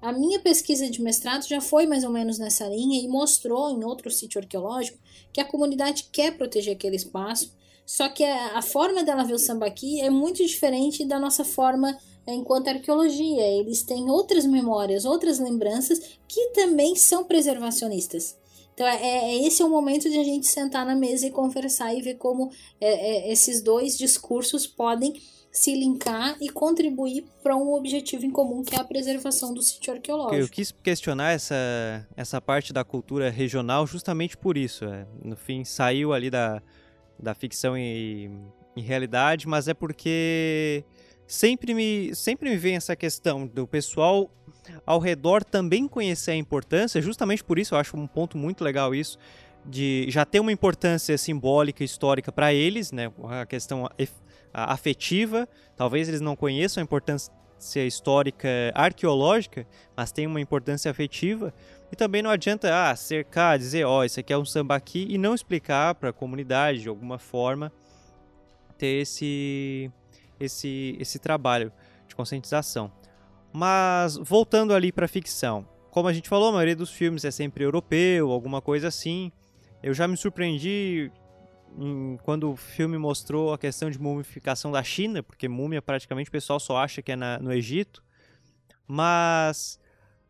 A 0.00 0.12
minha 0.12 0.40
pesquisa 0.40 0.90
de 0.90 1.00
mestrado 1.00 1.46
já 1.46 1.60
foi 1.60 1.86
mais 1.86 2.02
ou 2.02 2.10
menos 2.10 2.36
nessa 2.36 2.66
linha 2.66 3.00
e 3.00 3.06
mostrou 3.06 3.70
em 3.70 3.84
outro 3.84 4.10
sítio 4.10 4.40
arqueológico 4.40 4.98
que 5.32 5.40
a 5.40 5.44
comunidade 5.44 6.08
quer 6.10 6.36
proteger 6.36 6.74
aquele 6.74 6.96
espaço, 6.96 7.54
só 7.86 8.08
que 8.08 8.24
a, 8.24 8.58
a 8.58 8.62
forma 8.62 9.04
dela 9.04 9.22
ver 9.22 9.34
o 9.34 9.38
sambaqui 9.38 10.00
é 10.00 10.10
muito 10.10 10.44
diferente 10.44 11.04
da 11.04 11.20
nossa 11.20 11.44
forma 11.44 11.96
enquanto 12.26 12.68
arqueologia. 12.68 13.46
Eles 13.46 13.84
têm 13.84 14.10
outras 14.10 14.44
memórias, 14.44 15.04
outras 15.04 15.38
lembranças 15.38 16.18
que 16.26 16.48
também 16.48 16.96
são 16.96 17.24
preservacionistas. 17.24 18.36
Então, 18.74 18.86
é, 18.86 18.96
é, 18.96 19.46
esse 19.46 19.62
é 19.62 19.64
o 19.64 19.68
momento 19.68 20.08
de 20.08 20.18
a 20.18 20.24
gente 20.24 20.46
sentar 20.46 20.86
na 20.86 20.94
mesa 20.94 21.26
e 21.26 21.30
conversar 21.30 21.94
e 21.94 22.00
ver 22.00 22.14
como 22.14 22.50
é, 22.80 22.88
é, 23.28 23.32
esses 23.32 23.62
dois 23.62 23.98
discursos 23.98 24.66
podem 24.66 25.14
se 25.50 25.74
linkar 25.74 26.34
e 26.40 26.48
contribuir 26.48 27.26
para 27.42 27.54
um 27.54 27.74
objetivo 27.74 28.24
em 28.24 28.30
comum, 28.30 28.62
que 28.62 28.74
é 28.74 28.80
a 28.80 28.84
preservação 28.84 29.52
do 29.52 29.60
sítio 29.60 29.92
arqueológico. 29.92 30.36
Eu 30.36 30.48
quis 30.48 30.72
questionar 30.72 31.32
essa, 31.32 32.08
essa 32.16 32.40
parte 32.40 32.72
da 32.72 32.82
cultura 32.82 33.28
regional 33.28 33.86
justamente 33.86 34.34
por 34.34 34.56
isso. 34.56 34.86
É. 34.86 35.06
No 35.22 35.36
fim, 35.36 35.62
saiu 35.62 36.14
ali 36.14 36.30
da, 36.30 36.62
da 37.18 37.34
ficção 37.34 37.76
em, 37.76 38.42
em 38.74 38.80
realidade, 38.80 39.46
mas 39.46 39.68
é 39.68 39.74
porque 39.74 40.82
sempre 41.26 41.74
me, 41.74 42.14
sempre 42.14 42.48
me 42.48 42.56
vem 42.56 42.76
essa 42.76 42.96
questão 42.96 43.46
do 43.46 43.66
pessoal 43.66 44.30
ao 44.86 44.98
redor 44.98 45.44
também 45.44 45.88
conhecer 45.88 46.32
a 46.32 46.36
importância, 46.36 47.00
justamente 47.00 47.42
por 47.42 47.58
isso 47.58 47.74
eu 47.74 47.78
acho 47.78 47.96
um 47.96 48.06
ponto 48.06 48.36
muito 48.38 48.62
legal 48.62 48.94
isso, 48.94 49.18
de 49.64 50.06
já 50.08 50.24
ter 50.24 50.40
uma 50.40 50.52
importância 50.52 51.16
simbólica, 51.16 51.84
histórica 51.84 52.32
para 52.32 52.52
eles, 52.52 52.90
né, 52.90 53.12
a 53.28 53.46
questão 53.46 53.88
afetiva, 54.52 55.48
talvez 55.76 56.08
eles 56.08 56.20
não 56.20 56.34
conheçam 56.34 56.80
a 56.80 56.84
importância 56.84 57.32
histórica 57.86 58.48
arqueológica, 58.74 59.66
mas 59.96 60.10
tem 60.10 60.26
uma 60.26 60.40
importância 60.40 60.90
afetiva, 60.90 61.54
e 61.92 61.96
também 61.96 62.22
não 62.22 62.30
adianta 62.30 62.90
ah, 62.90 62.96
cercar, 62.96 63.58
dizer, 63.58 63.84
ó, 63.84 64.00
oh, 64.00 64.04
isso 64.04 64.18
aqui 64.18 64.32
é 64.32 64.38
um 64.38 64.44
sambaqui, 64.44 65.06
e 65.08 65.16
não 65.16 65.34
explicar 65.34 65.94
para 65.94 66.10
a 66.10 66.12
comunidade, 66.12 66.80
de 66.80 66.88
alguma 66.88 67.18
forma, 67.18 67.70
ter 68.76 69.00
esse 69.02 69.90
esse, 70.44 70.96
esse 70.98 71.18
trabalho 71.18 71.72
de 72.08 72.14
conscientização. 72.14 72.90
Mas 73.52 74.16
voltando 74.16 74.72
ali 74.72 74.90
para 74.90 75.06
ficção, 75.06 75.66
como 75.90 76.08
a 76.08 76.12
gente 76.12 76.28
falou, 76.28 76.48
a 76.48 76.52
maioria 76.52 76.74
dos 76.74 76.90
filmes 76.90 77.24
é 77.24 77.30
sempre 77.30 77.64
europeu, 77.64 78.30
alguma 78.30 78.62
coisa 78.62 78.88
assim. 78.88 79.30
Eu 79.82 79.92
já 79.92 80.08
me 80.08 80.16
surpreendi 80.16 81.12
em, 81.78 82.16
quando 82.22 82.50
o 82.50 82.56
filme 82.56 82.96
mostrou 82.96 83.52
a 83.52 83.58
questão 83.58 83.90
de 83.90 84.00
mumificação 84.00 84.72
da 84.72 84.82
China, 84.82 85.22
porque 85.22 85.48
múmia 85.48 85.82
praticamente 85.82 86.30
o 86.30 86.32
pessoal 86.32 86.58
só 86.58 86.78
acha 86.78 87.02
que 87.02 87.12
é 87.12 87.16
na, 87.16 87.38
no 87.38 87.52
Egito. 87.52 88.02
Mas 88.86 89.78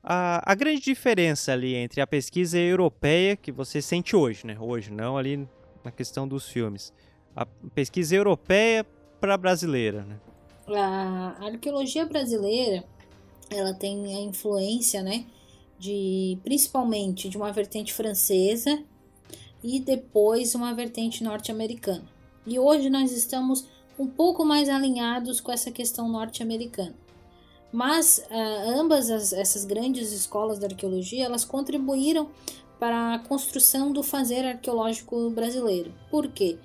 a, 0.03 0.51
a, 0.51 0.55
grande 0.55 0.81
diferença 0.81 1.53
ali 1.53 1.77
entre 1.77 2.01
a 2.01 2.07
pesquisa 2.09 2.59
europeia 2.59 3.37
que 3.37 3.53
você 3.53 3.81
sente 3.81 4.17
hoje, 4.17 4.45
né? 4.45 4.57
Hoje, 4.59 4.93
não 4.93 5.17
ali 5.17 5.49
na 5.85 5.93
questão 5.93 6.27
dos 6.27 6.49
filmes. 6.49 6.93
A 7.37 7.47
pesquisa 7.47 8.17
europeia 8.17 8.85
para 9.21 9.37
brasileira, 9.37 10.03
né? 10.05 10.19
A 10.69 11.47
arqueologia 11.47 12.05
brasileira, 12.05 12.85
ela 13.57 13.75
tem 13.75 14.15
a 14.15 14.21
influência, 14.21 15.03
né, 15.03 15.25
de 15.79 16.39
principalmente 16.45 17.29
de 17.29 17.37
uma 17.37 17.53
vertente 17.53 17.93
francesa 17.93 18.83
e 19.63 19.81
depois 19.81 20.55
uma 20.55 20.75
vertente 20.75 21.23
norte-americana. 21.23 22.05
E 22.47 22.59
hoje 22.59 22.91
nós 22.91 23.13
estamos 23.13 23.67
um 23.99 24.07
pouco 24.07 24.45
mais 24.45 24.69
alinhados 24.69 25.41
com 25.41 25.53
essa 25.53 25.71
questão 25.71 26.09
norte-americana. 26.09 26.95
Mas 27.73 28.19
uh, 28.31 28.71
ambas 28.81 29.11
as, 29.11 29.33
essas 29.33 29.65
grandes 29.65 30.13
escolas 30.13 30.59
da 30.59 30.67
arqueologia, 30.67 31.25
elas 31.25 31.45
contribuíram 31.45 32.29
para 32.79 33.15
a 33.15 33.19
construção 33.21 33.93
do 33.93 34.03
fazer 34.03 34.45
arqueológico 34.45 35.31
brasileiro. 35.31 35.95
Por 36.11 36.29
quê? 36.29 36.59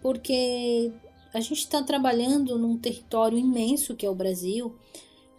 Porque 0.00 0.92
a 1.32 1.40
gente 1.40 1.58
está 1.58 1.82
trabalhando 1.82 2.58
num 2.58 2.76
território 2.76 3.38
imenso 3.38 3.96
que 3.96 4.04
é 4.04 4.10
o 4.10 4.14
Brasil, 4.14 4.76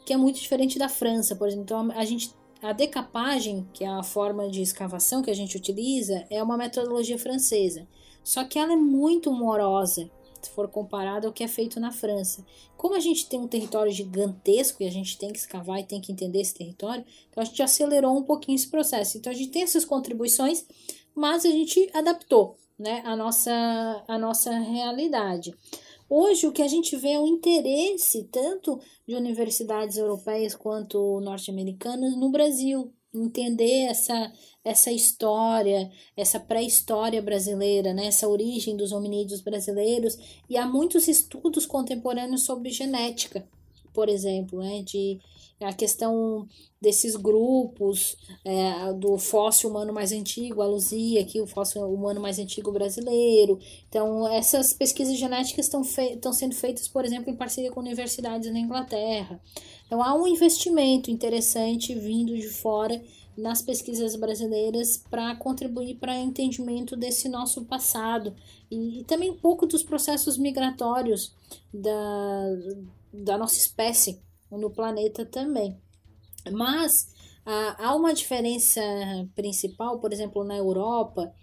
que 0.05 0.13
é 0.13 0.17
muito 0.17 0.39
diferente 0.39 0.77
da 0.77 0.89
França, 0.89 1.35
por 1.35 1.47
exemplo. 1.47 1.63
Então, 1.63 1.91
a 1.91 2.05
gente 2.05 2.33
a 2.63 2.71
decapagem, 2.71 3.67
que 3.73 3.83
é 3.83 3.87
a 3.89 4.03
forma 4.03 4.49
de 4.49 4.61
escavação 4.61 5.21
que 5.21 5.29
a 5.29 5.35
gente 5.35 5.57
utiliza, 5.57 6.25
é 6.29 6.41
uma 6.41 6.55
metodologia 6.55 7.19
francesa. 7.19 7.85
Só 8.23 8.45
que 8.45 8.57
ela 8.57 8.71
é 8.71 8.77
muito 8.77 9.33
morosa, 9.33 10.09
se 10.41 10.49
for 10.49 10.69
comparado 10.69 11.27
ao 11.27 11.33
que 11.33 11.43
é 11.43 11.47
feito 11.47 11.77
na 11.77 11.91
França. 11.91 12.45
Como 12.77 12.95
a 12.95 13.01
gente 13.01 13.27
tem 13.27 13.37
um 13.37 13.49
território 13.49 13.91
gigantesco 13.91 14.81
e 14.81 14.87
a 14.87 14.91
gente 14.91 15.17
tem 15.17 15.33
que 15.33 15.39
escavar 15.39 15.79
e 15.81 15.83
tem 15.83 15.99
que 15.99 16.13
entender 16.13 16.39
esse 16.39 16.53
território, 16.53 17.03
então 17.29 17.43
a 17.43 17.45
gente 17.45 17.61
acelerou 17.61 18.17
um 18.17 18.23
pouquinho 18.23 18.55
esse 18.55 18.69
processo. 18.69 19.17
Então 19.17 19.31
a 19.31 19.35
gente 19.35 19.51
tem 19.51 19.63
essas 19.63 19.83
contribuições, 19.83 20.65
mas 21.13 21.45
a 21.45 21.49
gente 21.49 21.89
adaptou 21.93 22.55
né, 22.79 23.01
a, 23.05 23.13
nossa, 23.13 24.03
a 24.07 24.17
nossa 24.17 24.51
realidade. 24.57 25.53
Hoje, 26.15 26.45
o 26.45 26.51
que 26.51 26.61
a 26.61 26.67
gente 26.67 26.95
vê 26.95 27.13
é 27.13 27.19
o 27.19 27.25
interesse 27.25 28.25
tanto 28.25 28.79
de 29.07 29.15
universidades 29.15 29.97
europeias 29.97 30.53
quanto 30.55 31.19
norte-americanas 31.21 32.15
no 32.15 32.29
Brasil, 32.29 32.93
entender 33.11 33.85
essa, 33.85 34.31
essa 34.63 34.91
história, 34.91 35.91
essa 36.15 36.39
pré-história 36.39 37.19
brasileira, 37.19 37.95
né? 37.95 38.05
essa 38.05 38.29
origem 38.29 38.77
dos 38.77 38.91
hominídeos 38.91 39.41
brasileiros, 39.41 40.15
e 40.47 40.55
há 40.55 40.67
muitos 40.67 41.07
estudos 41.07 41.65
contemporâneos 41.65 42.45
sobre 42.45 42.69
genética, 42.69 43.49
por 43.91 44.07
exemplo, 44.07 44.59
né? 44.59 44.83
de 44.83 45.19
a 45.63 45.73
questão 45.73 46.47
desses 46.81 47.15
grupos, 47.15 48.17
é, 48.43 48.93
do 48.93 49.17
fóssil 49.17 49.69
humano 49.69 49.93
mais 49.93 50.11
antigo, 50.11 50.61
a 50.61 50.67
Luzia 50.67 51.21
aqui, 51.21 51.39
o 51.39 51.47
fóssil 51.47 51.81
humano 51.83 52.19
mais 52.19 52.39
antigo 52.39 52.71
brasileiro. 52.71 53.57
Então, 53.87 54.27
essas 54.27 54.73
pesquisas 54.73 55.17
genéticas 55.17 55.65
estão, 55.65 55.81
estão 55.81 56.33
sendo 56.33 56.55
feitas, 56.55 56.87
por 56.87 57.05
exemplo, 57.05 57.29
em 57.29 57.35
parceria 57.35 57.71
com 57.71 57.79
universidades 57.79 58.51
na 58.51 58.59
Inglaterra. 58.59 59.39
Então, 59.85 60.03
há 60.03 60.13
um 60.13 60.27
investimento 60.27 61.09
interessante 61.09 61.93
vindo 61.93 62.35
de 62.35 62.49
fora 62.49 63.01
nas 63.37 63.61
pesquisas 63.61 64.15
brasileiras 64.15 64.97
para 65.09 65.35
contribuir 65.35 65.95
para 65.95 66.13
o 66.13 66.23
entendimento 66.23 66.95
desse 66.95 67.27
nosso 67.27 67.65
passado 67.65 68.35
e, 68.69 68.99
e, 68.99 69.03
também 69.05 69.31
um 69.31 69.37
pouco 69.37 69.65
dos 69.65 69.83
processos 69.83 70.37
migratórios 70.37 71.33
da, 71.73 72.45
da 73.11 73.37
nossa 73.37 73.57
espécie 73.57 74.21
no 74.57 74.69
planeta 74.69 75.25
também. 75.25 75.77
Mas 76.51 77.07
ah, 77.45 77.75
há 77.79 77.95
uma 77.95 78.13
diferença 78.13 78.81
principal, 79.35 79.99
por 79.99 80.13
exemplo, 80.13 80.43
na 80.43 80.57
Europa, 80.57 81.33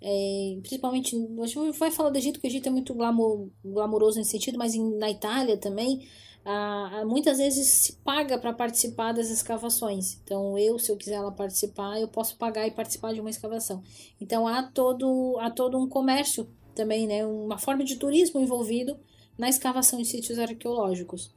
é, 0.00 0.58
principalmente, 0.60 1.14
a 1.16 1.46
gente 1.46 1.78
vai 1.78 1.90
falar 1.90 2.10
do 2.10 2.18
Egito, 2.18 2.34
porque 2.34 2.48
o 2.48 2.50
Egito 2.50 2.68
é 2.68 2.72
muito 2.72 2.92
glamour, 2.92 3.48
glamouroso 3.64 4.18
nesse 4.18 4.32
sentido, 4.32 4.58
mas 4.58 4.74
em, 4.74 4.98
na 4.98 5.10
Itália 5.10 5.56
também, 5.56 6.08
ah, 6.44 7.04
muitas 7.06 7.38
vezes 7.38 7.68
se 7.68 7.92
paga 8.04 8.36
para 8.38 8.52
participar 8.52 9.12
das 9.12 9.30
escavações. 9.30 10.18
Então, 10.24 10.58
eu, 10.58 10.78
se 10.78 10.90
eu 10.90 10.96
quiser 10.96 11.20
participar, 11.36 12.00
eu 12.00 12.08
posso 12.08 12.36
pagar 12.36 12.66
e 12.66 12.72
participar 12.72 13.12
de 13.14 13.20
uma 13.20 13.30
escavação. 13.30 13.82
Então, 14.20 14.46
há 14.48 14.62
todo, 14.62 15.38
há 15.40 15.50
todo 15.50 15.78
um 15.78 15.88
comércio 15.88 16.48
também, 16.74 17.06
né, 17.06 17.24
uma 17.24 17.58
forma 17.58 17.84
de 17.84 17.96
turismo 17.96 18.40
envolvido 18.40 18.98
na 19.38 19.48
escavação 19.48 20.00
em 20.00 20.04
sítios 20.04 20.38
arqueológicos 20.38 21.30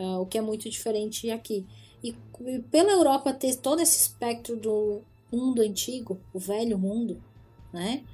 uh, 0.00 0.20
o 0.20 0.26
que 0.26 0.38
é 0.38 0.40
muito 0.40 0.68
diferente 0.68 1.30
aqui. 1.30 1.66
E, 2.02 2.14
e 2.46 2.58
pela 2.70 2.92
Europa 2.92 3.32
ter 3.32 3.56
todo 3.56 3.80
esse 3.80 4.00
espectro 4.00 4.56
do 4.56 5.02
mundo 5.30 5.62
antigo, 5.62 6.18
o 6.32 6.38
velho 6.38 6.78
mundo, 6.78 7.22
né? 7.72 8.04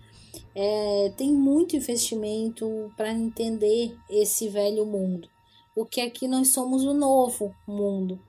É, 0.54 1.12
tem 1.16 1.32
muito 1.32 1.76
investimento 1.76 2.92
para 2.96 3.12
entender 3.12 3.96
esse 4.10 4.48
velho 4.48 4.84
mundo. 4.84 5.28
O 5.74 5.84
que 5.84 6.00
aqui 6.00 6.26
nós 6.28 6.48
somos 6.48 6.84
o 6.84 6.92
novo 6.92 7.54
mundo. 7.66 8.20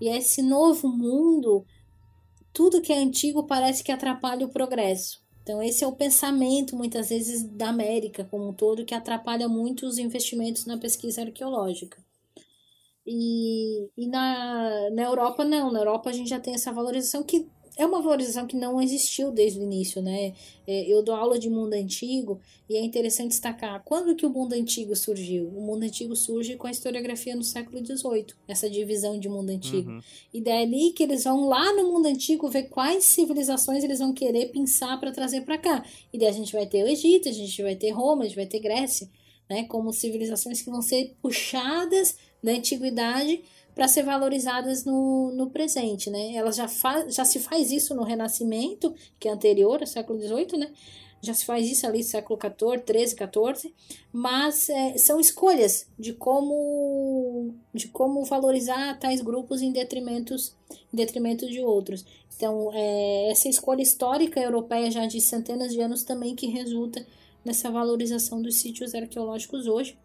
E 0.00 0.08
esse 0.08 0.42
novo 0.42 0.88
mundo, 0.88 1.64
tudo 2.52 2.80
que 2.80 2.92
é 2.92 2.98
antigo 2.98 3.44
parece 3.44 3.82
que 3.82 3.90
atrapalha 3.90 4.46
o 4.46 4.50
progresso. 4.50 5.20
Então, 5.42 5.62
esse 5.62 5.82
é 5.82 5.86
o 5.86 5.96
pensamento, 5.96 6.76
muitas 6.76 7.08
vezes, 7.08 7.42
da 7.42 7.70
América 7.70 8.24
como 8.24 8.48
um 8.48 8.52
todo, 8.52 8.84
que 8.84 8.94
atrapalha 8.94 9.48
muito 9.48 9.86
os 9.86 9.96
investimentos 9.96 10.66
na 10.66 10.76
pesquisa 10.76 11.22
arqueológica. 11.22 12.04
E, 13.10 13.88
e 13.96 14.06
na, 14.06 14.90
na 14.90 15.02
Europa, 15.02 15.42
não. 15.42 15.72
Na 15.72 15.78
Europa, 15.78 16.10
a 16.10 16.12
gente 16.12 16.28
já 16.28 16.38
tem 16.38 16.52
essa 16.52 16.70
valorização 16.70 17.22
que 17.22 17.46
é 17.78 17.86
uma 17.86 18.02
valorização 18.02 18.44
que 18.44 18.56
não 18.56 18.82
existiu 18.82 19.30
desde 19.30 19.60
o 19.60 19.62
início, 19.62 20.02
né? 20.02 20.34
É, 20.66 20.92
eu 20.92 21.00
dou 21.00 21.14
aula 21.14 21.38
de 21.38 21.48
mundo 21.48 21.72
antigo 21.74 22.40
e 22.68 22.76
é 22.76 22.80
interessante 22.82 23.30
destacar 23.30 23.80
quando 23.84 24.16
que 24.16 24.26
o 24.26 24.30
mundo 24.30 24.52
antigo 24.52 24.96
surgiu. 24.96 25.46
O 25.46 25.60
mundo 25.60 25.84
antigo 25.84 26.16
surge 26.16 26.56
com 26.56 26.66
a 26.66 26.72
historiografia 26.72 27.36
no 27.36 27.44
século 27.44 27.78
XVIII, 27.78 28.26
essa 28.48 28.68
divisão 28.68 29.18
de 29.18 29.28
mundo 29.28 29.50
antigo. 29.50 29.92
Uhum. 29.92 30.00
E 30.34 30.40
daí 30.40 30.92
que 30.92 31.04
eles 31.04 31.22
vão 31.22 31.46
lá 31.46 31.72
no 31.72 31.84
mundo 31.84 32.06
antigo 32.06 32.50
ver 32.50 32.64
quais 32.64 33.04
civilizações 33.04 33.84
eles 33.84 34.00
vão 34.00 34.12
querer 34.12 34.46
pensar 34.50 34.98
para 34.98 35.12
trazer 35.12 35.42
para 35.42 35.56
cá. 35.56 35.84
E 36.12 36.18
daí 36.18 36.28
a 36.28 36.32
gente 36.32 36.52
vai 36.52 36.66
ter 36.66 36.82
o 36.82 36.88
Egito, 36.88 37.28
a 37.28 37.32
gente 37.32 37.62
vai 37.62 37.76
ter 37.76 37.90
Roma, 37.90 38.24
a 38.24 38.26
gente 38.26 38.36
vai 38.36 38.46
ter 38.46 38.58
Grécia, 38.58 39.08
né? 39.48 39.64
Como 39.64 39.92
civilizações 39.92 40.60
que 40.60 40.68
vão 40.68 40.82
ser 40.82 41.14
puxadas 41.22 42.16
da 42.42 42.52
antiguidade 42.52 43.42
para 43.74 43.86
ser 43.86 44.02
valorizadas 44.02 44.84
no, 44.84 45.30
no 45.32 45.50
presente, 45.50 46.10
né? 46.10 46.34
Ela 46.34 46.50
já, 46.50 46.66
já 47.08 47.24
se 47.24 47.38
faz 47.38 47.70
isso 47.70 47.94
no 47.94 48.02
Renascimento, 48.02 48.92
que 49.20 49.28
é 49.28 49.30
anterior 49.30 49.80
ao 49.80 49.86
século 49.86 50.20
XVIII, 50.20 50.58
né? 50.58 50.72
Já 51.20 51.34
se 51.34 51.44
faz 51.44 51.68
isso 51.70 51.86
ali 51.86 52.02
século 52.02 52.38
XIV, 52.40 52.82
XIII, 52.84 53.08
XIV, 53.08 53.74
mas 54.12 54.68
é, 54.68 54.98
são 54.98 55.20
escolhas 55.20 55.86
de 55.98 56.12
como 56.12 57.54
de 57.74 57.88
como 57.88 58.24
valorizar 58.24 58.98
tais 58.98 59.20
grupos 59.20 59.62
em 59.62 59.72
detrimento, 59.72 60.34
em 60.34 60.96
detrimento 60.96 61.46
de 61.46 61.60
outros. 61.60 62.04
Então, 62.36 62.70
é, 62.72 63.30
essa 63.30 63.48
escolha 63.48 63.82
histórica 63.82 64.40
europeia 64.40 64.90
já 64.90 65.06
de 65.06 65.20
centenas 65.20 65.72
de 65.72 65.80
anos 65.80 66.04
também 66.04 66.36
que 66.36 66.46
resulta 66.46 67.04
nessa 67.44 67.70
valorização 67.70 68.40
dos 68.42 68.56
sítios 68.56 68.94
arqueológicos 68.94 69.66
hoje 69.66 69.96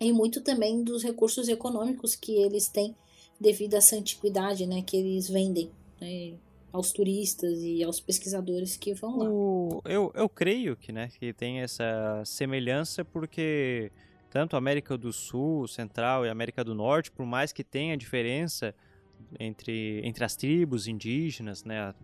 e 0.00 0.12
muito 0.12 0.40
também 0.40 0.82
dos 0.82 1.02
recursos 1.02 1.48
econômicos 1.48 2.14
que 2.14 2.36
eles 2.36 2.68
têm 2.68 2.94
devido 3.40 3.74
a 3.74 3.78
essa 3.78 3.96
antiguidade 3.96 4.66
né, 4.66 4.82
que 4.82 4.96
eles 4.96 5.28
vendem 5.28 5.70
né, 6.00 6.34
aos 6.72 6.92
turistas 6.92 7.58
e 7.62 7.82
aos 7.82 8.00
pesquisadores 8.00 8.76
que 8.76 8.94
vão 8.94 9.18
lá. 9.18 9.30
O, 9.30 9.80
eu, 9.84 10.12
eu 10.14 10.28
creio 10.28 10.76
que, 10.76 10.92
né, 10.92 11.08
que 11.18 11.32
tem 11.32 11.60
essa 11.60 12.22
semelhança 12.24 13.04
porque 13.04 13.90
tanto 14.30 14.56
América 14.56 14.98
do 14.98 15.12
Sul, 15.12 15.66
Central 15.66 16.26
e 16.26 16.28
América 16.28 16.62
do 16.62 16.74
Norte, 16.74 17.10
por 17.10 17.24
mais 17.24 17.52
que 17.52 17.64
tenha 17.64 17.96
diferença 17.96 18.74
entre, 19.38 20.00
entre 20.04 20.24
as 20.24 20.36
tribos 20.36 20.86
indígenas, 20.86 21.64
né, 21.64 21.94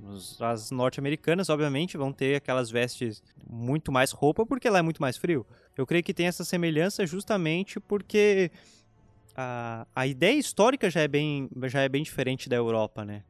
as 0.40 0.70
norte-americanas, 0.70 1.50
obviamente, 1.50 1.96
vão 1.96 2.12
ter 2.12 2.36
aquelas 2.36 2.70
vestes 2.70 3.22
muito 3.46 3.92
mais 3.92 4.12
roupa 4.12 4.46
porque 4.46 4.68
lá 4.70 4.78
é 4.78 4.82
muito 4.82 5.02
mais 5.02 5.16
frio. 5.16 5.46
Eu 5.76 5.86
creio 5.86 6.04
que 6.04 6.12
tem 6.12 6.26
essa 6.26 6.44
semelhança 6.44 7.06
justamente 7.06 7.80
porque 7.80 8.50
a, 9.34 9.86
a 9.94 10.06
ideia 10.06 10.38
histórica 10.38 10.90
já 10.90 11.00
é, 11.00 11.08
bem, 11.08 11.48
já 11.64 11.80
é 11.80 11.88
bem 11.88 12.02
diferente 12.02 12.48
da 12.48 12.56
Europa, 12.56 13.04
né? 13.04 13.22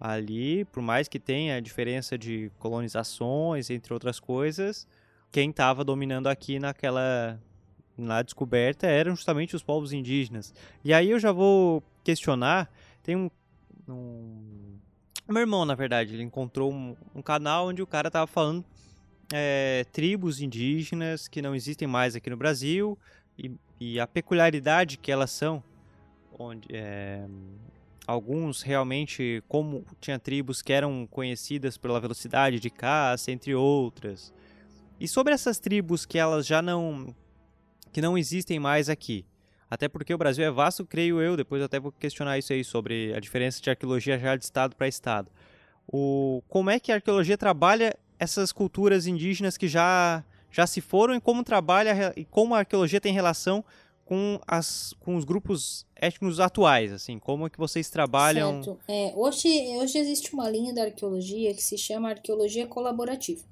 Ali, 0.00 0.64
por 0.66 0.82
mais 0.82 1.08
que 1.08 1.18
tenha 1.18 1.56
a 1.56 1.60
diferença 1.60 2.18
de 2.18 2.50
colonizações, 2.58 3.70
entre 3.70 3.94
outras 3.94 4.18
coisas, 4.18 4.86
quem 5.30 5.50
estava 5.50 5.84
dominando 5.84 6.26
aqui 6.26 6.58
naquela 6.58 7.40
na 7.96 8.22
descoberta 8.22 8.88
eram 8.88 9.14
justamente 9.14 9.54
os 9.54 9.62
povos 9.62 9.92
indígenas. 9.92 10.52
E 10.84 10.92
aí 10.92 11.10
eu 11.10 11.18
já 11.18 11.30
vou 11.30 11.82
questionar, 12.02 12.68
tem 13.04 13.14
um, 13.14 13.30
um 13.88 14.78
meu 15.28 15.40
irmão, 15.40 15.64
na 15.64 15.74
verdade, 15.74 16.14
ele 16.14 16.22
encontrou 16.22 16.72
um, 16.72 16.96
um 17.14 17.22
canal 17.22 17.68
onde 17.68 17.80
o 17.80 17.86
cara 17.86 18.10
tava 18.10 18.26
falando 18.26 18.64
é, 19.34 19.84
tribos 19.90 20.40
indígenas 20.40 21.26
que 21.26 21.42
não 21.42 21.54
existem 21.54 21.88
mais 21.88 22.14
aqui 22.14 22.30
no 22.30 22.36
Brasil 22.36 22.96
e 23.36 23.50
e 23.80 23.98
a 23.98 24.06
peculiaridade 24.06 24.96
que 24.96 25.10
elas 25.10 25.30
são, 25.30 25.62
onde 26.38 26.68
é, 26.74 27.24
alguns 28.06 28.62
realmente, 28.62 29.42
como 29.48 29.84
tinha 30.00 30.18
tribos 30.18 30.62
que 30.62 30.72
eram 30.72 31.06
conhecidas 31.10 31.76
pela 31.76 32.00
velocidade 32.00 32.60
de 32.60 32.70
caça, 32.70 33.30
entre 33.30 33.54
outras. 33.54 34.32
E 34.98 35.08
sobre 35.08 35.34
essas 35.34 35.58
tribos 35.58 36.06
que 36.06 36.18
elas 36.18 36.46
já 36.46 36.62
não 36.62 37.14
que 37.92 38.00
não 38.00 38.18
existem 38.18 38.58
mais 38.58 38.88
aqui. 38.88 39.24
Até 39.70 39.88
porque 39.88 40.12
o 40.12 40.18
Brasil 40.18 40.44
é 40.44 40.50
vasto, 40.50 40.84
creio 40.84 41.20
eu, 41.20 41.36
depois 41.36 41.62
até 41.62 41.78
vou 41.78 41.92
questionar 41.92 42.38
isso 42.38 42.52
aí 42.52 42.64
sobre 42.64 43.14
a 43.14 43.20
diferença 43.20 43.60
de 43.60 43.70
arqueologia 43.70 44.18
já 44.18 44.36
de 44.36 44.44
estado 44.44 44.74
para 44.74 44.88
estado. 44.88 45.30
O 45.86 46.42
como 46.48 46.70
é 46.70 46.80
que 46.80 46.90
a 46.90 46.96
arqueologia 46.96 47.36
trabalha 47.36 47.96
essas 48.24 48.52
culturas 48.52 49.06
indígenas 49.06 49.56
que 49.56 49.68
já 49.68 50.24
já 50.50 50.66
se 50.68 50.80
foram 50.80 51.16
e 51.16 51.20
como 51.20 51.42
trabalha 51.42 52.12
e 52.16 52.24
como 52.24 52.54
a 52.54 52.58
arqueologia 52.58 53.00
tem 53.00 53.12
relação 53.12 53.64
com, 54.04 54.38
as, 54.46 54.94
com 55.00 55.16
os 55.16 55.24
grupos 55.24 55.86
étnicos 55.96 56.38
atuais, 56.38 56.92
assim, 56.92 57.18
como 57.18 57.46
é 57.46 57.50
que 57.50 57.58
vocês 57.58 57.90
trabalham? 57.90 58.62
Certo. 58.62 58.78
É, 58.86 59.12
hoje, 59.16 59.48
hoje 59.78 59.98
existe 59.98 60.32
uma 60.34 60.48
linha 60.48 60.72
da 60.72 60.84
arqueologia 60.84 61.52
que 61.54 61.62
se 61.62 61.76
chama 61.76 62.10
arqueologia 62.10 62.66
colaborativa. 62.66 63.42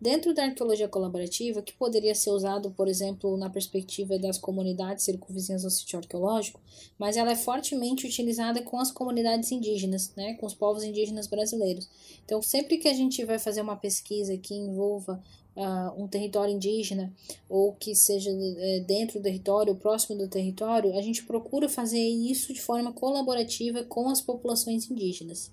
Dentro 0.00 0.32
da 0.32 0.44
arqueologia 0.44 0.88
colaborativa, 0.88 1.60
que 1.60 1.74
poderia 1.74 2.14
ser 2.14 2.30
usado, 2.30 2.70
por 2.70 2.88
exemplo, 2.88 3.36
na 3.36 3.50
perspectiva 3.50 4.18
das 4.18 4.38
comunidades 4.38 5.04
circunvizinhas 5.04 5.62
ao 5.62 5.70
sítio 5.70 5.98
arqueológico, 5.98 6.58
mas 6.98 7.18
ela 7.18 7.32
é 7.32 7.36
fortemente 7.36 8.06
utilizada 8.06 8.62
com 8.62 8.78
as 8.78 8.90
comunidades 8.90 9.52
indígenas, 9.52 10.10
né, 10.16 10.32
com 10.34 10.46
os 10.46 10.54
povos 10.54 10.84
indígenas 10.84 11.26
brasileiros. 11.26 11.86
Então, 12.24 12.40
sempre 12.40 12.78
que 12.78 12.88
a 12.88 12.94
gente 12.94 13.22
vai 13.26 13.38
fazer 13.38 13.60
uma 13.60 13.76
pesquisa 13.76 14.38
que 14.38 14.54
envolva 14.54 15.22
uh, 15.54 16.02
um 16.02 16.08
território 16.08 16.54
indígena 16.54 17.12
ou 17.46 17.74
que 17.74 17.94
seja 17.94 18.30
uh, 18.30 18.84
dentro 18.86 19.20
do 19.20 19.24
território, 19.24 19.76
próximo 19.76 20.16
do 20.16 20.28
território, 20.28 20.96
a 20.96 21.02
gente 21.02 21.24
procura 21.24 21.68
fazer 21.68 22.00
isso 22.00 22.54
de 22.54 22.62
forma 22.62 22.90
colaborativa 22.90 23.84
com 23.84 24.08
as 24.08 24.22
populações 24.22 24.90
indígenas. 24.90 25.52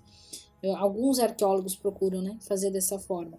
Alguns 0.78 1.20
arqueólogos 1.20 1.76
procuram 1.76 2.20
né, 2.20 2.36
fazer 2.40 2.70
dessa 2.70 2.98
forma. 2.98 3.38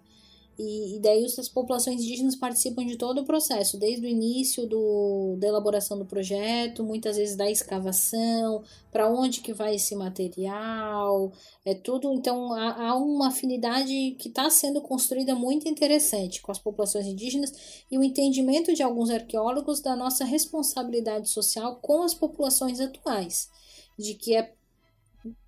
E, 0.58 0.96
e 0.96 1.00
daí 1.00 1.24
as 1.24 1.48
populações 1.48 2.02
indígenas 2.02 2.36
participam 2.36 2.84
de 2.84 2.96
todo 2.96 3.22
o 3.22 3.24
processo, 3.24 3.78
desde 3.78 4.04
o 4.04 4.08
início 4.08 4.66
do, 4.66 5.36
da 5.38 5.48
elaboração 5.48 5.98
do 5.98 6.04
projeto, 6.04 6.84
muitas 6.84 7.16
vezes 7.16 7.34
da 7.34 7.50
escavação, 7.50 8.62
para 8.92 9.08
onde 9.08 9.40
que 9.40 9.54
vai 9.54 9.76
esse 9.76 9.96
material, 9.96 11.32
é 11.64 11.74
tudo. 11.74 12.12
Então 12.12 12.52
há, 12.52 12.88
há 12.88 12.96
uma 12.96 13.28
afinidade 13.28 14.16
que 14.18 14.28
está 14.28 14.50
sendo 14.50 14.80
construída 14.82 15.34
muito 15.34 15.68
interessante 15.68 16.42
com 16.42 16.52
as 16.52 16.58
populações 16.58 17.06
indígenas 17.06 17.84
e 17.90 17.96
o 17.96 18.04
entendimento 18.04 18.74
de 18.74 18.82
alguns 18.82 19.10
arqueólogos 19.10 19.80
da 19.80 19.96
nossa 19.96 20.24
responsabilidade 20.24 21.30
social 21.30 21.76
com 21.76 22.02
as 22.02 22.12
populações 22.12 22.80
atuais, 22.80 23.48
de 23.98 24.14
que 24.14 24.36
é 24.36 24.52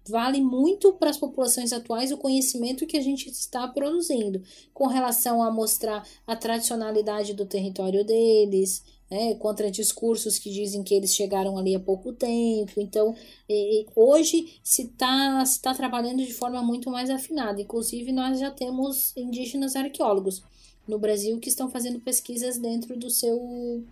vale 0.09 0.41
muito 0.41 0.93
para 0.95 1.11
as 1.11 1.16
populações 1.16 1.73
atuais 1.73 2.11
o 2.11 2.18
conhecimento 2.18 2.87
que 2.87 2.97
a 2.97 3.01
gente 3.01 3.29
está 3.29 3.66
produzindo 3.68 4.43
com 4.75 4.87
relação 4.87 5.43
a 5.43 5.51
mostrar 5.51 6.07
a 6.27 6.35
tradicionalidade 6.35 7.35
do 7.35 7.47
território 7.47 8.05
deles, 8.05 8.83
né, 9.11 9.35
contra 9.35 9.70
discursos 9.70 10.39
que 10.39 10.51
dizem 10.51 10.83
que 10.83 10.95
eles 10.95 11.14
chegaram 11.14 11.59
ali 11.59 11.75
há 11.75 11.81
pouco 11.81 12.12
tempo. 12.12 12.81
Então, 12.81 13.14
e, 13.49 13.87
hoje 13.95 14.59
se 14.62 14.83
está 14.83 15.45
se 15.45 15.61
tá 15.61 15.75
trabalhando 15.75 16.25
de 16.25 16.33
forma 16.33 16.62
muito 16.62 16.91
mais 16.91 17.11
afinada. 17.11 17.61
Inclusive, 17.61 18.11
nós 18.11 18.41
já 18.41 18.51
temos 18.51 19.14
indígenas 19.16 19.77
arqueólogos 19.77 20.43
no 20.89 20.99
Brasil 20.99 21.39
que 21.39 21.49
estão 21.49 21.70
fazendo 21.70 22.01
pesquisas 22.01 22.59
dentro 22.59 22.97
do 22.97 23.11
seu, 23.11 23.85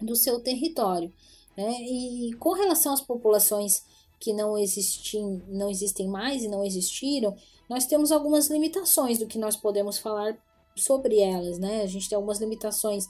do 0.00 0.14
seu 0.14 0.38
território. 0.40 1.12
Né? 1.56 1.72
E 1.82 2.32
com 2.34 2.52
relação 2.52 2.92
às 2.92 3.00
populações 3.00 3.82
que 4.20 4.34
não 4.34 4.56
existem, 4.58 5.42
não 5.48 5.70
existem 5.70 6.06
mais 6.06 6.42
e 6.42 6.48
não 6.48 6.62
existiram, 6.62 7.34
nós 7.68 7.86
temos 7.86 8.12
algumas 8.12 8.48
limitações 8.48 9.18
do 9.18 9.26
que 9.26 9.38
nós 9.38 9.56
podemos 9.56 9.98
falar 9.98 10.36
sobre 10.76 11.18
elas, 11.18 11.58
né? 11.58 11.82
A 11.82 11.86
gente 11.86 12.08
tem 12.08 12.16
algumas 12.16 12.38
limitações 12.38 13.06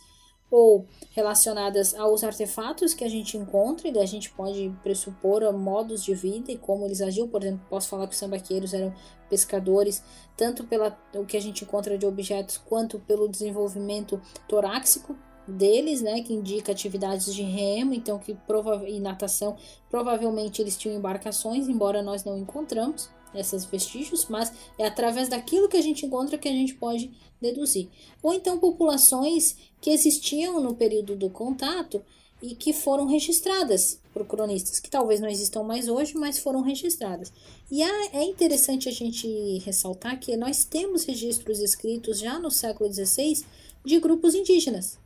ou 0.51 0.87
relacionadas 1.13 1.95
aos 1.95 2.25
artefatos 2.25 2.93
que 2.93 3.05
a 3.05 3.09
gente 3.09 3.37
encontra 3.37 3.89
e 3.89 3.99
a 3.99 4.07
gente 4.07 4.31
pode 4.31 4.75
pressupor 4.83 5.53
modos 5.53 6.03
de 6.03 6.13
vida 6.15 6.51
e 6.51 6.59
como 6.59 6.85
eles 6.85 7.01
agiam. 7.01 7.29
Por 7.29 7.43
exemplo, 7.43 7.65
posso 7.69 7.89
falar 7.89 8.07
que 8.07 8.15
os 8.15 8.19
sambaqueiros 8.19 8.75
eram 8.75 8.93
pescadores, 9.29 10.03
tanto 10.37 10.65
pelo 10.65 10.93
que 11.27 11.37
a 11.37 11.41
gente 11.41 11.65
encontra 11.65 11.97
de 11.97 12.05
objetos 12.05 12.59
quanto 12.59 12.99
pelo 13.01 13.29
desenvolvimento 13.29 14.21
torácico 14.49 15.17
deles, 15.51 16.01
né, 16.01 16.23
que 16.23 16.33
indica 16.33 16.73
atividades 16.73 17.35
de 17.35 17.43
remo, 17.43 17.93
então 17.93 18.19
que 18.19 18.35
prova 18.35 18.89
e 18.89 19.01
natação, 19.01 19.57
provavelmente 19.91 20.63
eles 20.63 20.77
tinham 20.77 20.97
embarcações, 20.97 21.69
embora 21.69 22.03
nós 22.03 22.25
não 22.25 22.39
encontramos 22.39 23.11
esses 23.35 23.65
vestígios, 23.65 24.27
mas 24.29 24.53
é 24.79 24.87
através 24.87 25.29
daquilo 25.29 25.69
que 25.69 25.77
a 25.77 25.83
gente 25.83 26.05
encontra 26.05 26.39
que 26.39 26.49
a 26.49 26.53
gente 26.53 26.75
pode 26.75 27.11
deduzir. 27.41 27.89
Ou 28.23 28.35
então 28.35 28.59
populações 28.59 29.57
que 29.81 29.91
existiam 29.91 30.61
no 30.61 30.75
período 30.75 31.15
do 31.15 31.31
contato 31.31 32.03
e 32.43 32.55
que 32.55 32.73
foram 32.73 33.07
registradas 33.07 34.01
por 34.13 34.27
cronistas, 34.27 34.81
que 34.81 34.91
talvez 34.91 35.21
não 35.21 35.29
existam 35.29 35.63
mais 35.63 35.89
hoje, 35.89 36.15
mas 36.15 36.39
foram 36.39 36.63
registradas. 36.63 37.33
E 37.71 37.83
é 37.83 38.25
interessante 38.25 38.89
a 38.89 38.93
gente 38.93 39.59
ressaltar 39.59 40.19
que 40.19 40.37
nós 40.37 40.65
temos 40.65 41.05
registros 41.05 41.61
escritos 41.61 42.19
já 42.19 42.39
no 42.39 42.51
século 42.51 42.93
XVI 42.93 43.45
de 43.85 44.01
grupos 44.01 44.35
indígenas, 44.35 44.99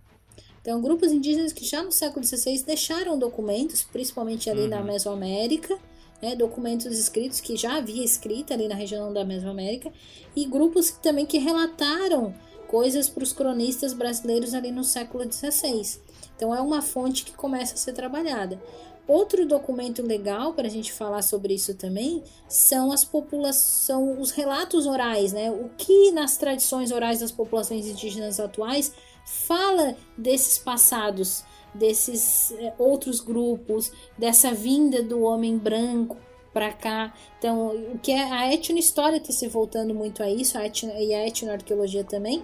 Então, 0.64 0.80
grupos 0.80 1.12
indígenas 1.12 1.52
que 1.52 1.62
já 1.62 1.82
no 1.82 1.92
século 1.92 2.24
XVI 2.24 2.62
deixaram 2.62 3.18
documentos, 3.18 3.82
principalmente 3.82 4.48
ali 4.48 4.66
na 4.66 4.82
Mesoamérica, 4.82 5.78
né, 6.22 6.34
documentos 6.34 6.98
escritos 6.98 7.38
que 7.38 7.54
já 7.54 7.76
havia 7.76 8.02
escrita 8.02 8.54
ali 8.54 8.66
na 8.66 8.74
região 8.74 9.12
da 9.12 9.26
Mesoamérica, 9.26 9.92
e 10.34 10.46
grupos 10.46 10.90
também 10.90 11.26
que 11.26 11.36
relataram 11.36 12.34
coisas 12.66 13.10
para 13.10 13.22
os 13.22 13.30
cronistas 13.30 13.92
brasileiros 13.92 14.54
ali 14.54 14.72
no 14.72 14.82
século 14.82 15.30
XVI. 15.30 16.00
Então, 16.34 16.54
é 16.54 16.62
uma 16.62 16.80
fonte 16.80 17.26
que 17.26 17.34
começa 17.34 17.74
a 17.74 17.76
ser 17.76 17.92
trabalhada. 17.92 18.58
Outro 19.06 19.46
documento 19.46 20.02
legal 20.02 20.54
para 20.54 20.66
a 20.66 20.70
gente 20.70 20.90
falar 20.90 21.20
sobre 21.20 21.52
isso 21.52 21.74
também 21.74 22.22
são 22.48 22.90
as 22.90 23.04
populações, 23.04 24.18
os 24.18 24.30
relatos 24.30 24.86
orais, 24.86 25.32
né? 25.32 25.50
O 25.50 25.68
que 25.76 26.10
nas 26.10 26.38
tradições 26.38 26.90
orais 26.90 27.20
das 27.20 27.30
populações 27.30 27.86
indígenas 27.86 28.40
atuais 28.40 28.92
fala 29.26 29.94
desses 30.16 30.58
passados, 30.58 31.44
desses 31.74 32.52
é, 32.52 32.72
outros 32.78 33.20
grupos, 33.20 33.92
dessa 34.16 34.52
vinda 34.54 35.02
do 35.02 35.20
homem 35.22 35.58
branco 35.58 36.16
para 36.54 36.72
cá. 36.72 37.12
Então, 37.38 37.76
o 37.92 37.98
que 37.98 38.12
é 38.12 38.22
a 38.32 38.54
etnohistória 38.54 39.16
está 39.18 39.32
se 39.32 39.48
voltando 39.48 39.94
muito 39.94 40.22
a 40.22 40.30
isso, 40.30 40.56
a 40.56 40.64
etno, 40.64 40.92
e 40.96 41.12
a 41.12 41.26
etnoarqueologia 41.26 42.04
também, 42.04 42.42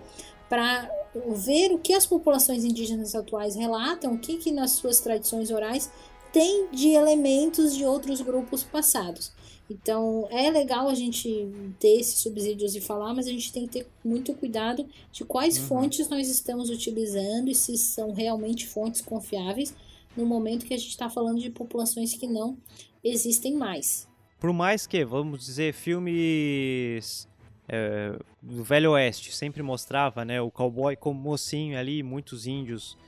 para 0.49 0.91
ver 1.29 1.73
o 1.73 1.79
que 1.79 1.95
as 1.95 2.05
populações 2.05 2.65
indígenas 2.65 3.15
atuais 3.15 3.55
relatam, 3.55 4.15
o 4.15 4.19
que, 4.19 4.37
que 4.37 4.51
nas 4.51 4.73
suas 4.73 5.01
tradições 5.01 5.51
orais 5.51 5.91
tem 6.33 6.68
de 6.70 6.89
elementos 6.89 7.74
de 7.74 7.85
outros 7.85 8.20
grupos 8.20 8.62
passados. 8.62 9.33
Então 9.70 10.26
é 10.31 10.51
legal 10.51 10.89
a 10.89 10.95
gente 10.95 11.49
ter 11.78 12.01
esses 12.01 12.18
subsídios 12.20 12.74
e 12.74 12.81
falar, 12.81 13.14
mas 13.14 13.28
a 13.28 13.31
gente 13.31 13.53
tem 13.53 13.66
que 13.66 13.81
ter 13.81 13.87
muito 14.05 14.35
cuidado 14.35 14.85
de 15.12 15.24
quais 15.24 15.59
uhum. 15.59 15.66
fontes 15.66 16.09
nós 16.09 16.28
estamos 16.28 16.70
utilizando 16.70 17.49
e 17.49 17.55
se 17.55 17.78
são 17.78 18.12
realmente 18.12 18.66
fontes 18.66 19.01
confiáveis 19.01 19.72
no 20.16 20.26
momento 20.26 20.66
que 20.66 20.74
a 20.74 20.76
gente 20.76 20.91
está 20.91 21.09
falando 21.09 21.41
de 21.41 21.51
populações 21.51 22.14
que 22.14 22.26
não 22.26 22.59
existem 23.03 23.55
mais. 23.55 24.09
Por 24.41 24.53
mais 24.53 24.87
que, 24.87 25.05
vamos 25.05 25.47
dizer, 25.47 25.72
filmes 25.72 27.28
é, 27.68 28.18
do 28.43 28.64
Velho 28.64 28.93
Oeste 28.93 29.33
sempre 29.33 29.62
mostrava 29.62 30.24
né, 30.24 30.41
o 30.41 30.51
cowboy 30.51 30.97
como 30.97 31.20
mocinho 31.20 31.78
ali, 31.78 32.03
muitos 32.03 32.47
índios 32.47 32.99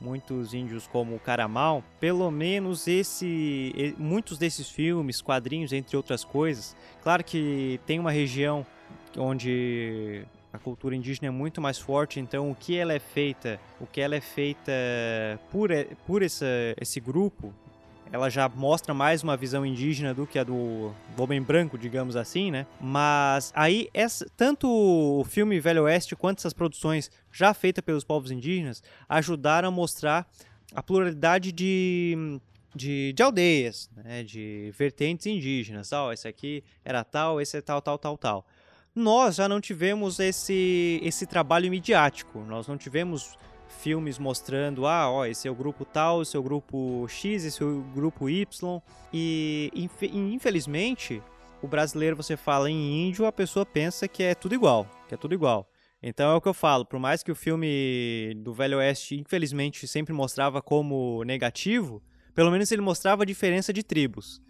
muitos 0.00 0.54
índios 0.54 0.86
como 0.86 1.14
o 1.14 1.18
Caramal, 1.18 1.82
pelo 1.98 2.30
menos 2.30 2.86
esse, 2.86 3.94
muitos 3.98 4.38
desses 4.38 4.68
filmes, 4.68 5.20
quadrinhos, 5.20 5.72
entre 5.72 5.96
outras 5.96 6.24
coisas, 6.24 6.76
claro 7.02 7.24
que 7.24 7.80
tem 7.86 7.98
uma 7.98 8.10
região 8.10 8.66
onde 9.16 10.24
a 10.52 10.58
cultura 10.58 10.94
indígena 10.94 11.28
é 11.28 11.30
muito 11.30 11.60
mais 11.60 11.78
forte, 11.78 12.18
então 12.18 12.50
o 12.50 12.54
que 12.54 12.76
ela 12.76 12.92
é 12.92 12.98
feita, 12.98 13.60
o 13.80 13.86
que 13.86 14.00
ela 14.00 14.14
é 14.14 14.20
feita 14.20 14.72
por, 15.50 15.70
por 16.06 16.22
essa, 16.22 16.46
esse 16.80 17.00
grupo, 17.00 17.52
ela 18.12 18.30
já 18.30 18.48
mostra 18.48 18.94
mais 18.94 19.22
uma 19.22 19.36
visão 19.36 19.64
indígena 19.64 20.14
do 20.14 20.26
que 20.26 20.38
a 20.38 20.44
do, 20.44 20.94
homem 21.18 21.42
branco, 21.42 21.76
digamos 21.76 22.16
assim, 22.16 22.50
né? 22.50 22.66
Mas 22.80 23.52
aí, 23.54 23.88
essa, 23.92 24.26
tanto 24.36 24.68
o 24.68 25.24
filme 25.24 25.58
Velho 25.60 25.84
Oeste 25.84 26.14
quanto 26.14 26.38
essas 26.38 26.52
produções 26.52 27.10
já 27.32 27.52
feitas 27.52 27.84
pelos 27.84 28.04
povos 28.04 28.30
indígenas 28.30 28.82
ajudaram 29.08 29.68
a 29.68 29.70
mostrar 29.70 30.26
a 30.74 30.82
pluralidade 30.82 31.52
de, 31.52 32.40
de, 32.74 33.12
de 33.12 33.22
aldeias, 33.22 33.90
né? 33.96 34.22
de 34.22 34.72
vertentes 34.76 35.26
indígenas. 35.26 35.92
Oh, 35.92 36.12
esse 36.12 36.28
aqui 36.28 36.62
era 36.84 37.02
tal, 37.02 37.40
esse 37.40 37.56
é 37.56 37.60
tal, 37.60 37.80
tal, 37.80 37.98
tal, 37.98 38.16
tal. 38.16 38.46
Nós 38.94 39.36
já 39.36 39.48
não 39.48 39.60
tivemos 39.60 40.18
esse, 40.20 41.00
esse 41.02 41.26
trabalho 41.26 41.70
midiático, 41.70 42.38
nós 42.40 42.66
não 42.66 42.78
tivemos 42.78 43.36
filmes 43.68 44.18
mostrando, 44.18 44.86
ah, 44.86 45.10
ó, 45.10 45.26
esse 45.26 45.46
é 45.46 45.50
o 45.50 45.54
grupo 45.54 45.84
tal, 45.84 46.22
esse 46.22 46.36
é 46.36 46.40
o 46.40 46.42
grupo 46.42 47.06
X, 47.08 47.44
esse 47.44 47.62
é 47.62 47.66
o 47.66 47.82
grupo 47.94 48.28
Y. 48.28 48.82
E 49.12 49.70
infelizmente, 50.12 51.22
o 51.62 51.68
brasileiro 51.68 52.16
você 52.16 52.36
fala 52.36 52.70
em 52.70 53.08
índio, 53.08 53.26
a 53.26 53.32
pessoa 53.32 53.64
pensa 53.64 54.08
que 54.08 54.22
é 54.22 54.34
tudo 54.34 54.54
igual, 54.54 54.86
que 55.08 55.14
é 55.14 55.16
tudo 55.16 55.34
igual. 55.34 55.68
Então 56.02 56.30
é 56.30 56.34
o 56.34 56.40
que 56.40 56.48
eu 56.48 56.54
falo, 56.54 56.84
por 56.84 57.00
mais 57.00 57.22
que 57.22 57.32
o 57.32 57.34
filme 57.34 58.34
do 58.36 58.52
Velho 58.52 58.78
Oeste, 58.78 59.16
infelizmente, 59.16 59.88
sempre 59.88 60.12
mostrava 60.12 60.60
como 60.62 61.24
negativo, 61.24 62.02
pelo 62.34 62.50
menos 62.50 62.70
ele 62.70 62.82
mostrava 62.82 63.22
a 63.22 63.26
diferença 63.26 63.72
de 63.72 63.82
tribos. 63.82 64.40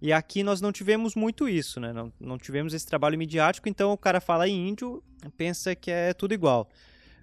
E 0.00 0.12
aqui 0.12 0.42
nós 0.42 0.60
não 0.60 0.72
tivemos 0.72 1.14
muito 1.14 1.48
isso, 1.48 1.78
né? 1.78 1.92
Não, 1.92 2.12
não 2.18 2.38
tivemos 2.38 2.74
esse 2.74 2.86
trabalho 2.86 3.18
midiático, 3.18 3.68
então 3.68 3.92
o 3.92 3.98
cara 3.98 4.20
fala 4.20 4.48
em 4.48 4.68
índio, 4.68 5.02
pensa 5.36 5.74
que 5.74 5.90
é 5.90 6.12
tudo 6.12 6.34
igual. 6.34 6.68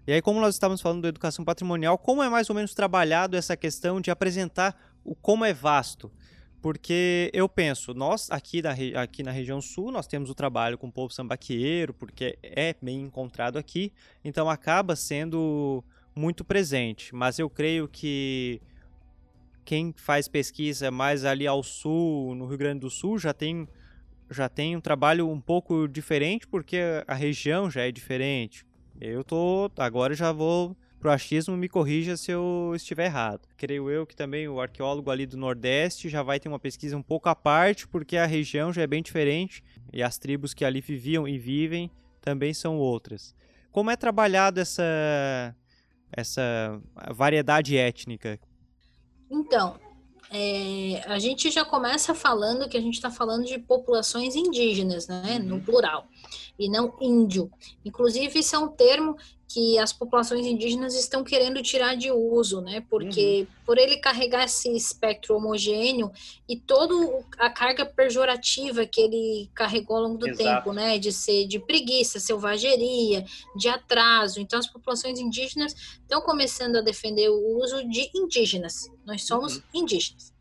E 0.10 0.12
aí, 0.12 0.24
como 0.24 0.42
nós 0.42 0.56
estávamos 0.56 0.82
falando 0.82 1.04
da 1.04 1.10
educação 1.10 1.46
patrimonial, 1.46 1.96
como 1.96 2.24
é 2.24 2.30
mais 2.30 2.50
ou 2.50 2.56
menos 2.56 2.74
trabalhado 2.74 3.38
essa 3.38 3.56
questão 3.56 4.02
de 4.02 4.10
apresentar 4.10 4.76
o 5.06 5.14
como 5.14 5.46
é 5.46 5.54
vasto? 5.54 6.12
Porque 6.64 7.30
eu 7.32 7.48
penso, 7.48 7.94
nós 7.94 8.28
aqui 8.32 8.60
na, 8.60 8.72
aqui 9.04 9.22
na 9.22 9.30
região 9.30 9.62
sul, 9.62 9.92
nós 9.92 10.08
temos 10.08 10.32
o 10.32 10.34
trabalho 10.34 10.80
com 10.80 10.88
o 10.88 10.92
povo 10.92 11.14
sambaqueiro, 11.14 11.94
porque 11.94 12.40
é 12.42 12.74
bem 12.82 13.02
encontrado 13.02 13.60
aqui, 13.60 13.94
então 14.26 14.50
acaba 14.50 14.96
sendo 14.96 15.84
muito 16.16 16.44
presente. 16.44 17.14
Mas 17.14 17.38
eu 17.38 17.48
creio 17.48 17.88
que 17.88 18.60
quem 19.64 19.94
faz 19.96 20.28
pesquisa 20.28 20.90
mais 20.90 21.24
ali 21.24 21.46
ao 21.46 21.62
sul, 21.62 22.34
no 22.34 22.48
Rio 22.48 22.58
Grande 22.58 22.80
do 22.80 22.90
Sul, 22.90 23.20
já 23.20 23.32
tem, 23.32 23.68
já 24.28 24.50
tem 24.50 24.76
um 24.76 24.82
trabalho 24.82 25.30
um 25.30 25.40
pouco 25.40 25.88
diferente, 25.88 26.48
porque 26.48 26.80
a 27.08 27.14
região 27.14 27.70
já 27.70 27.88
é 27.88 27.92
diferente. 27.92 28.68
Eu 29.00 29.24
tô. 29.24 29.72
Agora 29.78 30.14
já 30.14 30.32
vou 30.32 30.76
pro 31.00 31.10
achismo, 31.10 31.56
me 31.56 31.70
corrija 31.70 32.18
se 32.18 32.32
eu 32.32 32.74
estiver 32.76 33.06
errado. 33.06 33.48
Creio 33.56 33.90
eu 33.90 34.06
que 34.06 34.16
também 34.16 34.48
o 34.48 34.60
arqueólogo 34.60 35.10
ali 35.10 35.26
do 35.26 35.38
Nordeste 35.38 36.10
já 36.10 36.22
vai 36.22 36.40
ter 36.40 36.50
uma 36.50 36.60
pesquisa 36.60 36.98
um 36.98 37.02
pouco 37.02 37.30
à 37.30 37.36
parte, 37.36 37.88
porque 37.88 38.18
a 38.18 38.26
região 38.26 38.74
já 38.74 38.82
é 38.82 38.88
bem 38.88 39.02
diferente 39.02 39.64
e 39.94 40.04
as 40.04 40.18
tribos 40.18 40.54
que 40.54 40.66
ali 40.66 40.82
viviam 40.82 41.28
e 41.28 41.38
vivem 41.38 41.90
também 42.20 42.54
são 42.54 42.78
outras. 42.78 43.34
Como 43.72 43.90
é 43.90 43.96
trabalhado 43.96 44.60
essa, 44.60 45.56
essa 46.12 46.82
variedade 47.14 47.78
étnica? 47.78 48.38
Então, 49.32 49.80
é, 50.32 51.02
a 51.08 51.18
gente 51.18 51.50
já 51.50 51.66
começa 51.66 52.14
falando 52.14 52.70
que 52.70 52.78
a 52.78 52.82
gente 52.82 52.96
está 52.96 53.10
falando 53.10 53.46
de 53.46 53.58
populações 53.58 54.36
indígenas, 54.36 55.08
né, 55.08 55.38
uhum. 55.40 55.46
no 55.46 55.62
plural 55.62 56.08
e 56.58 56.70
não 56.70 56.94
índio. 57.02 57.50
Inclusive, 57.84 58.40
isso 58.40 58.56
é 58.56 58.60
um 58.60 58.68
termo 58.68 59.16
que 59.50 59.80
as 59.80 59.92
populações 59.92 60.46
indígenas 60.46 60.94
estão 60.94 61.24
querendo 61.24 61.60
tirar 61.64 61.98
de 61.98 62.12
uso, 62.12 62.62
né? 62.62 62.86
Porque 62.88 63.40
uhum. 63.42 63.48
por 63.66 63.80
ele 63.80 63.98
carregar 63.98 64.46
esse 64.46 64.72
espectro 64.76 65.36
homogêneo 65.36 66.12
e 66.48 66.56
toda 66.56 66.94
a 67.40 67.50
carga 67.50 67.84
pejorativa 67.84 68.86
que 68.86 69.02
ele 69.02 69.50
carregou 69.56 69.98
ao 69.98 70.04
longo 70.04 70.20
do 70.20 70.30
Exato. 70.30 70.44
tempo, 70.44 70.72
né? 70.72 71.00
De 71.00 71.12
ser 71.12 71.48
de 71.48 71.58
preguiça, 71.58 72.20
selvageria, 72.20 73.26
de 73.56 73.68
atraso. 73.68 74.40
Então, 74.40 74.60
as 74.60 74.68
populações 74.68 75.20
indígenas 75.20 75.74
estão 75.74 76.22
começando 76.22 76.76
a 76.76 76.82
defender 76.82 77.30
o 77.30 77.58
uso 77.58 77.84
de 77.90 78.08
indígenas. 78.14 78.88
Nós 79.04 79.24
somos 79.24 79.56
uhum. 79.56 79.64
indígenas. 79.74 80.32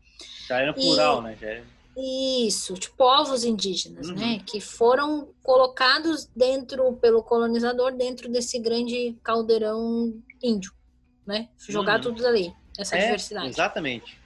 Já 0.47 0.59
era 0.59 0.71
plural, 0.71 1.21
e... 1.21 1.23
né? 1.23 1.37
Já 1.41 1.47
era 1.47 1.78
isso, 1.99 2.73
de 2.73 2.89
povos 2.91 3.43
indígenas, 3.43 4.07
né, 4.07 4.13
uhum. 4.13 4.19
né? 4.19 4.43
Que 4.45 4.59
foram 4.61 5.29
colocados 5.43 6.29
dentro, 6.35 6.93
pelo 6.93 7.23
colonizador, 7.23 7.91
dentro 7.93 8.29
desse 8.29 8.59
grande 8.59 9.17
caldeirão 9.23 10.13
índio, 10.41 10.73
né? 11.25 11.49
Jogar 11.57 11.97
uhum. 11.97 12.01
tudo 12.03 12.25
ali, 12.25 12.53
essa 12.77 12.95
é, 12.95 13.05
diversidade. 13.05 13.49
Exatamente. 13.49 14.17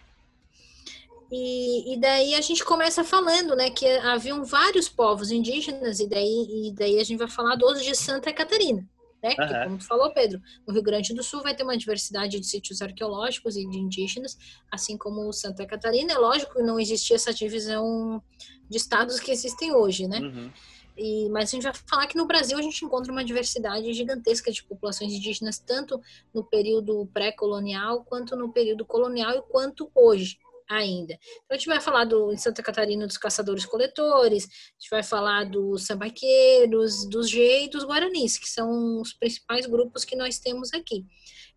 E, 1.32 1.93
e, 1.93 1.97
daí 1.97 2.36
a 2.36 2.41
gente 2.41 2.63
começa 2.63 3.03
falando, 3.03 3.55
né, 3.55 3.71
que 3.71 3.88
haviam 3.88 4.45
vários 4.45 4.88
povos 4.88 5.32
indígenas, 5.32 5.99
e 5.99 6.07
daí, 6.07 6.67
e 6.67 6.71
daí 6.71 6.99
a 6.99 7.03
gente 7.03 7.17
vai 7.17 7.28
falar 7.28 7.55
dos 7.55 7.84
de 7.84 7.95
Santa 7.95 8.32
Catarina 8.32 8.88
né? 9.24 9.30
Uhum. 9.39 9.47
Que, 9.47 9.63
como 9.63 9.78
tu 9.78 9.88
falou, 9.88 10.11
Pedro, 10.11 10.41
no 10.67 10.74
Rio 10.74 10.84
Grande 10.84 11.13
do 11.13 11.24
Sul 11.24 11.41
vai 11.41 11.55
ter 11.55 11.63
uma 11.63 11.78
diversidade 11.78 12.39
de 12.39 12.45
sítios 12.45 12.82
arqueológicos 12.82 13.55
e 13.55 13.65
de 13.67 13.80
indígenas, 13.80 14.38
assim 14.69 14.97
como 14.97 15.32
Santa 15.32 15.65
Catarina. 15.65 16.13
É 16.13 16.17
lógico 16.17 16.55
que 16.55 16.61
não 16.61 16.80
existia 16.80 17.15
essa 17.15 17.34
divisão 17.34 18.21
de 18.69 18.78
estados 18.78 19.19
que 19.19 19.32
existem 19.32 19.74
hoje, 19.74 20.07
né? 20.07 20.19
Uhum. 20.19 20.51
E, 20.95 21.28
mas 21.30 21.49
a 21.49 21.51
gente 21.51 21.63
vai 21.63 21.74
falar 21.74 22.05
que 22.05 22.17
no 22.17 22.28
Brasil 22.28 22.57
a 22.57 22.61
gente 22.61 22.86
encontra 22.86 23.11
uma 23.11 23.24
diversidade 23.24 23.91
gigantesca 23.93 24.51
de 24.51 24.63
populações 24.63 25.11
indígenas, 25.11 25.57
tanto 25.57 25.99
no 26.34 26.43
período 26.43 27.09
pré-colonial, 27.11 28.03
quanto 28.03 28.36
no 28.36 28.51
período 28.51 28.86
colonial 28.86 29.36
e 29.38 29.41
quanto 29.41 29.89
hoje 29.95 30.38
ainda. 30.70 31.14
Então, 31.14 31.51
a 31.51 31.55
gente 31.55 31.68
vai 31.68 31.80
falar 31.80 32.05
do, 32.05 32.32
em 32.32 32.38
Santa 32.38 32.64
Catarina 32.64 33.07
dos 33.07 33.18
caçadores-coletores, 33.18 34.45
a 34.45 34.47
gente 34.80 34.89
vai 34.89 35.03
falar 35.03 35.45
dos 35.45 35.86
sambaqueiros, 35.86 37.07
dos 37.09 37.30
G 37.30 37.66
e 37.66 37.70
dos 37.70 37.84
guaranis, 37.84 38.38
que 38.38 38.49
são 38.49 39.01
os 39.01 39.14
principais 39.14 39.66
grupos 39.66 40.05
que 40.05 40.16
nós 40.16 40.39
temos 40.39 40.74
aqui. 40.74 41.05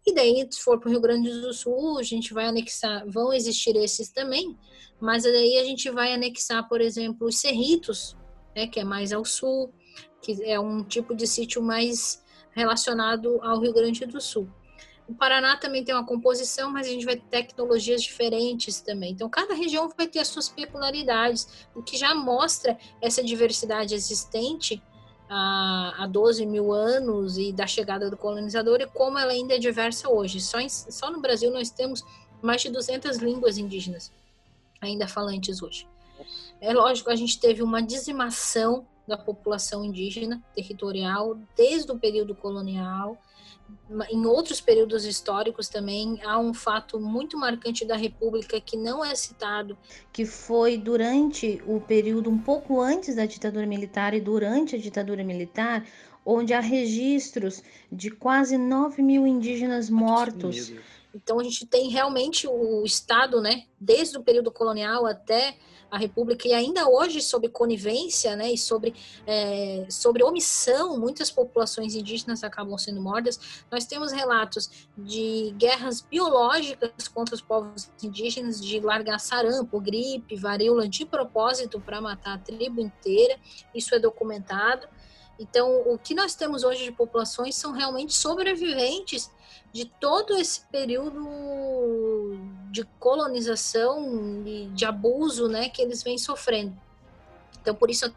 E 0.07 0.15
daí, 0.15 0.47
se 0.51 0.61
for 0.61 0.79
para 0.79 0.89
o 0.89 0.93
Rio 0.93 1.01
Grande 1.01 1.29
do 1.29 1.53
Sul, 1.53 1.99
a 1.99 2.03
gente 2.03 2.33
vai 2.33 2.47
anexar, 2.47 3.05
vão 3.09 3.33
existir 3.33 3.75
esses 3.77 4.09
também, 4.11 4.57
mas 5.01 5.25
daí 5.25 5.59
a 5.59 5.65
gente 5.65 5.91
vai 5.91 6.13
anexar, 6.13 6.69
por 6.69 6.81
exemplo, 6.81 7.27
os 7.27 7.41
serritos, 7.41 8.17
né, 8.55 8.67
que 8.67 8.79
é 8.79 8.85
mais 8.85 9.13
ao 9.13 9.25
sul, 9.25 9.75
que 10.23 10.43
é 10.45 10.59
um 10.59 10.85
tipo 10.85 11.15
de 11.15 11.27
sítio 11.27 11.61
mais 11.61 12.23
relacionado 12.53 13.41
ao 13.43 13.61
Rio 13.61 13.73
Grande 13.73 14.07
do 14.07 14.21
Sul. 14.21 14.49
O 15.09 15.15
Paraná 15.15 15.57
também 15.57 15.85
tem 15.85 15.95
uma 15.95 16.05
composição, 16.05 16.71
mas 16.71 16.87
a 16.87 16.91
gente 16.91 17.05
vai 17.05 17.17
ter 17.17 17.45
tecnologias 17.45 18.03
diferentes 18.03 18.81
também. 18.81 19.13
Então, 19.13 19.29
cada 19.29 19.55
região 19.55 19.89
vai 19.97 20.07
ter 20.09 20.19
as 20.19 20.29
suas 20.29 20.49
peculiaridades, 20.49 21.67
o 21.75 21.83
que 21.83 21.97
já 21.97 22.15
mostra 22.15 22.77
essa 23.01 23.23
diversidade 23.23 23.95
existente 23.95 24.83
há, 25.29 25.95
há 25.99 26.07
12 26.07 26.45
mil 26.47 26.73
anos 26.73 27.39
e 27.39 27.53
da 27.53 27.67
chegada 27.67 28.11
do 28.11 28.17
colonizador 28.17 28.81
e 28.81 28.87
como 28.87 29.19
ela 29.19 29.33
ainda 29.33 29.55
é 29.55 29.59
diversa 29.59 30.09
hoje. 30.09 30.41
Só, 30.41 30.59
em, 30.59 30.69
só 30.69 31.11
no 31.11 31.21
Brasil 31.21 31.51
nós 31.51 31.71
temos 31.71 32.03
mais 32.43 32.63
de 32.63 32.71
200 32.71 33.19
línguas 33.19 33.59
indígenas 33.59 34.13
ainda 34.81 35.09
falantes 35.09 35.63
hoje. 35.63 35.87
É 36.61 36.73
lógico, 36.73 37.11
a 37.11 37.17
gente 37.17 37.39
teve 37.39 37.63
uma 37.63 37.83
dizimação 37.83 38.87
da 39.07 39.17
população 39.17 39.85
indígena 39.85 40.43
territorial 40.55 41.39
desde 41.57 41.91
o 41.93 41.99
período 41.99 42.35
colonial. 42.35 43.17
Em 44.11 44.27
outros 44.27 44.61
períodos 44.61 45.05
históricos 45.05 45.69
também 45.69 46.21
há 46.25 46.39
um 46.39 46.53
fato 46.53 46.99
muito 46.99 47.39
marcante 47.39 47.85
da 47.85 47.97
República 47.97 48.61
que 48.61 48.77
não 48.77 49.05
é 49.05 49.15
citado. 49.15 49.79
Que 50.13 50.25
foi 50.25 50.77
durante 50.77 51.63
o 51.67 51.81
período 51.81 52.29
um 52.29 52.39
pouco 52.39 52.81
antes 52.81 53.15
da 53.15 53.27
ditadura 53.27 53.67
militar 53.67 54.13
e 54.13 54.21
durante 54.21 54.75
a 54.75 54.79
ditadura 54.79 55.23
militar, 55.23 55.87
onde 56.25 56.53
há 56.53 56.61
registros 56.61 57.63
de 57.91 58.11
quase 58.11 58.59
9 58.59 59.03
mil 59.03 59.27
indígenas 59.27 59.89
mortos. 59.89 60.73
Então 61.15 61.39
a 61.39 61.45
gente 61.45 61.65
tem 61.65 61.89
realmente 61.89 62.47
o 62.47 62.85
Estado, 62.85 63.41
né, 63.41 63.65
desde 63.81 64.19
o 64.19 64.23
período 64.23 64.51
colonial 64.51 65.07
até 65.07 65.57
a 65.91 65.99
República 65.99 66.49
e 66.49 66.53
ainda 66.53 66.89
hoje 66.89 67.21
sob 67.21 67.49
conivência, 67.49 68.35
né, 68.37 68.53
e 68.53 68.59
sobre, 68.59 68.95
é, 69.27 69.87
sobre 69.89 70.23
omissão, 70.23 70.99
muitas 70.99 71.31
populações 71.31 71.95
indígenas 71.95 72.43
acabam 72.43 72.77
sendo 72.77 73.01
mortas. 73.01 73.65
Nós 73.71 73.85
temos 73.85 74.13
relatos 74.13 74.89
de 74.97 75.55
guerras 75.57 76.01
biológicas 76.01 77.09
contra 77.09 77.35
os 77.35 77.41
povos 77.41 77.91
indígenas, 78.03 78.61
de 78.61 78.81
largar 78.81 79.19
sarampo, 79.19 79.81
gripe, 79.81 80.37
varíola 80.37 80.89
de 80.89 81.05
propósito 81.05 81.81
para 81.81 82.01
matar 82.01 82.35
a 82.35 82.39
tribo 82.39 82.81
inteira. 82.81 83.39
Isso 83.75 83.95
é 83.95 83.99
documentado. 83.99 84.87
Então, 85.39 85.83
o 85.87 85.99
que 85.99 86.15
nós 86.15 86.35
temos 86.35 86.65
hoje 86.65 86.85
de 86.85 86.93
populações 86.93 87.55
são 87.55 87.73
realmente 87.73 88.15
sobreviventes 88.15 89.31
de 89.73 89.85
todo 89.85 90.37
esse 90.37 90.63
período 90.67 92.39
de 92.71 92.85
colonização 92.99 94.43
e 94.47 94.67
de 94.75 94.85
abuso 94.85 95.49
né, 95.49 95.69
que 95.69 95.83
eles 95.83 96.03
vêm 96.03 96.19
sofrendo. 96.19 96.77
Então, 97.61 97.75
por 97.75 97.91
isso 97.91 98.13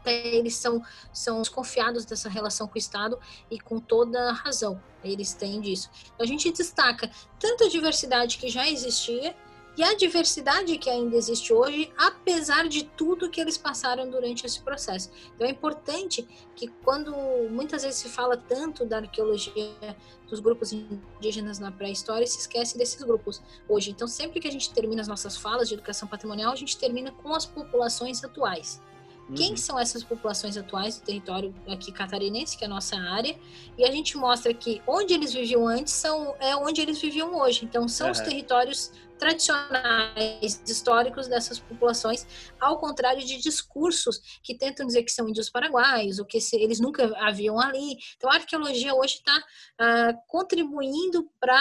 até 0.00 0.34
eles 0.34 0.54
são, 0.54 0.82
são 1.12 1.40
desconfiados 1.40 2.04
dessa 2.04 2.28
relação 2.28 2.68
com 2.68 2.74
o 2.74 2.78
Estado 2.78 3.18
e 3.50 3.58
com 3.58 3.80
toda 3.80 4.32
razão 4.32 4.80
eles 5.02 5.32
têm 5.34 5.60
disso. 5.60 5.90
Então, 6.14 6.24
a 6.24 6.26
gente 6.26 6.50
destaca 6.50 7.10
tanto 7.38 7.64
a 7.64 7.68
diversidade 7.68 8.38
que 8.38 8.48
já 8.48 8.68
existia 8.68 9.34
e 9.76 9.82
a 9.82 9.94
diversidade 9.94 10.78
que 10.78 10.88
ainda 10.88 11.16
existe 11.16 11.52
hoje, 11.52 11.90
apesar 11.96 12.68
de 12.68 12.84
tudo 12.84 13.28
que 13.28 13.40
eles 13.40 13.58
passaram 13.58 14.08
durante 14.08 14.46
esse 14.46 14.60
processo. 14.60 15.10
Então 15.34 15.46
é 15.46 15.50
importante 15.50 16.26
que 16.54 16.68
quando 16.84 17.12
muitas 17.50 17.82
vezes 17.82 17.98
se 17.98 18.08
fala 18.08 18.36
tanto 18.36 18.84
da 18.84 18.98
arqueologia 18.98 19.96
dos 20.28 20.40
grupos 20.40 20.72
indígenas 20.72 21.58
na 21.58 21.72
pré-história, 21.72 22.26
se 22.26 22.38
esquece 22.38 22.78
desses 22.78 23.02
grupos 23.02 23.42
hoje. 23.68 23.90
Então 23.90 24.06
sempre 24.06 24.40
que 24.40 24.48
a 24.48 24.52
gente 24.52 24.70
termina 24.70 25.02
as 25.02 25.08
nossas 25.08 25.36
falas 25.36 25.68
de 25.68 25.74
educação 25.74 26.08
patrimonial, 26.08 26.52
a 26.52 26.56
gente 26.56 26.76
termina 26.78 27.10
com 27.10 27.34
as 27.34 27.44
populações 27.44 28.22
atuais. 28.22 28.80
Uhum. 29.28 29.34
Quem 29.34 29.56
são 29.56 29.78
essas 29.78 30.04
populações 30.04 30.56
atuais 30.56 30.98
do 30.98 31.04
território 31.04 31.54
aqui 31.68 31.90
catarinense, 31.90 32.56
que 32.56 32.64
é 32.64 32.66
a 32.66 32.70
nossa 32.70 32.96
área, 32.96 33.36
e 33.76 33.84
a 33.84 33.90
gente 33.90 34.16
mostra 34.16 34.52
que 34.52 34.82
onde 34.86 35.14
eles 35.14 35.32
viviam 35.32 35.66
antes 35.66 35.94
são, 35.94 36.34
é 36.38 36.54
onde 36.54 36.80
eles 36.80 37.00
viviam 37.00 37.34
hoje. 37.40 37.64
Então, 37.64 37.88
são 37.88 38.08
uhum. 38.08 38.12
os 38.12 38.20
territórios 38.20 38.92
tradicionais 39.18 40.62
históricos 40.66 41.28
dessas 41.28 41.58
populações, 41.58 42.26
ao 42.60 42.78
contrário 42.78 43.24
de 43.24 43.38
discursos 43.38 44.20
que 44.42 44.56
tentam 44.56 44.86
dizer 44.86 45.02
que 45.02 45.12
são 45.12 45.28
índios 45.28 45.50
paraguaios, 45.50 46.18
ou 46.18 46.24
que 46.24 46.38
eles 46.52 46.80
nunca 46.80 47.04
haviam 47.18 47.58
ali. 47.60 47.96
Então, 48.16 48.30
a 48.30 48.34
arqueologia 48.34 48.94
hoje 48.94 49.14
está 49.14 49.44
ah, 49.78 50.14
contribuindo 50.26 51.30
para 51.40 51.58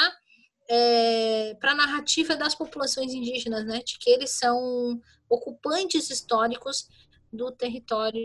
é, 0.70 1.56
para 1.60 1.72
a 1.72 1.76
narrativa 1.76 2.38
das 2.38 2.56
populações 2.56 3.14
indígenas, 3.14 3.66
né, 3.66 3.80
de 3.80 3.98
que 4.00 4.10
eles 4.10 4.32
são 4.32 5.00
ocupantes 5.30 6.10
históricos 6.10 6.88
do 7.32 7.52
território 7.52 8.22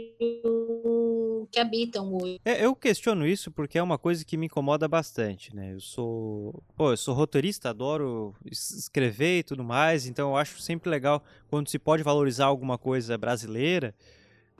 que 1.46 1.58
habitam 1.58 2.14
hoje. 2.14 2.40
É, 2.44 2.64
eu 2.64 2.74
questiono 2.74 3.26
isso 3.26 3.50
porque 3.50 3.78
é 3.78 3.82
uma 3.82 3.98
coisa 3.98 4.24
que 4.24 4.36
me 4.36 4.46
incomoda 4.46 4.88
bastante, 4.88 5.54
né? 5.54 5.74
Eu 5.74 5.80
sou, 5.80 6.62
pô, 6.76 6.90
eu 6.92 6.96
sou 6.96 7.14
roteirista, 7.14 7.70
adoro 7.70 8.34
escrever 8.50 9.40
e 9.40 9.42
tudo 9.42 9.62
mais, 9.62 10.06
então 10.06 10.30
eu 10.30 10.36
acho 10.36 10.60
sempre 10.60 10.90
legal 10.90 11.22
quando 11.48 11.68
se 11.68 11.78
pode 11.78 12.02
valorizar 12.02 12.46
alguma 12.46 12.78
coisa 12.78 13.16
brasileira. 13.18 13.94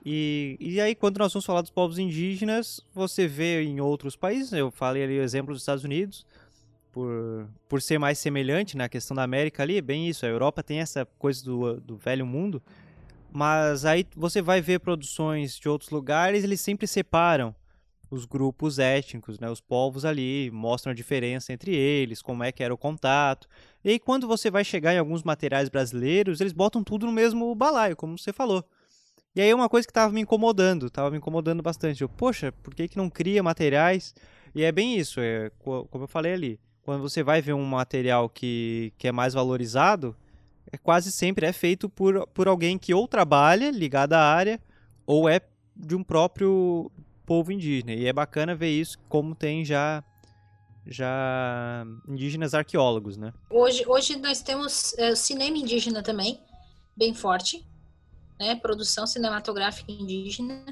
E, 0.05 0.57
e 0.59 0.79
aí, 0.79 0.95
quando 0.95 1.17
nós 1.17 1.33
vamos 1.33 1.45
falar 1.45 1.61
dos 1.61 1.71
povos 1.71 1.99
indígenas, 1.99 2.79
você 2.93 3.27
vê 3.27 3.61
em 3.63 3.81
outros 3.81 4.15
países, 4.15 4.53
eu 4.53 4.71
falei 4.71 5.03
ali 5.03 5.19
o 5.19 5.23
exemplo 5.23 5.53
dos 5.53 5.61
Estados 5.61 5.83
Unidos, 5.83 6.25
por, 6.91 7.47
por 7.67 7.81
ser 7.81 7.97
mais 7.97 8.17
semelhante 8.17 8.77
na 8.77 8.89
questão 8.89 9.15
da 9.15 9.23
América 9.23 9.63
ali, 9.63 9.77
é 9.77 9.81
bem 9.81 10.07
isso, 10.07 10.25
a 10.25 10.29
Europa 10.29 10.63
tem 10.63 10.79
essa 10.79 11.05
coisa 11.17 11.43
do, 11.43 11.79
do 11.81 11.97
velho 11.97 12.25
mundo, 12.25 12.61
mas 13.31 13.85
aí 13.85 14.05
você 14.15 14.41
vai 14.41 14.61
ver 14.61 14.79
produções 14.79 15.57
de 15.57 15.69
outros 15.69 15.89
lugares, 15.89 16.43
eles 16.43 16.61
sempre 16.61 16.87
separam 16.87 17.55
os 18.11 18.25
grupos 18.25 18.79
étnicos, 18.79 19.39
né, 19.39 19.49
os 19.49 19.61
povos 19.61 20.03
ali, 20.03 20.49
mostram 20.51 20.91
a 20.91 20.95
diferença 20.95 21.53
entre 21.53 21.75
eles, 21.75 22.21
como 22.21 22.43
é 22.43 22.51
que 22.51 22.63
era 22.63 22.73
o 22.73 22.77
contato. 22.77 23.47
E 23.83 23.89
aí 23.89 23.99
quando 23.99 24.27
você 24.27 24.49
vai 24.49 24.63
chegar 24.63 24.93
em 24.93 24.97
alguns 24.97 25.23
materiais 25.23 25.69
brasileiros, 25.69 26.41
eles 26.41 26.53
botam 26.53 26.83
tudo 26.83 27.05
no 27.05 27.11
mesmo 27.11 27.53
balaio, 27.53 27.95
como 27.95 28.17
você 28.17 28.33
falou. 28.33 28.65
E 29.35 29.41
aí 29.41 29.53
uma 29.53 29.69
coisa 29.69 29.87
que 29.87 29.91
estava 29.91 30.11
me 30.11 30.21
incomodando, 30.21 30.87
estava 30.87 31.11
me 31.11 31.17
incomodando 31.17 31.61
bastante. 31.61 32.01
Eu, 32.01 32.09
poxa, 32.09 32.51
por 32.51 32.73
que, 32.73 32.87
que 32.87 32.97
não 32.97 33.09
cria 33.09 33.43
materiais? 33.43 34.15
E 34.55 34.63
é 34.63 34.71
bem 34.71 34.97
isso, 34.97 35.19
é, 35.19 35.51
como 35.59 35.87
eu 35.93 36.07
falei 36.07 36.33
ali. 36.33 36.59
Quando 36.81 37.01
você 37.01 37.21
vai 37.21 37.41
ver 37.41 37.53
um 37.53 37.65
material 37.65 38.27
que, 38.27 38.91
que 38.97 39.07
é 39.07 39.11
mais 39.11 39.35
valorizado, 39.35 40.15
é 40.71 40.77
quase 40.77 41.11
sempre 41.11 41.45
é 41.45 41.53
feito 41.53 41.89
por, 41.89 42.27
por 42.27 42.47
alguém 42.47 42.77
que 42.77 42.93
ou 42.93 43.07
trabalha 43.07 43.71
ligado 43.71 44.13
à 44.13 44.21
área 44.21 44.59
ou 45.05 45.27
é 45.27 45.41
de 45.75 45.95
um 45.95 46.03
próprio 46.03 46.91
povo 47.25 47.51
indígena. 47.51 47.93
E 47.93 48.05
é 48.05 48.13
bacana 48.13 48.55
ver 48.55 48.69
isso 48.69 48.97
como 49.07 49.35
tem 49.35 49.63
já 49.65 50.03
já 50.85 51.85
indígenas 52.07 52.55
arqueólogos, 52.55 53.15
né? 53.15 53.31
Hoje, 53.49 53.83
hoje 53.87 54.15
nós 54.17 54.41
temos 54.41 54.97
é, 54.97 55.13
cinema 55.13 55.57
indígena 55.57 56.01
também, 56.01 56.39
bem 56.95 57.13
forte 57.13 57.63
né, 58.39 58.55
produção 58.55 59.05
cinematográfica 59.05 59.91
indígena, 59.91 60.63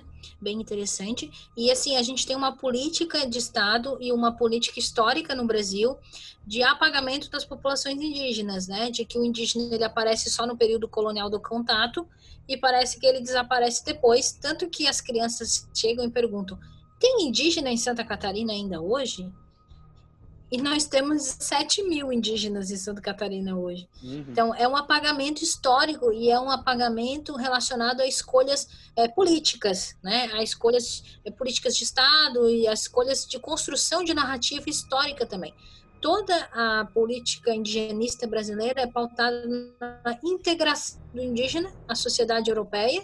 bem 0.41 0.59
interessante. 0.59 1.29
E 1.55 1.69
assim, 1.69 1.97
a 1.97 2.01
gente 2.01 2.25
tem 2.25 2.35
uma 2.35 2.55
política 2.55 3.27
de 3.27 3.37
Estado 3.37 3.97
e 3.99 4.11
uma 4.11 4.31
política 4.31 4.79
histórica 4.79 5.35
no 5.35 5.45
Brasil 5.45 5.97
de 6.45 6.63
apagamento 6.63 7.29
das 7.29 7.43
populações 7.43 7.97
indígenas, 8.01 8.67
né, 8.67 8.89
de 8.89 9.03
que 9.03 9.19
o 9.19 9.25
indígena 9.25 9.75
ele 9.75 9.83
aparece 9.83 10.29
só 10.29 10.47
no 10.47 10.55
período 10.55 10.87
colonial 10.87 11.29
do 11.29 11.41
contato 11.41 12.07
e 12.47 12.55
parece 12.55 12.97
que 12.97 13.05
ele 13.05 13.19
desaparece 13.19 13.83
depois, 13.83 14.31
tanto 14.31 14.69
que 14.69 14.87
as 14.87 15.01
crianças 15.01 15.67
chegam 15.73 16.05
e 16.05 16.09
perguntam: 16.09 16.57
tem 16.99 17.27
indígena 17.27 17.69
em 17.69 17.77
Santa 17.77 18.03
Catarina 18.05 18.53
ainda 18.53 18.79
hoje? 18.79 19.29
E 20.49 20.61
nós 20.61 20.85
temos 20.85 21.23
7 21.39 21.83
mil 21.83 22.11
indígenas 22.11 22.71
em 22.71 22.77
Santa 22.77 23.01
Catarina 23.01 23.57
hoje. 23.57 23.87
Uhum. 24.01 24.25
Então, 24.29 24.55
é 24.55 24.65
um 24.65 24.77
apagamento 24.77 25.43
histórico 25.43 26.11
e 26.13 26.31
é 26.31 26.39
um 26.39 26.49
apagamento 26.49 27.35
relacionado 27.35 27.99
a 27.99 28.07
escolhas 28.07 28.67
é, 28.95 29.09
políticas, 29.09 29.95
né? 30.01 30.29
A 30.33 30.41
escolhas 30.41 31.03
é, 31.25 31.31
políticas 31.31 31.75
de 31.75 31.83
Estado 31.83 32.49
e 32.49 32.65
as 32.65 32.83
escolhas 32.83 33.25
de 33.25 33.37
construção 33.39 34.03
de 34.05 34.13
narrativa 34.13 34.69
histórica 34.69 35.25
também. 35.25 35.53
Toda 35.99 36.35
a 36.53 36.85
política 36.93 37.53
indigenista 37.53 38.25
brasileira 38.25 38.81
é 38.81 38.87
pautada 38.87 39.45
na 39.79 40.17
integração 40.23 41.01
do 41.13 41.21
indígena 41.21 41.73
à 41.87 41.95
sociedade 41.95 42.49
europeia 42.49 43.03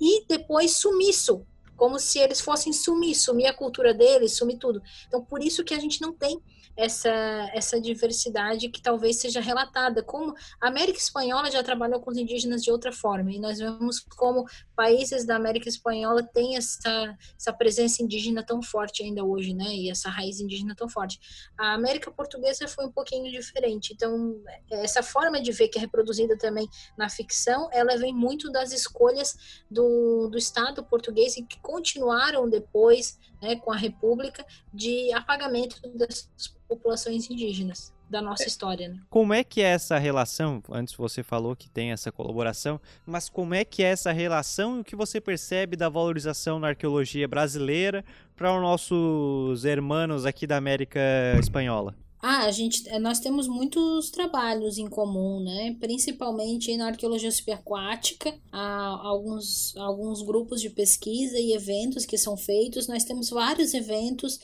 e 0.00 0.26
depois 0.26 0.78
sumiço 0.78 1.46
como 1.76 1.98
se 1.98 2.18
eles 2.18 2.40
fossem 2.40 2.72
sumir, 2.72 3.14
sumir 3.14 3.46
a 3.46 3.52
cultura 3.52 3.92
deles, 3.92 4.36
sumir 4.36 4.56
tudo. 4.56 4.80
Então, 5.08 5.24
por 5.24 5.42
isso 5.42 5.64
que 5.64 5.74
a 5.74 5.78
gente 5.78 6.00
não 6.00 6.12
tem 6.12 6.40
essa, 6.76 7.10
essa 7.52 7.80
diversidade 7.80 8.68
que 8.68 8.80
talvez 8.80 9.16
seja 9.16 9.40
relatada. 9.40 10.02
Como 10.02 10.34
a 10.60 10.68
América 10.68 10.98
Espanhola 10.98 11.50
já 11.50 11.62
trabalhou 11.62 12.00
com 12.00 12.10
os 12.10 12.16
indígenas 12.16 12.62
de 12.62 12.70
outra 12.70 12.92
forma, 12.92 13.32
e 13.32 13.38
nós 13.38 13.58
vemos 13.58 14.00
como 14.16 14.46
países 14.74 15.24
da 15.24 15.36
América 15.36 15.68
Espanhola 15.68 16.22
têm 16.22 16.56
essa, 16.56 17.16
essa 17.36 17.52
presença 17.52 18.02
indígena 18.02 18.42
tão 18.42 18.62
forte 18.62 19.02
ainda 19.02 19.24
hoje, 19.24 19.54
né? 19.54 19.74
E 19.74 19.90
essa 19.90 20.08
raiz 20.08 20.40
indígena 20.40 20.74
tão 20.74 20.88
forte. 20.88 21.20
A 21.58 21.74
América 21.74 22.10
Portuguesa 22.10 22.66
foi 22.68 22.86
um 22.86 22.92
pouquinho 22.92 23.30
diferente. 23.30 23.92
Então, 23.92 24.42
essa 24.70 25.02
forma 25.02 25.40
de 25.40 25.52
ver 25.52 25.68
que 25.68 25.78
é 25.78 25.80
reproduzida 25.80 26.36
também 26.36 26.68
na 26.96 27.08
ficção, 27.08 27.68
ela 27.72 27.96
vem 27.96 28.14
muito 28.14 28.50
das 28.50 28.72
escolhas 28.72 29.62
do, 29.70 30.28
do 30.28 30.38
Estado 30.38 30.82
português 30.84 31.36
e 31.36 31.42
que 31.42 31.60
continuaram 31.60 32.48
depois, 32.48 33.18
né, 33.40 33.56
com 33.56 33.70
a 33.72 33.76
República, 33.76 34.44
de 34.72 35.12
apagamento 35.12 35.80
das 35.94 36.28
populações 36.76 37.30
indígenas 37.30 37.92
da 38.08 38.20
nossa 38.20 38.46
história. 38.46 38.88
Né? 38.88 39.00
Como 39.08 39.32
é 39.32 39.42
que 39.42 39.60
é 39.62 39.66
essa 39.66 39.98
relação? 39.98 40.62
Antes 40.70 40.94
você 40.94 41.22
falou 41.22 41.56
que 41.56 41.68
tem 41.68 41.92
essa 41.92 42.12
colaboração, 42.12 42.80
mas 43.06 43.28
como 43.28 43.54
é 43.54 43.64
que 43.64 43.82
é 43.82 43.88
essa 43.88 44.12
relação 44.12 44.76
e 44.76 44.80
o 44.80 44.84
que 44.84 44.96
você 44.96 45.20
percebe 45.20 45.76
da 45.76 45.88
valorização 45.88 46.58
na 46.58 46.68
arqueologia 46.68 47.26
brasileira 47.26 48.04
para 48.36 48.54
os 48.54 48.60
nossos 48.60 49.64
hermanos 49.64 50.26
aqui 50.26 50.46
da 50.46 50.56
América 50.56 51.00
Espanhola? 51.40 51.94
Ah, 52.24 52.44
a 52.44 52.52
gente, 52.52 52.88
eh, 52.88 53.00
nós 53.00 53.18
temos 53.18 53.48
muitos 53.48 54.08
trabalhos 54.10 54.78
em 54.78 54.88
comum, 54.88 55.40
né? 55.40 55.76
Principalmente 55.80 56.76
na 56.76 56.86
arqueologia 56.86 57.32
subaquática, 57.32 58.32
há 58.52 59.00
alguns, 59.02 59.76
alguns 59.76 60.22
grupos 60.22 60.60
de 60.60 60.70
pesquisa 60.70 61.36
e 61.36 61.52
eventos 61.52 62.06
que 62.06 62.16
são 62.16 62.36
feitos. 62.36 62.86
Nós 62.86 63.02
temos 63.02 63.28
vários 63.28 63.74
eventos 63.74 64.38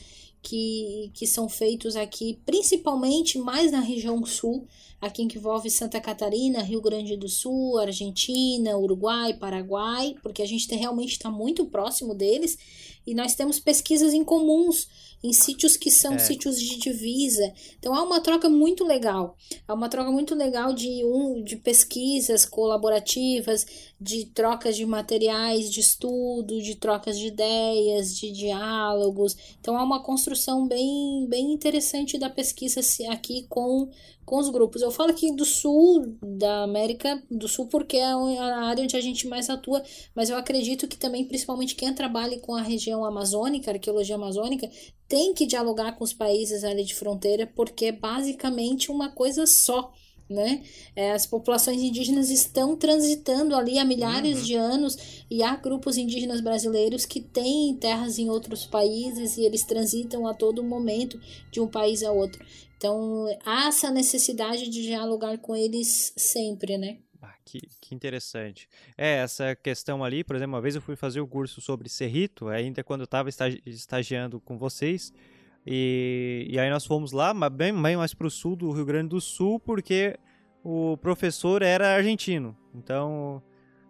que, 0.49 1.11
que 1.13 1.27
são 1.27 1.47
feitos 1.47 1.95
aqui, 1.95 2.39
principalmente 2.47 3.39
mais 3.39 3.71
na 3.71 3.81
região 3.81 4.25
sul, 4.25 4.67
aqui 4.99 5.27
que 5.27 5.37
envolve 5.37 5.69
Santa 5.69 6.01
Catarina, 6.01 6.63
Rio 6.63 6.81
Grande 6.81 7.19
do 7.19 7.29
Sul, 7.29 7.77
Argentina, 7.77 8.79
Uruguai, 8.79 9.35
Paraguai, 9.35 10.15
porque 10.23 10.41
a 10.41 10.47
gente 10.47 10.75
realmente 10.75 11.13
está 11.13 11.31
muito 11.31 11.67
próximo 11.67 12.15
deles 12.15 12.57
e 13.07 13.15
nós 13.15 13.35
temos 13.35 13.61
pesquisas 13.61 14.15
em 14.15 14.25
comuns 14.25 14.89
em 15.23 15.33
sítios 15.33 15.77
que 15.77 15.91
são 15.91 16.15
é. 16.15 16.19
sítios 16.19 16.59
de 16.59 16.79
divisa. 16.79 17.53
Então 17.79 17.95
há 17.95 18.03
uma 18.03 18.21
troca 18.21 18.49
muito 18.49 18.85
legal. 18.85 19.37
Há 19.67 19.75
uma 19.75 19.89
troca 19.89 20.11
muito 20.11 20.35
legal 20.35 20.73
de 20.73 21.05
um 21.05 21.43
de 21.43 21.57
pesquisas 21.57 22.45
colaborativas, 22.45 23.67
de 24.01 24.27
trocas 24.27 24.77
de 24.77 24.87
materiais 24.87 25.71
de 25.71 25.81
estudo, 25.81 26.63
de 26.63 26.77
trocas 26.77 27.19
de 27.19 27.27
ideias, 27.27 28.17
de 28.17 28.31
diálogos. 28.31 29.37
Então 29.61 29.77
há 29.77 29.83
uma 29.83 30.03
construção 30.03 30.67
bem 30.67 31.27
bem 31.29 31.53
interessante 31.53 32.19
da 32.19 32.31
pesquisa 32.31 32.81
aqui 33.11 33.47
com 33.49 33.89
com 34.29 34.37
os 34.37 34.51
grupos. 34.51 34.83
Eu 34.83 34.91
falo 34.91 35.11
aqui 35.11 35.35
do 35.35 35.45
sul 35.47 36.15
da 36.23 36.63
América 36.63 37.23
do 37.31 37.49
Sul 37.49 37.67
porque 37.67 37.97
é 37.97 38.05
a 38.05 38.59
área 38.61 38.85
onde 38.85 38.95
a 38.95 39.01
gente 39.01 39.27
mais 39.27 39.49
atua, 39.49 39.83
mas 40.15 40.29
eu 40.29 40.37
acredito 40.37 40.87
que 40.87 40.99
também, 40.99 41.25
principalmente 41.25 41.75
quem 41.75 41.95
trabalha 41.95 42.39
com 42.39 42.55
a 42.55 42.61
região 42.61 43.07
amazônica, 43.07 43.71
arqueologia 43.71 44.17
amazônica, 44.17 44.69
tem 45.09 45.33
que 45.33 45.47
dialogar 45.47 45.93
com 45.93 46.05
os 46.05 46.13
países 46.13 46.63
ali 46.63 46.85
de 46.85 46.95
fronteira, 46.95 47.47
porque 47.47 47.87
é 47.87 47.93
basicamente 47.93 48.91
uma 48.91 49.11
coisa 49.11 49.47
só. 49.47 49.91
Né? 50.29 50.63
É, 50.95 51.13
as 51.13 51.27
populações 51.27 51.81
indígenas 51.81 52.29
estão 52.29 52.77
transitando 52.77 53.57
ali 53.57 53.79
há 53.79 53.85
milhares 53.85 54.41
uhum. 54.41 54.45
de 54.45 54.55
anos 54.55 55.25
e 55.31 55.43
há 55.43 55.57
grupos 55.57 55.97
indígenas 55.97 56.43
brasileiros 56.43 57.07
que 57.07 57.19
têm 57.19 57.75
terras 57.77 58.19
em 58.19 58.29
outros 58.29 58.67
países 58.67 59.39
e 59.39 59.47
eles 59.47 59.65
transitam 59.65 60.27
a 60.27 60.35
todo 60.35 60.63
momento 60.63 61.19
de 61.51 61.61
um 61.61 61.67
país 61.67 62.03
a 62.03 62.13
outro. 62.13 62.45
Então, 62.77 63.27
há 63.45 63.69
essa 63.69 63.91
necessidade 63.91 64.69
de 64.69 64.83
dialogar 64.83 65.39
com 65.39 65.57
eles 65.57 66.13
sempre, 66.17 66.79
né? 66.79 66.99
Ah, 67.21 67.35
que, 67.45 67.61
que 67.81 67.93
interessante. 67.93 68.69
É, 68.97 69.17
essa 69.17 69.57
questão 69.57 70.05
ali, 70.05 70.23
por 70.23 70.37
exemplo, 70.37 70.55
uma 70.55 70.61
vez 70.61 70.77
eu 70.77 70.81
fui 70.81 70.95
fazer 70.95 71.21
o 71.21 71.25
um 71.25 71.29
curso 71.29 71.61
sobre 71.61 71.89
Cerrito, 71.89 72.49
ainda 72.49 72.85
quando 72.85 73.01
eu 73.01 73.05
estava 73.07 73.29
estagiando 73.67 74.41
com 74.41 74.57
vocês, 74.57 75.13
e, 75.71 76.47
e 76.49 76.59
aí 76.59 76.71
nós 76.71 76.87
fomos 76.87 77.13
lá, 77.13 77.35
bem, 77.51 77.75
bem 77.83 77.95
mais 77.95 78.15
para 78.15 78.27
o 78.27 78.31
sul 78.31 78.57
do 78.57 78.71
Rio 78.71 78.87
Grande 78.87 79.11
do 79.11 79.21
Sul, 79.21 79.61
porque 79.61 80.19
o 80.65 80.97
professor 80.97 81.61
era 81.61 81.95
argentino. 81.95 82.57
Então, 82.75 83.43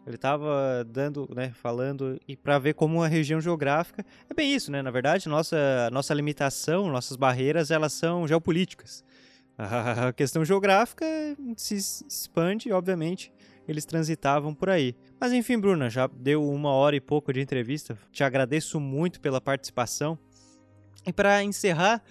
ele 0.04 0.16
estava 0.16 0.84
dando, 0.84 1.28
né, 1.32 1.52
falando 1.54 2.20
e 2.26 2.36
para 2.36 2.58
ver 2.58 2.74
como 2.74 3.00
a 3.00 3.06
região 3.06 3.40
geográfica 3.40 4.04
é 4.28 4.34
bem 4.34 4.52
isso, 4.52 4.72
né? 4.72 4.82
Na 4.82 4.90
verdade, 4.90 5.28
nossa 5.28 5.88
nossa 5.92 6.12
limitação, 6.12 6.90
nossas 6.90 7.16
barreiras, 7.16 7.70
elas 7.70 7.92
são 7.92 8.26
geopolíticas. 8.26 9.04
A 9.56 10.12
questão 10.12 10.44
geográfica 10.44 11.06
se 11.56 11.76
expande, 11.76 12.72
obviamente, 12.72 13.32
eles 13.68 13.84
transitavam 13.84 14.52
por 14.52 14.68
aí. 14.68 14.96
Mas 15.20 15.32
enfim, 15.32 15.58
Bruna, 15.60 15.88
já 15.88 16.08
deu 16.08 16.42
uma 16.42 16.70
hora 16.70 16.96
e 16.96 17.00
pouco 17.00 17.32
de 17.32 17.40
entrevista. 17.40 17.96
Te 18.10 18.24
agradeço 18.24 18.80
muito 18.80 19.20
pela 19.20 19.40
participação. 19.40 20.18
E 21.08 21.12
para 21.12 21.42
encerrar, 21.42 22.02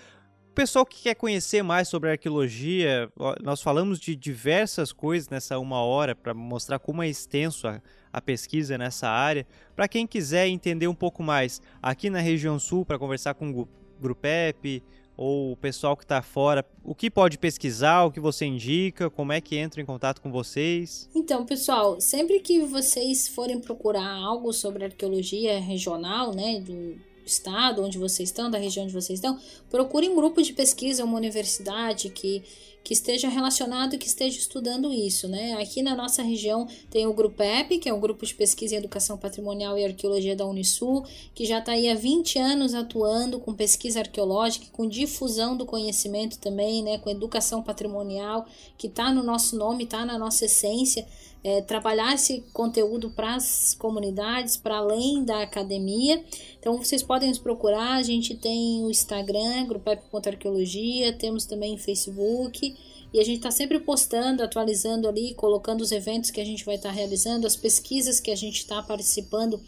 pessoal 0.56 0.84
que 0.84 1.04
quer 1.04 1.14
conhecer 1.14 1.62
mais 1.62 1.88
sobre 1.88 2.10
arqueologia, 2.10 3.08
nós 3.44 3.62
falamos 3.62 4.00
de 4.00 4.16
diversas 4.16 4.92
coisas 4.92 5.30
nessa 5.30 5.60
uma 5.60 5.84
hora 5.84 6.16
para 6.16 6.34
mostrar 6.34 6.80
como 6.80 7.04
é 7.04 7.08
extenso 7.08 7.68
a, 7.68 7.80
a 8.12 8.20
pesquisa 8.20 8.76
nessa 8.76 9.08
área. 9.08 9.46
Para 9.76 9.88
quem 9.88 10.08
quiser 10.08 10.48
entender 10.48 10.88
um 10.88 10.96
pouco 10.96 11.22
mais 11.22 11.62
aqui 11.80 12.10
na 12.10 12.20
região 12.20 12.58
sul, 12.58 12.84
para 12.84 12.98
conversar 12.98 13.36
com 13.36 13.52
o 13.52 13.68
Grupep 14.02 14.84
ou 15.16 15.52
o 15.52 15.58
pessoal 15.58 15.96
que 15.96 16.04
está 16.04 16.24
fora, 16.24 16.66
o 16.84 16.96
que 16.96 17.12
pode 17.12 17.38
pesquisar, 17.38 18.06
o 18.06 18.12
que 18.12 18.20
você 18.20 18.48
indica, 18.48 19.12
como 19.12 19.32
é 19.32 19.40
que 19.40 19.58
entra 19.58 19.80
em 19.80 19.86
contato 19.86 20.20
com 20.20 20.32
vocês? 20.32 21.08
Então, 21.14 21.46
pessoal, 21.46 22.02
sempre 22.02 22.40
que 22.40 22.62
vocês 22.62 23.28
forem 23.28 23.60
procurar 23.60 24.12
algo 24.12 24.52
sobre 24.52 24.86
arqueologia 24.86 25.60
regional, 25.60 26.34
né, 26.34 26.60
do, 26.62 27.00
estado 27.28 27.84
onde 27.84 27.98
vocês 27.98 28.30
estão, 28.30 28.50
da 28.50 28.58
região 28.58 28.86
onde 28.86 28.94
vocês 28.94 29.20
estão, 29.20 29.40
procure 29.70 30.08
um 30.10 30.16
grupo 30.16 30.42
de 30.42 30.54
pesquisa, 30.54 31.04
uma 31.04 31.18
universidade 31.18 32.10
que, 32.10 32.44
que 32.84 32.94
esteja 32.94 33.28
relacionado, 33.28 33.98
que 33.98 34.08
esteja 34.08 34.38
estudando 34.38 34.94
isso, 34.94 35.28
né? 35.28 35.54
Aqui 35.62 35.82
na 35.82 35.96
nossa 35.96 36.24
região 36.24 36.68
tem 36.90 37.06
o 37.06 37.14
GRUPEP, 37.14 37.80
que 37.80 37.90
é 37.90 37.94
o 37.94 38.00
Grupo 38.00 38.26
de 38.26 38.34
Pesquisa 38.34 38.76
em 38.76 38.78
Educação 38.78 39.18
Patrimonial 39.18 39.78
e 39.78 39.86
Arqueologia 39.86 40.36
da 40.36 40.46
Unisul, 40.46 41.06
que 41.36 41.46
já 41.46 41.60
está 41.60 41.74
aí 41.74 41.90
há 41.90 41.96
20 41.96 42.40
anos 42.40 42.74
atuando 42.74 43.40
com 43.40 43.54
pesquisa 43.54 44.00
arqueológica, 44.00 44.68
com 44.72 44.88
difusão 44.88 45.58
do 45.58 45.66
conhecimento 45.66 46.40
também, 46.40 46.82
né? 46.82 46.98
Com 46.98 47.10
educação 47.10 47.62
patrimonial, 47.62 48.46
que 48.78 48.88
está 48.88 49.12
no 49.12 49.22
nosso 49.22 49.58
nome, 49.58 49.84
está 49.84 50.06
na 50.06 50.18
nossa 50.18 50.46
essência 50.46 51.06
é, 51.44 51.62
trabalhar 51.62 52.14
esse 52.14 52.44
conteúdo 52.54 53.10
para 53.10 53.36
as 53.36 53.74
comunidades, 53.76 54.58
para 54.58 54.78
além 54.78 55.24
da 55.24 55.44
academia. 55.44 56.24
Então 56.60 56.78
vocês 56.78 57.04
podem 57.04 57.30
nos 57.30 57.40
procurar, 57.40 57.94
a 57.94 58.04
gente 58.04 58.36
tem 58.36 58.84
o 58.84 58.90
Instagram, 58.90 59.66
grupep.arqueologia, 59.66 61.14
temos 61.14 61.46
também 61.46 61.78
Facebook. 61.78 62.76
E 63.14 63.20
a 63.20 63.24
gente 63.24 63.38
está 63.38 63.52
sempre 63.52 63.80
postando, 63.80 64.44
atualizando 64.44 65.08
ali, 65.08 65.34
colocando 65.34 65.82
os 65.82 65.92
eventos 65.92 66.30
que 66.30 66.42
a 66.42 66.46
gente 66.46 66.66
vai 66.66 66.76
estar 66.76 66.90
tá 66.90 66.96
realizando, 66.96 67.48
as 67.48 67.56
pesquisas 67.56 68.20
que 68.20 68.32
a 68.32 68.36
gente 68.36 68.58
está 68.58 68.84
participando 68.84 69.62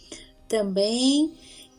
também 0.47 1.34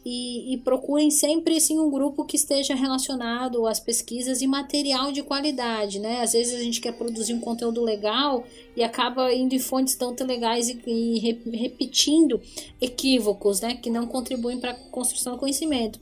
e, 0.04 0.54
e, 0.54 0.58
procurem 0.58 1.10
sempre 1.10 1.56
assim, 1.56 1.78
um 1.78 1.90
grupo 1.90 2.24
que 2.24 2.36
esteja 2.36 2.74
relacionado 2.74 3.66
às 3.66 3.78
pesquisas 3.78 4.40
e 4.40 4.46
material 4.46 5.12
de 5.12 5.22
qualidade, 5.22 5.98
né? 5.98 6.22
Às 6.22 6.32
vezes 6.32 6.54
a 6.54 6.62
gente 6.62 6.80
quer 6.80 6.92
produzir 6.92 7.34
um 7.34 7.40
conteúdo 7.40 7.82
legal 7.82 8.44
e 8.74 8.82
acaba 8.82 9.32
indo 9.32 9.54
em 9.54 9.58
fontes 9.58 9.94
tanto 9.94 10.24
legais 10.24 10.68
e, 10.70 10.80
e 10.86 11.18
repetindo 11.56 12.40
equívocos, 12.80 13.60
né? 13.60 13.74
Que 13.74 13.90
não 13.90 14.06
contribuem 14.06 14.58
para 14.58 14.70
a 14.70 14.74
construção 14.74 15.34
do 15.34 15.38
conhecimento. 15.38 16.00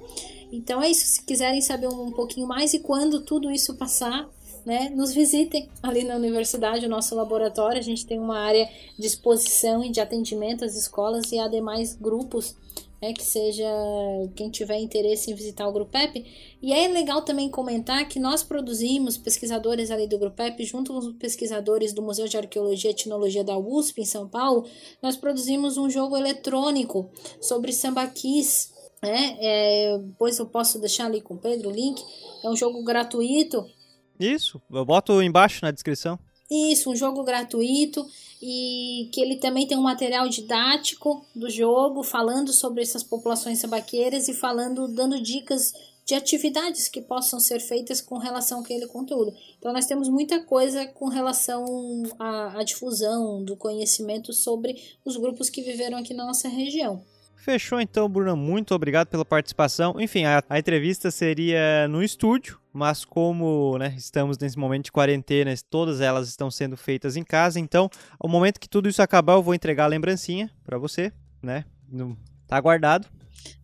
Então 0.53 0.81
é 0.81 0.91
isso. 0.91 1.05
Se 1.05 1.25
quiserem 1.25 1.61
saber 1.61 1.89
um, 1.89 2.05
um 2.05 2.13
pouquinho 2.13 2.47
mais 2.47 2.75
e 2.75 2.79
quando 2.79 3.21
tudo 3.21 3.51
isso 3.51 3.75
passar, 3.75 4.29
né, 4.65 4.91
nos 4.91 5.15
visitem 5.15 5.67
ali 5.83 6.05
na 6.05 6.15
universidade, 6.15 6.85
o 6.85 6.89
nosso 6.89 7.15
laboratório. 7.15 7.79
A 7.79 7.83
gente 7.83 8.07
tem 8.07 8.19
uma 8.19 8.39
área 8.39 8.69
de 8.99 9.07
exposição 9.07 9.83
e 9.83 9.91
de 9.91 9.99
atendimento 9.99 10.65
às 10.65 10.77
escolas 10.77 11.33
e 11.33 11.39
há 11.39 11.49
demais 11.49 11.95
grupos 11.95 12.55
né, 13.01 13.13
que 13.13 13.23
seja 13.25 13.65
quem 14.35 14.51
tiver 14.51 14.79
interesse 14.79 15.31
em 15.31 15.35
visitar 15.35 15.67
o 15.67 15.73
Grupep. 15.73 16.25
E 16.61 16.73
é 16.73 16.89
legal 16.89 17.23
também 17.23 17.49
comentar 17.49 18.07
que 18.09 18.19
nós 18.19 18.43
produzimos, 18.43 19.17
pesquisadores 19.17 19.91
ali 19.91 20.07
do 20.07 20.19
Grupep, 20.19 20.63
junto 20.65 20.93
com 20.93 20.99
os 20.99 21.13
pesquisadores 21.15 21.93
do 21.93 22.03
Museu 22.03 22.27
de 22.27 22.37
Arqueologia 22.37 22.91
e 22.91 22.93
Etnologia 22.93 23.45
da 23.45 23.57
USP, 23.57 24.03
em 24.03 24.05
São 24.05 24.29
Paulo, 24.29 24.67
nós 25.03 25.17
produzimos 25.17 25.77
um 25.77 25.89
jogo 25.89 26.17
eletrônico 26.17 27.11
sobre 27.41 27.73
sambaquis. 27.73 28.73
Né? 29.03 29.37
É, 29.41 29.99
depois 29.99 30.39
eu 30.39 30.47
posso 30.47 30.81
deixar 30.81 31.07
ali 31.07 31.21
com 31.21 31.35
o 31.35 31.39
Pedro 31.39 31.71
o 31.71 31.73
link. 31.73 32.03
É 32.45 32.49
um 32.49 32.57
jogo 32.57 32.83
gratuito. 32.83 33.65
Isso, 34.19 34.61
eu 34.71 34.85
boto 34.85 35.23
embaixo 35.23 35.61
na 35.63 35.71
descrição. 35.71 36.19
Isso, 36.51 36.91
um 36.91 36.97
jogo 36.97 37.23
gratuito 37.23 38.07
e 38.41 39.09
que 39.13 39.21
ele 39.21 39.37
também 39.37 39.67
tem 39.67 39.77
um 39.77 39.83
material 39.83 40.29
didático 40.29 41.27
do 41.35 41.51
jogo, 41.51 42.03
falando 42.03 42.53
sobre 42.53 42.83
essas 42.83 43.03
populações 43.03 43.59
sabaqueiras 43.59 44.29
e 44.29 44.35
falando, 44.35 44.89
dando 44.89 45.21
dicas 45.21 45.73
de 46.07 46.15
atividades 46.15 46.89
que 46.89 47.03
possam 47.03 47.39
ser 47.39 47.61
feitas 47.61 48.01
com 48.01 48.17
relação 48.17 48.61
àquele 48.61 48.87
conteúdo. 48.87 49.35
Então, 49.59 49.75
nós 49.75 49.85
temos 49.85 50.09
muita 50.09 50.43
coisa 50.43 50.87
com 50.87 51.09
relação 51.09 52.03
à, 52.19 52.61
à 52.61 52.63
difusão 52.63 53.45
do 53.45 53.55
conhecimento 53.55 54.33
sobre 54.33 54.75
os 55.05 55.19
grupos 55.19 55.51
que 55.51 55.61
viveram 55.61 55.99
aqui 55.99 56.15
na 56.15 56.25
nossa 56.25 56.49
região. 56.49 57.05
Fechou 57.37 57.79
então, 57.81 58.09
Bruna. 58.09 58.35
Muito 58.35 58.75
obrigado 58.75 59.09
pela 59.09 59.25
participação. 59.25 60.01
Enfim, 60.01 60.25
a, 60.25 60.43
a 60.49 60.59
entrevista 60.59 61.11
seria 61.11 61.87
no 61.89 62.03
estúdio, 62.03 62.59
mas 62.79 63.05
como 63.05 63.77
né, 63.77 63.93
estamos 63.97 64.39
nesse 64.39 64.57
momento 64.57 64.85
de 64.85 64.93
quarentena, 64.93 65.53
todas 65.69 66.01
elas 66.01 66.29
estão 66.29 66.49
sendo 66.49 66.77
feitas 66.77 67.17
em 67.17 67.25
casa. 67.25 67.59
Então, 67.59 67.91
ao 68.21 68.29
momento 68.29 68.61
que 68.61 68.69
tudo 68.69 68.89
isso 68.89 69.03
acabar, 69.03 69.33
eu 69.33 69.43
vou 69.43 69.53
entregar 69.53 69.85
a 69.85 69.89
lembrancinha 69.89 70.49
para 70.65 70.79
você, 70.79 71.13
né? 71.43 71.65
Tá 72.47 72.61
guardado. 72.61 73.09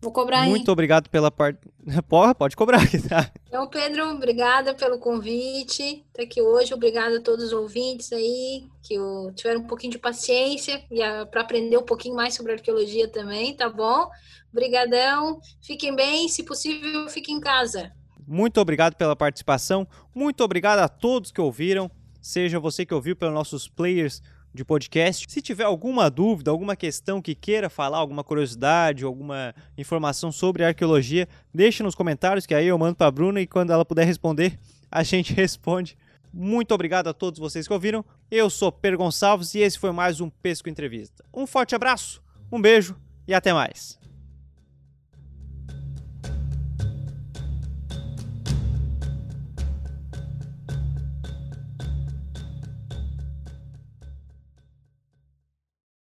Vou 0.01 0.11
cobrar, 0.11 0.43
hein? 0.43 0.49
Muito 0.49 0.69
obrigado 0.69 1.09
pela 1.09 1.31
parte. 1.31 1.59
Porra, 2.09 2.35
pode 2.35 2.57
cobrar 2.57 2.79
tá? 3.07 3.31
Então, 3.47 3.67
Pedro, 3.69 4.09
obrigada 4.11 4.73
pelo 4.73 4.99
convite. 4.99 6.05
Tá 6.13 6.23
aqui 6.23 6.41
hoje. 6.41 6.73
Obrigada 6.73 7.17
a 7.17 7.21
todos 7.21 7.45
os 7.45 7.53
ouvintes 7.53 8.11
aí 8.11 8.67
que 8.83 8.95
tiveram 9.33 9.61
um 9.61 9.67
pouquinho 9.67 9.93
de 9.93 9.99
paciência 9.99 10.83
e 10.91 10.99
para 11.27 11.41
aprender 11.41 11.77
um 11.77 11.83
pouquinho 11.83 12.15
mais 12.15 12.33
sobre 12.33 12.51
arqueologia 12.51 13.07
também, 13.07 13.55
tá 13.55 13.69
bom? 13.69 14.09
Obrigadão. 14.51 15.39
Fiquem 15.61 15.95
bem, 15.95 16.27
se 16.27 16.43
possível, 16.43 17.07
fiquem 17.07 17.37
em 17.37 17.41
casa. 17.41 17.93
Muito 18.27 18.59
obrigado 18.59 18.95
pela 18.95 19.15
participação. 19.15 19.87
Muito 20.13 20.43
obrigado 20.43 20.79
a 20.79 20.87
todos 20.87 21.31
que 21.31 21.41
ouviram. 21.41 21.89
Seja 22.21 22.59
você 22.59 22.85
que 22.85 22.93
ouviu 22.93 23.15
pelos 23.15 23.33
nossos 23.33 23.67
players 23.67 24.21
de 24.55 24.63
podcast. 24.63 25.29
Se 25.29 25.41
tiver 25.41 25.65
alguma 25.65 26.09
dúvida, 26.09 26.49
alguma 26.49 26.75
questão 26.75 27.21
que 27.21 27.35
queira 27.35 27.69
falar, 27.69 27.97
alguma 27.97 28.23
curiosidade, 28.23 29.03
alguma 29.03 29.53
informação 29.77 30.31
sobre 30.31 30.63
arqueologia, 30.63 31.27
deixe 31.53 31.83
nos 31.83 31.93
comentários 31.93 32.45
que 32.45 32.55
aí 32.55 32.67
eu 32.67 32.77
mando 32.77 32.95
para 32.95 33.07
a 33.07 33.11
Bruna 33.11 33.41
e 33.41 33.47
quando 33.47 33.71
ela 33.71 33.85
puder 33.85 34.05
responder, 34.05 34.57
a 34.89 35.03
gente 35.03 35.33
responde. 35.35 35.97
Muito 36.33 36.73
obrigado 36.73 37.07
a 37.07 37.13
todos 37.13 37.39
vocês 37.39 37.67
que 37.67 37.73
ouviram. 37.73 38.03
Eu 38.31 38.49
sou 38.49 38.71
Per 38.71 38.97
Gonçalves 38.97 39.53
e 39.53 39.59
esse 39.59 39.77
foi 39.77 39.91
mais 39.91 40.19
um 40.19 40.29
Pesco 40.29 40.69
Entrevista. 40.69 41.23
Um 41.33 41.45
forte 41.45 41.75
abraço, 41.75 42.21
um 42.51 42.61
beijo 42.61 42.95
e 43.27 43.33
até 43.33 43.53
mais. 43.53 44.04